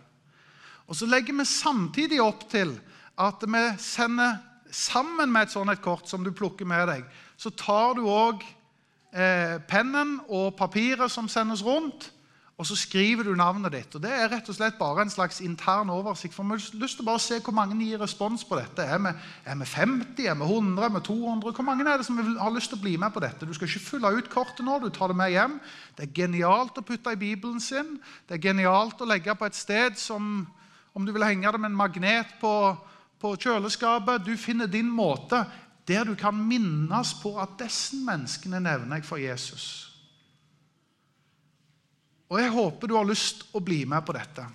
Og 0.90 0.96
Så 0.98 1.06
legger 1.06 1.36
vi 1.38 1.46
samtidig 1.46 2.18
opp 2.22 2.48
til 2.50 2.72
at 3.20 3.44
vi 3.46 3.60
sender 3.78 4.40
sammen 4.74 5.30
med 5.30 5.46
et 5.46 5.52
sånt 5.52 5.70
et 5.70 5.82
kort 5.82 6.08
som 6.10 6.24
du 6.24 6.32
plukker 6.34 6.66
med 6.66 6.88
deg, 6.90 7.04
så 7.38 7.52
tar 7.54 7.94
du 7.94 8.02
òg 8.10 8.42
eh, 9.14 9.58
pennen 9.70 10.18
og 10.26 10.56
papiret 10.58 11.10
som 11.12 11.28
sendes 11.30 11.62
rundt, 11.62 12.10
Og 12.60 12.66
så 12.68 12.76
skriver 12.76 13.24
du 13.24 13.32
navnet 13.32 13.72
ditt. 13.72 13.94
og 13.96 14.02
Det 14.04 14.10
er 14.12 14.28
rett 14.28 14.48
og 14.52 14.54
slett 14.54 14.76
bare 14.76 15.06
en 15.06 15.10
slags 15.10 15.38
intern 15.40 15.88
oversikt. 15.90 16.34
for 16.34 16.44
Vi 16.44 16.50
har 16.50 16.82
lyst 16.82 16.98
til 16.98 17.06
å 17.06 17.08
bare 17.08 17.22
se 17.24 17.38
hvor 17.40 17.54
mange 17.56 17.78
gir 17.80 17.98
respons 17.98 18.44
på 18.44 18.58
dette. 18.58 18.84
Er 18.84 18.98
vi, 19.00 19.12
er 19.46 19.56
vi 19.56 19.64
50? 19.64 20.26
Er 20.28 20.34
vi 20.36 20.44
100? 20.44 20.84
Er 20.84 20.92
vi 20.92 21.00
200? 21.00 21.54
Hvor 21.56 21.64
mange 21.64 21.88
er 21.88 21.96
det 21.96 22.06
som 22.06 22.18
har 22.18 22.52
lyst 22.52 22.68
til 22.68 22.76
å 22.76 22.82
bli 22.82 22.98
med 23.00 23.14
på 23.14 23.22
dette? 23.24 23.48
Du 23.48 23.54
skal 23.56 23.68
ikke 23.68 23.86
fylle 23.86 24.12
ut 24.12 24.28
kortet 24.28 24.60
nå, 24.66 24.76
du 24.78 24.90
tar 24.92 25.08
det 25.08 25.16
med 25.16 25.32
hjem. 25.32 25.56
Det 25.96 26.04
er 26.04 26.12
genialt 26.20 26.76
å 26.76 26.84
putte 26.84 27.16
i 27.16 27.16
Bibelen 27.16 27.60
sin. 27.60 27.96
Det 28.28 28.36
er 28.36 28.44
genialt 28.50 29.00
å 29.00 29.08
legge 29.08 29.34
på 29.34 29.48
et 29.48 29.56
sted 29.56 29.96
som 29.96 30.46
Om 30.92 31.04
du 31.06 31.12
vil 31.12 31.22
henge 31.22 31.46
det 31.52 31.60
med 31.60 31.70
en 31.70 31.76
magnet 31.78 32.26
på, 32.40 32.76
på 33.22 33.36
kjøleskapet. 33.38 34.24
Du 34.26 34.34
finner 34.36 34.66
din 34.66 34.90
måte 34.90 35.46
der 35.86 36.02
du 36.04 36.16
kan 36.18 36.34
minnes 36.34 37.14
på 37.22 37.36
at 37.38 37.54
disse 37.62 37.94
menneskene 37.96 38.58
nevner 38.60 38.98
jeg 38.98 39.06
for 39.06 39.22
Jesus. 39.22 39.89
Og 42.30 42.38
jeg 42.38 42.50
håper 42.54 42.86
du 42.86 42.94
har 42.94 43.08
lyst 43.08 43.42
å 43.52 43.62
bli 43.62 43.82
med 43.90 44.04
på 44.06 44.14
dette. 44.14 44.46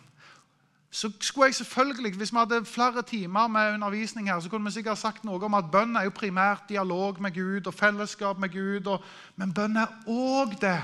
Så 0.96 1.10
skulle 1.20 1.50
jeg 1.50 1.56
selvfølgelig, 1.56 2.16
Hvis 2.16 2.32
vi 2.32 2.38
hadde 2.38 2.66
flere 2.66 3.02
timer 3.02 3.48
med 3.48 3.74
undervisning, 3.74 4.30
her, 4.30 4.40
så 4.40 4.50
kunne 4.50 4.66
vi 4.66 4.72
sikkert 4.72 4.98
sagt 4.98 5.24
noe 5.24 5.44
om 5.44 5.54
at 5.54 5.72
bønn 5.72 5.96
er 5.96 6.04
jo 6.04 6.16
primært 6.16 6.70
dialog 6.70 7.20
med 7.20 7.34
Gud 7.34 7.68
og 7.68 7.74
fellesskap 7.74 8.40
med 8.40 8.50
Gud. 8.50 8.88
Og, 8.88 9.04
men 9.36 9.54
bønn 9.54 9.76
er 9.78 9.92
òg 10.08 10.56
det 10.62 10.80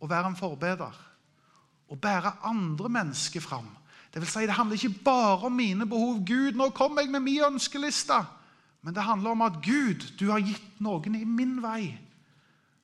å 0.00 0.08
være 0.08 0.32
en 0.32 0.38
forbeder. 0.38 0.94
Å 1.88 1.96
bære 2.00 2.32
andre 2.48 2.88
mennesker 2.88 3.44
fram. 3.44 3.68
Det, 4.08 4.22
vil 4.22 4.30
si, 4.30 4.46
det 4.48 4.56
handler 4.56 4.80
ikke 4.80 5.04
bare 5.04 5.50
om 5.50 5.52
mine 5.52 5.86
behov. 5.86 6.24
Gud, 6.24 6.56
nå 6.56 6.70
kommer 6.70 7.04
jeg 7.04 7.12
med 7.12 7.20
min 7.20 7.44
ønskeliste. 7.44 8.22
Men 8.80 8.94
det 8.96 9.04
handler 9.04 9.30
om 9.36 9.44
at 9.44 9.60
Gud, 9.60 10.08
du 10.16 10.30
har 10.30 10.40
gitt 10.40 10.80
noen 10.80 11.14
i 11.18 11.24
min 11.28 11.58
vei 11.60 11.98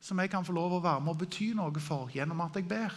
som 0.02 0.18
jeg 0.18 0.28
kan 0.32 0.44
få 0.44 0.52
lov 0.52 0.76
å 0.76 0.82
være 0.82 1.00
med 1.00 1.14
og 1.14 1.20
bety 1.20 1.52
noe 1.54 1.80
for 1.80 2.10
gjennom 2.12 2.40
at 2.42 2.56
jeg 2.58 2.66
ber. 2.68 2.92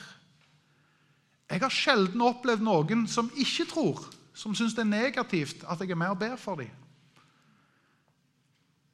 Jeg 1.49 1.61
har 1.61 1.73
sjelden 1.73 2.23
opplevd 2.25 2.63
noen 2.65 3.05
som 3.07 3.29
ikke 3.37 3.67
tror, 3.69 4.01
som 4.33 4.55
syns 4.57 4.73
det 4.75 4.83
er 4.83 4.91
negativt 4.91 5.63
at 5.69 5.81
jeg 5.81 5.93
er 5.93 5.99
med 5.99 6.15
og 6.15 6.19
ber 6.19 6.35
for 6.41 6.59
dem. 6.59 6.71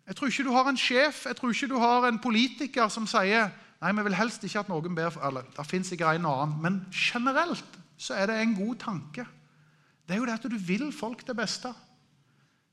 Jeg 0.08 0.18
tror 0.18 0.28
ikke 0.28 0.44
du 0.44 0.52
har 0.52 0.68
en 0.68 0.80
sjef, 0.80 1.26
jeg 1.26 1.38
tror 1.38 1.54
ikke 1.54 1.70
du 1.72 1.78
har 1.80 2.08
en 2.08 2.20
politiker 2.20 2.90
som 2.92 3.06
sier 3.08 3.52
nei, 3.82 3.94
vi 3.96 4.04
vil 4.06 4.18
helst 4.18 4.44
ikke 4.44 4.66
at 4.66 4.70
noen 4.70 4.96
ber 4.98 5.14
for 5.14 5.24
Eller 5.26 5.46
det 5.56 5.66
fins 5.66 5.88
sikkert 5.88 6.20
en 6.20 6.28
annen, 6.28 6.58
men 6.62 6.82
generelt 6.92 7.80
så 7.98 8.18
er 8.18 8.28
det 8.28 8.42
en 8.42 8.58
god 8.58 8.76
tanke. 8.82 9.26
Det 10.06 10.16
er 10.16 10.20
jo 10.20 10.28
det 10.28 10.36
at 10.36 10.52
du 10.52 10.58
vil 10.58 10.92
folk 10.92 11.24
det 11.28 11.38
beste. 11.38 11.72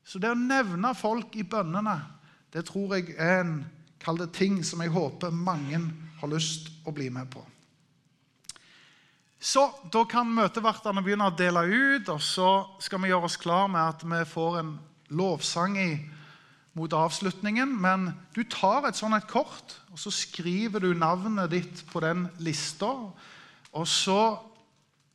Så 0.05 0.19
det 0.19 0.33
å 0.33 0.39
nevne 0.39 0.95
folk 0.97 1.37
i 1.37 1.45
bønnene, 1.45 1.95
det 2.53 2.65
tror 2.67 2.97
jeg 2.97 3.13
er 3.21 3.43
en 3.45 3.59
kall 4.01 4.19
det 4.19 4.33
ting 4.35 4.63
som 4.65 4.81
jeg 4.83 4.95
håper 4.95 5.31
mange 5.35 5.81
har 6.19 6.33
lyst 6.33 6.73
å 6.89 6.95
bli 6.97 7.11
med 7.13 7.29
på. 7.31 7.45
Så 9.39 9.69
Da 9.93 10.03
kan 10.05 10.31
møtevertene 10.35 11.03
begynne 11.05 11.29
å 11.31 11.35
dele 11.35 11.63
ut, 11.71 12.09
og 12.11 12.23
så 12.23 12.51
skal 12.83 13.03
vi 13.03 13.13
gjøre 13.13 13.29
oss 13.31 13.39
klar 13.39 13.69
med 13.71 13.81
at 13.81 14.03
vi 14.03 14.23
får 14.27 14.59
en 14.61 14.73
lovsang 15.15 15.79
i, 15.79 15.93
mot 16.75 16.93
avslutningen. 16.93 17.71
Men 17.81 18.11
du 18.35 18.43
tar 18.51 18.89
et 18.89 18.99
sånn 18.99 19.15
et 19.17 19.29
kort, 19.31 19.79
og 19.93 19.99
så 19.99 20.11
skriver 20.15 20.83
du 20.83 20.91
navnet 20.95 21.51
ditt 21.55 21.85
på 21.93 22.03
den 22.03 22.27
lista. 22.43 22.91
Og 23.73 23.87
så 23.87 24.21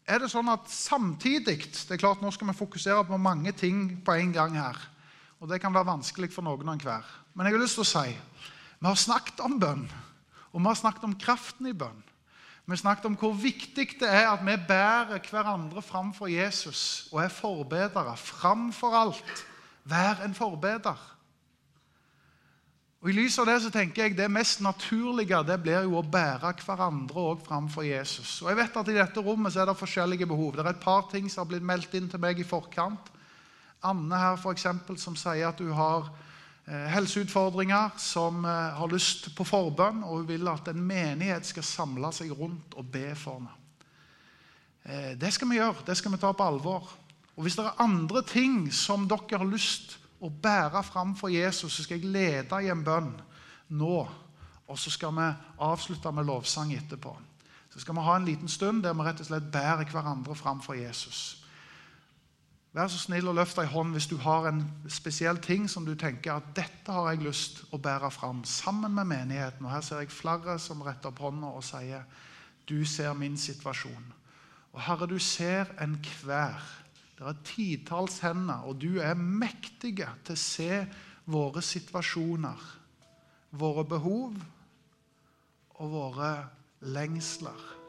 er 0.08 0.24
det 0.24 0.32
sånn 0.32 0.52
at 0.52 0.72
samtidig 0.72 1.60
det 1.72 1.96
er 1.96 2.02
klart 2.02 2.24
Nå 2.24 2.32
skal 2.36 2.50
vi 2.50 2.58
fokusere 2.58 3.06
på 3.08 3.20
mange 3.20 3.54
ting 3.56 3.86
på 4.04 4.16
en 4.16 4.34
gang 4.36 4.56
her. 4.60 4.80
Og 5.40 5.52
det 5.52 5.60
kan 5.60 5.76
være 5.76 5.92
vanskelig 5.92 6.32
for 6.32 6.48
noen 6.48 6.68
og 6.68 6.76
enhver. 6.78 7.04
Men 7.36 7.48
jeg 7.48 7.58
har 7.58 7.64
lyst 7.64 7.80
til 7.80 7.84
å 7.84 7.92
si 7.92 8.08
vi 8.84 8.90
har 8.90 9.00
snakket 9.00 9.40
om 9.44 9.60
bønn, 9.60 9.86
og 10.52 10.60
vi 10.60 10.68
har 10.68 10.76
snakket 10.76 11.06
om 11.08 11.16
kraften 11.16 11.70
i 11.70 11.76
bønn. 11.76 12.02
Vi 12.66 12.78
snakket 12.80 13.10
om 13.10 13.16
hvor 13.20 13.34
viktig 13.36 13.90
det 14.00 14.08
er 14.08 14.30
at 14.32 14.44
vi 14.46 14.54
bærer 14.68 15.20
hverandre 15.30 15.82
framfor 15.84 16.30
Jesus 16.32 17.10
og 17.12 17.24
er 17.24 17.34
forbedere. 17.34 18.16
Framfor 18.18 18.96
alt, 18.96 19.48
vær 19.84 20.24
en 20.24 20.36
forbeder. 20.36 21.10
Og 23.04 23.10
I 23.12 23.18
lys 23.18 23.36
av 23.42 23.50
det 23.50 23.58
så 23.60 23.68
tenker 23.68 24.06
jeg 24.06 24.16
det 24.16 24.30
mest 24.32 24.62
naturlige 24.64 25.42
det 25.44 25.58
blir 25.60 25.84
jo 25.84 25.98
å 26.00 26.06
bære 26.08 26.54
hverandre 26.64 27.26
også 27.34 27.50
framfor 27.50 27.84
Jesus. 27.84 28.38
Og 28.40 28.48
jeg 28.48 28.62
vet 28.62 28.78
at 28.80 28.92
I 28.94 28.96
dette 28.96 29.24
rommet 29.26 29.52
så 29.52 29.60
er 29.60 29.68
det 29.68 29.82
forskjellige 29.82 30.30
behov. 30.30 30.54
Det 30.56 30.64
er 30.64 30.70
et 30.72 30.86
par 30.86 31.10
ting 31.12 31.28
som 31.28 31.44
har 31.44 31.50
blitt 31.52 31.68
meldt 31.68 31.98
inn 32.00 32.08
til 32.08 32.24
meg 32.24 32.40
i 32.40 32.48
forkant. 32.48 33.12
Anne 33.84 34.22
her 34.22 34.40
for 34.40 34.56
eksempel, 34.56 34.96
som 34.96 35.20
sier 35.20 35.50
at 35.50 35.60
hun 35.60 35.76
har 35.76 36.08
helseutfordringer, 36.72 37.90
som 37.98 38.46
eh, 38.46 38.78
har 38.78 38.92
lyst 38.92 39.36
på 39.36 39.44
forbønn, 39.44 40.04
og 40.04 40.22
hun 40.22 40.30
vil 40.30 40.48
at 40.48 40.70
en 40.72 40.80
menighet 40.80 41.46
skal 41.48 41.66
samle 41.68 42.12
seg 42.16 42.32
rundt 42.32 42.78
og 42.80 42.88
be 42.94 43.10
for 43.20 43.42
henne. 43.42 43.58
Eh, 44.84 45.12
det 45.20 45.34
skal 45.36 45.52
vi 45.52 45.60
gjøre, 45.60 45.84
det 45.88 45.98
skal 46.00 46.16
vi 46.16 46.22
ta 46.22 46.32
på 46.32 46.48
alvor. 46.48 46.88
Og 47.36 47.44
Hvis 47.44 47.58
det 47.60 47.66
er 47.66 47.84
andre 47.84 48.24
ting 48.24 48.74
som 48.74 49.08
dere 49.10 49.42
har 49.42 49.50
lyst 49.50 49.98
å 50.24 50.30
bære 50.32 50.84
fram 50.88 51.16
for 51.20 51.34
Jesus, 51.34 51.74
så 51.74 51.84
skal 51.84 52.00
jeg 52.00 52.12
lede 52.14 52.64
i 52.64 52.72
en 52.72 52.84
bønn 52.84 53.12
nå. 53.76 54.08
Og 54.68 54.80
så 54.80 54.92
skal 54.94 55.12
vi 55.18 55.28
avslutte 55.60 56.12
med 56.16 56.30
lovsang 56.30 56.72
etterpå. 56.78 57.12
Så 57.74 57.82
skal 57.82 57.96
vi 57.98 58.06
ha 58.06 58.16
en 58.16 58.26
liten 58.26 58.48
stund 58.48 58.84
der 58.84 58.94
vi 58.96 59.04
rett 59.04 59.20
og 59.20 59.28
slett 59.28 59.52
bærer 59.52 59.90
hverandre 59.90 60.36
fram 60.36 60.62
for 60.62 60.78
Jesus. 60.80 61.43
Vær 62.74 62.90
så 62.90 62.98
snill 62.98 63.28
og 63.30 63.36
løft 63.38 63.60
ei 63.62 63.68
hånd 63.70 63.94
hvis 63.94 64.08
du 64.10 64.16
har 64.24 64.48
en 64.50 64.64
spesiell 64.90 65.38
ting 65.46 65.68
som 65.70 65.86
du 65.86 65.94
tenker 65.94 66.40
at 66.40 66.48
dette 66.58 66.90
har 66.90 67.12
jeg 67.12 67.22
lyst 67.22 67.60
å 67.70 67.78
bære 67.78 68.10
fram 68.10 68.40
sammen 68.50 68.96
med 68.98 69.12
menigheten. 69.12 69.68
Og 69.68 69.76
Her 69.76 69.84
ser 69.86 70.02
jeg 70.02 70.10
flere 70.14 70.56
som 70.58 70.82
retter 70.82 71.12
opp 71.12 71.22
hånda 71.22 71.52
og 71.54 71.62
sier 71.66 72.08
du 72.66 72.80
ser 72.88 73.14
min 73.14 73.38
situasjon. 73.38 74.08
Og 74.74 74.82
Herre, 74.82 75.06
du 75.06 75.20
ser 75.22 75.70
enhver. 75.84 76.64
Det 77.14 77.28
er 77.30 77.44
titalls 77.46 78.18
hender, 78.24 78.66
og 78.66 78.82
du 78.82 78.98
er 78.98 79.14
mektige 79.14 80.10
til 80.26 80.34
å 80.34 80.42
se 80.42 80.80
våre 81.30 81.62
situasjoner, 81.62 82.66
våre 83.54 83.86
behov 83.86 84.34
og 85.78 85.94
våre 85.94 86.34
lengsler. 86.82 87.83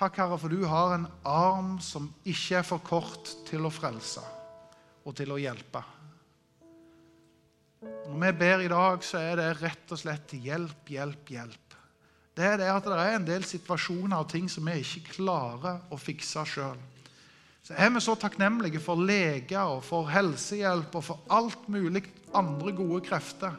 Takk, 0.00 0.16
Herre, 0.16 0.36
for 0.40 0.48
du 0.48 0.62
har 0.64 0.94
en 0.94 1.02
arm 1.28 1.74
som 1.84 2.06
ikke 2.24 2.56
er 2.56 2.64
for 2.64 2.80
kort 2.80 3.34
til 3.44 3.66
å 3.68 3.70
frelse 3.72 4.22
og 5.04 5.12
til 5.18 5.34
å 5.34 5.36
hjelpe. 5.36 5.82
Når 7.82 8.14
vi 8.22 8.30
ber 8.40 8.62
i 8.64 8.70
dag, 8.72 9.02
så 9.04 9.18
er 9.20 9.34
det 9.36 9.48
rett 9.58 9.92
og 9.92 9.98
slett 10.00 10.32
hjelp, 10.40 10.88
hjelp, 10.88 11.32
hjelp. 11.34 11.74
Det 12.32 12.46
er 12.48 12.56
det 12.62 12.68
at 12.72 12.88
det 12.88 12.96
er 12.96 13.16
en 13.18 13.26
del 13.28 13.44
situasjoner 13.44 14.22
og 14.22 14.30
ting 14.32 14.48
som 14.48 14.70
vi 14.70 14.78
ikke 14.80 15.18
klarer 15.18 15.82
å 15.92 15.98
fikse 16.00 16.46
sjøl. 16.48 16.78
Så 17.60 17.76
er 17.76 17.92
vi 17.92 18.00
så 18.00 18.14
takknemlige 18.16 18.80
for 18.80 18.96
leger 19.04 19.74
og 19.74 19.82
for 19.84 20.08
helsehjelp 20.08 20.96
og 20.96 21.04
for 21.10 21.26
alt 21.28 21.68
mulig 21.68 22.06
andre 22.32 22.72
gode 22.78 23.02
krefter. 23.04 23.52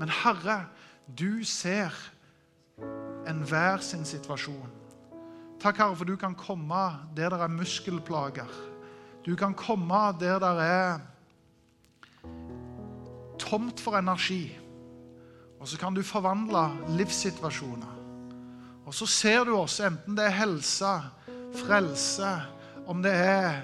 Men 0.00 0.08
Herre, 0.22 0.62
du 1.04 1.44
ser 1.44 1.92
enhver 3.28 3.84
sin 3.84 4.08
situasjon. 4.08 4.80
Takk, 5.64 5.78
Herre, 5.80 5.96
for 5.96 6.04
du 6.04 6.16
kan 6.20 6.34
komme 6.36 6.78
der 7.16 7.32
det 7.32 7.40
er 7.40 7.48
muskelplager. 7.48 8.50
Du 9.24 9.32
kan 9.32 9.54
komme 9.56 10.12
der 10.20 10.36
det 10.38 10.50
er 10.60 10.98
tomt 13.40 13.80
for 13.80 13.96
energi. 13.96 14.58
Og 15.60 15.68
så 15.68 15.78
kan 15.80 15.94
du 15.94 16.02
forvandle 16.02 16.66
livssituasjoner. 16.98 17.96
Og 18.84 18.94
så 18.94 19.06
ser 19.06 19.44
du 19.44 19.56
oss, 19.56 19.80
enten 19.80 20.16
det 20.18 20.26
er 20.26 20.36
helse, 20.36 20.92
frelse, 21.56 22.34
om 22.86 23.00
det 23.02 23.14
er 23.16 23.62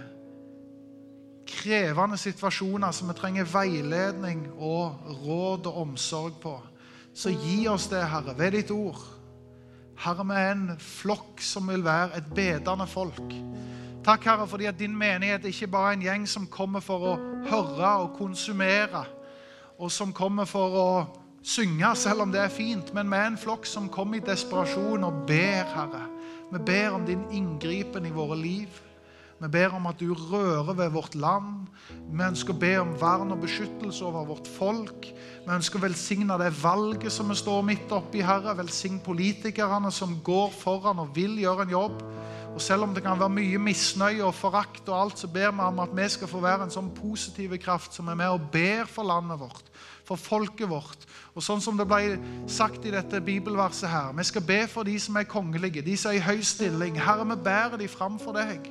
krevende 1.44 2.16
situasjoner 2.16 2.96
som 2.96 3.12
vi 3.12 3.20
trenger 3.20 3.44
veiledning 3.44 4.46
og 4.57 5.05
råd 5.20 5.66
og 5.68 5.82
omsorg 5.84 6.40
på. 6.40 6.57
Så 7.12 7.28
gi 7.28 7.66
oss 7.68 7.90
det, 7.92 8.07
Herre, 8.09 8.38
ved 8.38 8.57
ditt 8.57 8.70
ord. 8.70 9.19
Herre, 10.01 10.24
vi 10.24 10.36
er 10.40 10.55
en 10.55 10.76
flokk 10.80 11.42
som 11.44 11.68
vil 11.68 11.82
være 11.84 12.16
et 12.16 12.28
bedende 12.32 12.86
folk. 12.88 13.34
Takk, 14.05 14.24
Herre, 14.24 14.46
fordi 14.48 14.64
at 14.70 14.78
din 14.80 14.96
menighet 14.96 15.44
ikke 15.44 15.68
bare 15.68 15.90
er 15.90 15.98
en 15.98 16.05
gjeng 16.07 16.28
som 16.28 16.46
kommer 16.48 16.80
for 16.80 17.05
å 17.05 17.16
høre 17.51 17.90
og 18.07 18.14
konsumere, 18.16 19.05
og 19.76 19.92
som 19.92 20.14
kommer 20.16 20.48
for 20.48 20.76
å 20.80 20.90
synge, 21.44 21.92
selv 22.01 22.24
om 22.24 22.32
det 22.32 22.40
er 22.40 22.53
fint, 22.53 22.94
men 22.96 23.12
vi 23.12 23.18
er 23.18 23.28
en 23.28 23.40
flokk 23.40 23.68
som 23.68 23.90
kommer 23.92 24.16
i 24.16 24.24
desperasjon 24.24 25.05
og 25.05 25.24
ber, 25.28 25.68
Herre. 25.74 26.07
Vi 26.51 26.62
ber 26.64 26.96
om 26.96 27.05
din 27.07 27.26
inngripen 27.36 28.09
i 28.09 28.14
våre 28.14 28.40
liv. 28.40 28.80
Vi 29.41 29.49
ber 29.49 29.72
om 29.72 29.86
at 29.88 29.97
du 29.97 30.11
rører 30.12 30.74
ved 30.76 30.91
vårt 30.93 31.14
land. 31.16 31.62
Vi 31.88 32.24
ønsker 32.26 32.53
å 32.53 32.61
be 32.61 32.74
om 32.82 32.91
vern 33.01 33.32
og 33.32 33.41
beskyttelse 33.41 34.05
over 34.05 34.26
vårt 34.28 34.49
folk. 34.53 35.07
Vi 35.47 35.55
ønsker 35.55 35.80
å 35.80 35.84
velsigne 35.86 36.36
det 36.43 36.51
valget 36.61 37.14
som 37.14 37.30
vi 37.32 37.38
står 37.41 37.62
midt 37.64 37.95
oppi, 37.97 38.20
Herre. 38.20 38.53
Velsign 38.59 38.99
politikerne 39.01 39.88
som 39.97 40.18
går 40.26 40.53
foran 40.61 41.01
og 41.01 41.14
vil 41.16 41.38
gjøre 41.41 41.64
en 41.64 41.72
jobb. 41.72 42.03
Og 42.51 42.61
selv 42.61 42.84
om 42.84 42.93
det 42.93 43.01
kan 43.07 43.16
være 43.16 43.32
mye 43.32 43.61
misnøye 43.62 44.26
og 44.26 44.34
forakt, 44.36 44.82
og 44.91 44.99
alt, 44.99 45.22
så 45.22 45.30
ber 45.32 45.55
vi 45.55 45.64
om 45.64 45.80
at 45.86 45.95
vi 45.97 46.09
skal 46.12 46.28
få 46.28 46.43
være 46.45 46.66
en 46.66 46.74
sånn 46.74 46.91
positiv 46.99 47.55
kraft 47.62 47.97
som 47.97 48.11
er 48.12 48.18
med 48.20 48.34
og 48.34 48.51
ber 48.53 48.91
for 48.91 49.09
landet 49.09 49.41
vårt, 49.41 49.70
for 50.05 50.20
folket 50.20 50.68
vårt. 50.68 51.07
Og 51.32 51.47
sånn 51.47 51.62
som 51.64 51.78
det 51.78 51.86
ble 51.88 52.18
sagt 52.51 52.84
i 52.84 52.93
dette 52.93 53.22
bibelverset 53.24 53.88
her, 53.88 54.11
vi 54.18 54.26
skal 54.28 54.45
be 54.45 54.61
for 54.68 54.84
de 54.84 54.99
som 55.01 55.16
er 55.16 55.30
kongelige, 55.30 55.86
de 55.86 55.97
som 55.97 56.12
er 56.12 56.18
i 56.18 56.26
høy 56.26 56.45
stilling. 56.45 57.01
Herre, 57.01 57.24
vi 57.30 57.38
bærer 57.49 57.80
de 57.80 57.88
fram 57.88 58.20
for 58.20 58.36
deg 58.36 58.68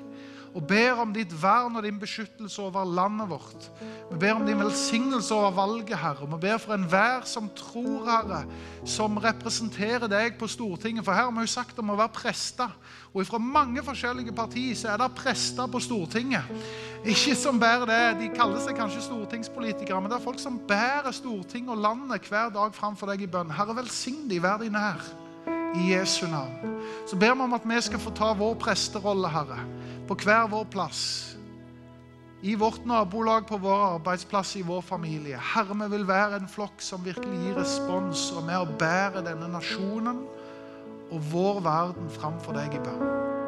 og 0.53 0.65
ber 0.67 1.01
om 1.03 1.11
ditt 1.13 1.33
vern 1.41 1.77
og 1.77 1.83
din 1.85 1.99
beskyttelse 2.01 2.61
over 2.61 2.87
landet 2.87 3.29
vårt. 3.29 3.67
Vi 4.09 4.17
ber 4.19 4.39
om 4.39 4.45
din 4.47 4.59
velsignelse 4.59 5.35
over 5.35 5.51
valget, 5.51 5.97
Herre. 5.97 6.25
Vi 6.25 6.39
ber 6.41 6.57
for 6.57 6.73
enhver 6.73 7.25
som 7.29 7.49
tror, 7.55 8.07
Herre, 8.09 8.43
som 8.85 9.17
representerer 9.21 10.09
deg 10.09 10.39
på 10.39 10.49
Stortinget. 10.49 11.05
For 11.05 11.13
her 11.13 11.29
har 11.29 11.35
vi 11.35 11.45
jo 11.45 11.53
sagt 11.53 11.79
om 11.79 11.93
å 11.93 11.99
være 11.99 12.15
prester. 12.17 12.73
Og 13.13 13.25
fra 13.29 13.41
mange 13.41 13.83
forskjellige 13.85 14.33
partier 14.35 14.75
så 14.77 14.93
er 14.93 15.01
det 15.01 15.11
prester 15.17 15.69
på 15.69 15.81
Stortinget. 15.85 16.49
Ikke 17.05 17.35
som 17.37 17.59
bærer 17.59 17.85
det, 17.87 18.19
De 18.19 18.33
kaller 18.35 18.59
seg 18.59 18.75
kanskje 18.77 19.05
stortingspolitikere, 19.05 20.01
men 20.01 20.11
det 20.11 20.17
er 20.19 20.25
folk 20.25 20.41
som 20.41 20.59
bærer 20.67 21.13
Stortinget 21.15 21.77
og 21.77 21.83
landet 21.85 22.27
hver 22.27 22.51
dag 22.53 22.75
framfor 22.75 23.13
deg 23.13 23.23
i 23.23 23.31
bønn. 23.31 23.53
Herre, 23.53 23.77
velsign 23.77 24.27
de, 24.29 24.41
vær 24.43 24.59
de 24.59 24.69
nær. 24.73 24.99
I 25.75 25.91
Jesu 25.93 26.25
navn. 26.27 26.79
Så 27.07 27.17
ber 27.19 27.35
vi 27.35 27.45
om 27.45 27.53
at 27.53 27.67
vi 27.67 27.81
skal 27.81 28.01
få 28.01 28.13
ta 28.15 28.33
vår 28.33 28.57
presterolle, 28.61 29.29
Herre 29.29 29.59
på 30.09 30.15
hver 30.25 30.47
vår 30.49 30.65
plass. 30.65 31.35
I 32.41 32.55
vårt 32.55 32.85
nabolag, 32.85 33.47
på 33.47 33.57
vår 33.57 33.95
arbeidsplass, 33.95 34.55
i 34.55 34.61
vår 34.61 34.81
familie. 34.81 35.37
Herre, 35.37 35.75
vi 35.83 35.89
vil 35.91 36.07
være 36.07 36.39
en 36.39 36.49
flokk 36.49 36.81
som 36.81 37.03
virkelig 37.05 37.41
gir 37.43 37.59
respons 37.59 38.29
og 38.33 38.47
med 38.47 38.57
å 38.57 38.77
bære 38.79 39.21
denne 39.27 39.51
nasjonen 39.53 40.23
og 41.09 41.27
vår 41.29 41.61
verden 41.65 42.09
framfor 42.15 42.57
deg 42.57 42.79
i 42.79 42.81
bønn. 42.87 43.38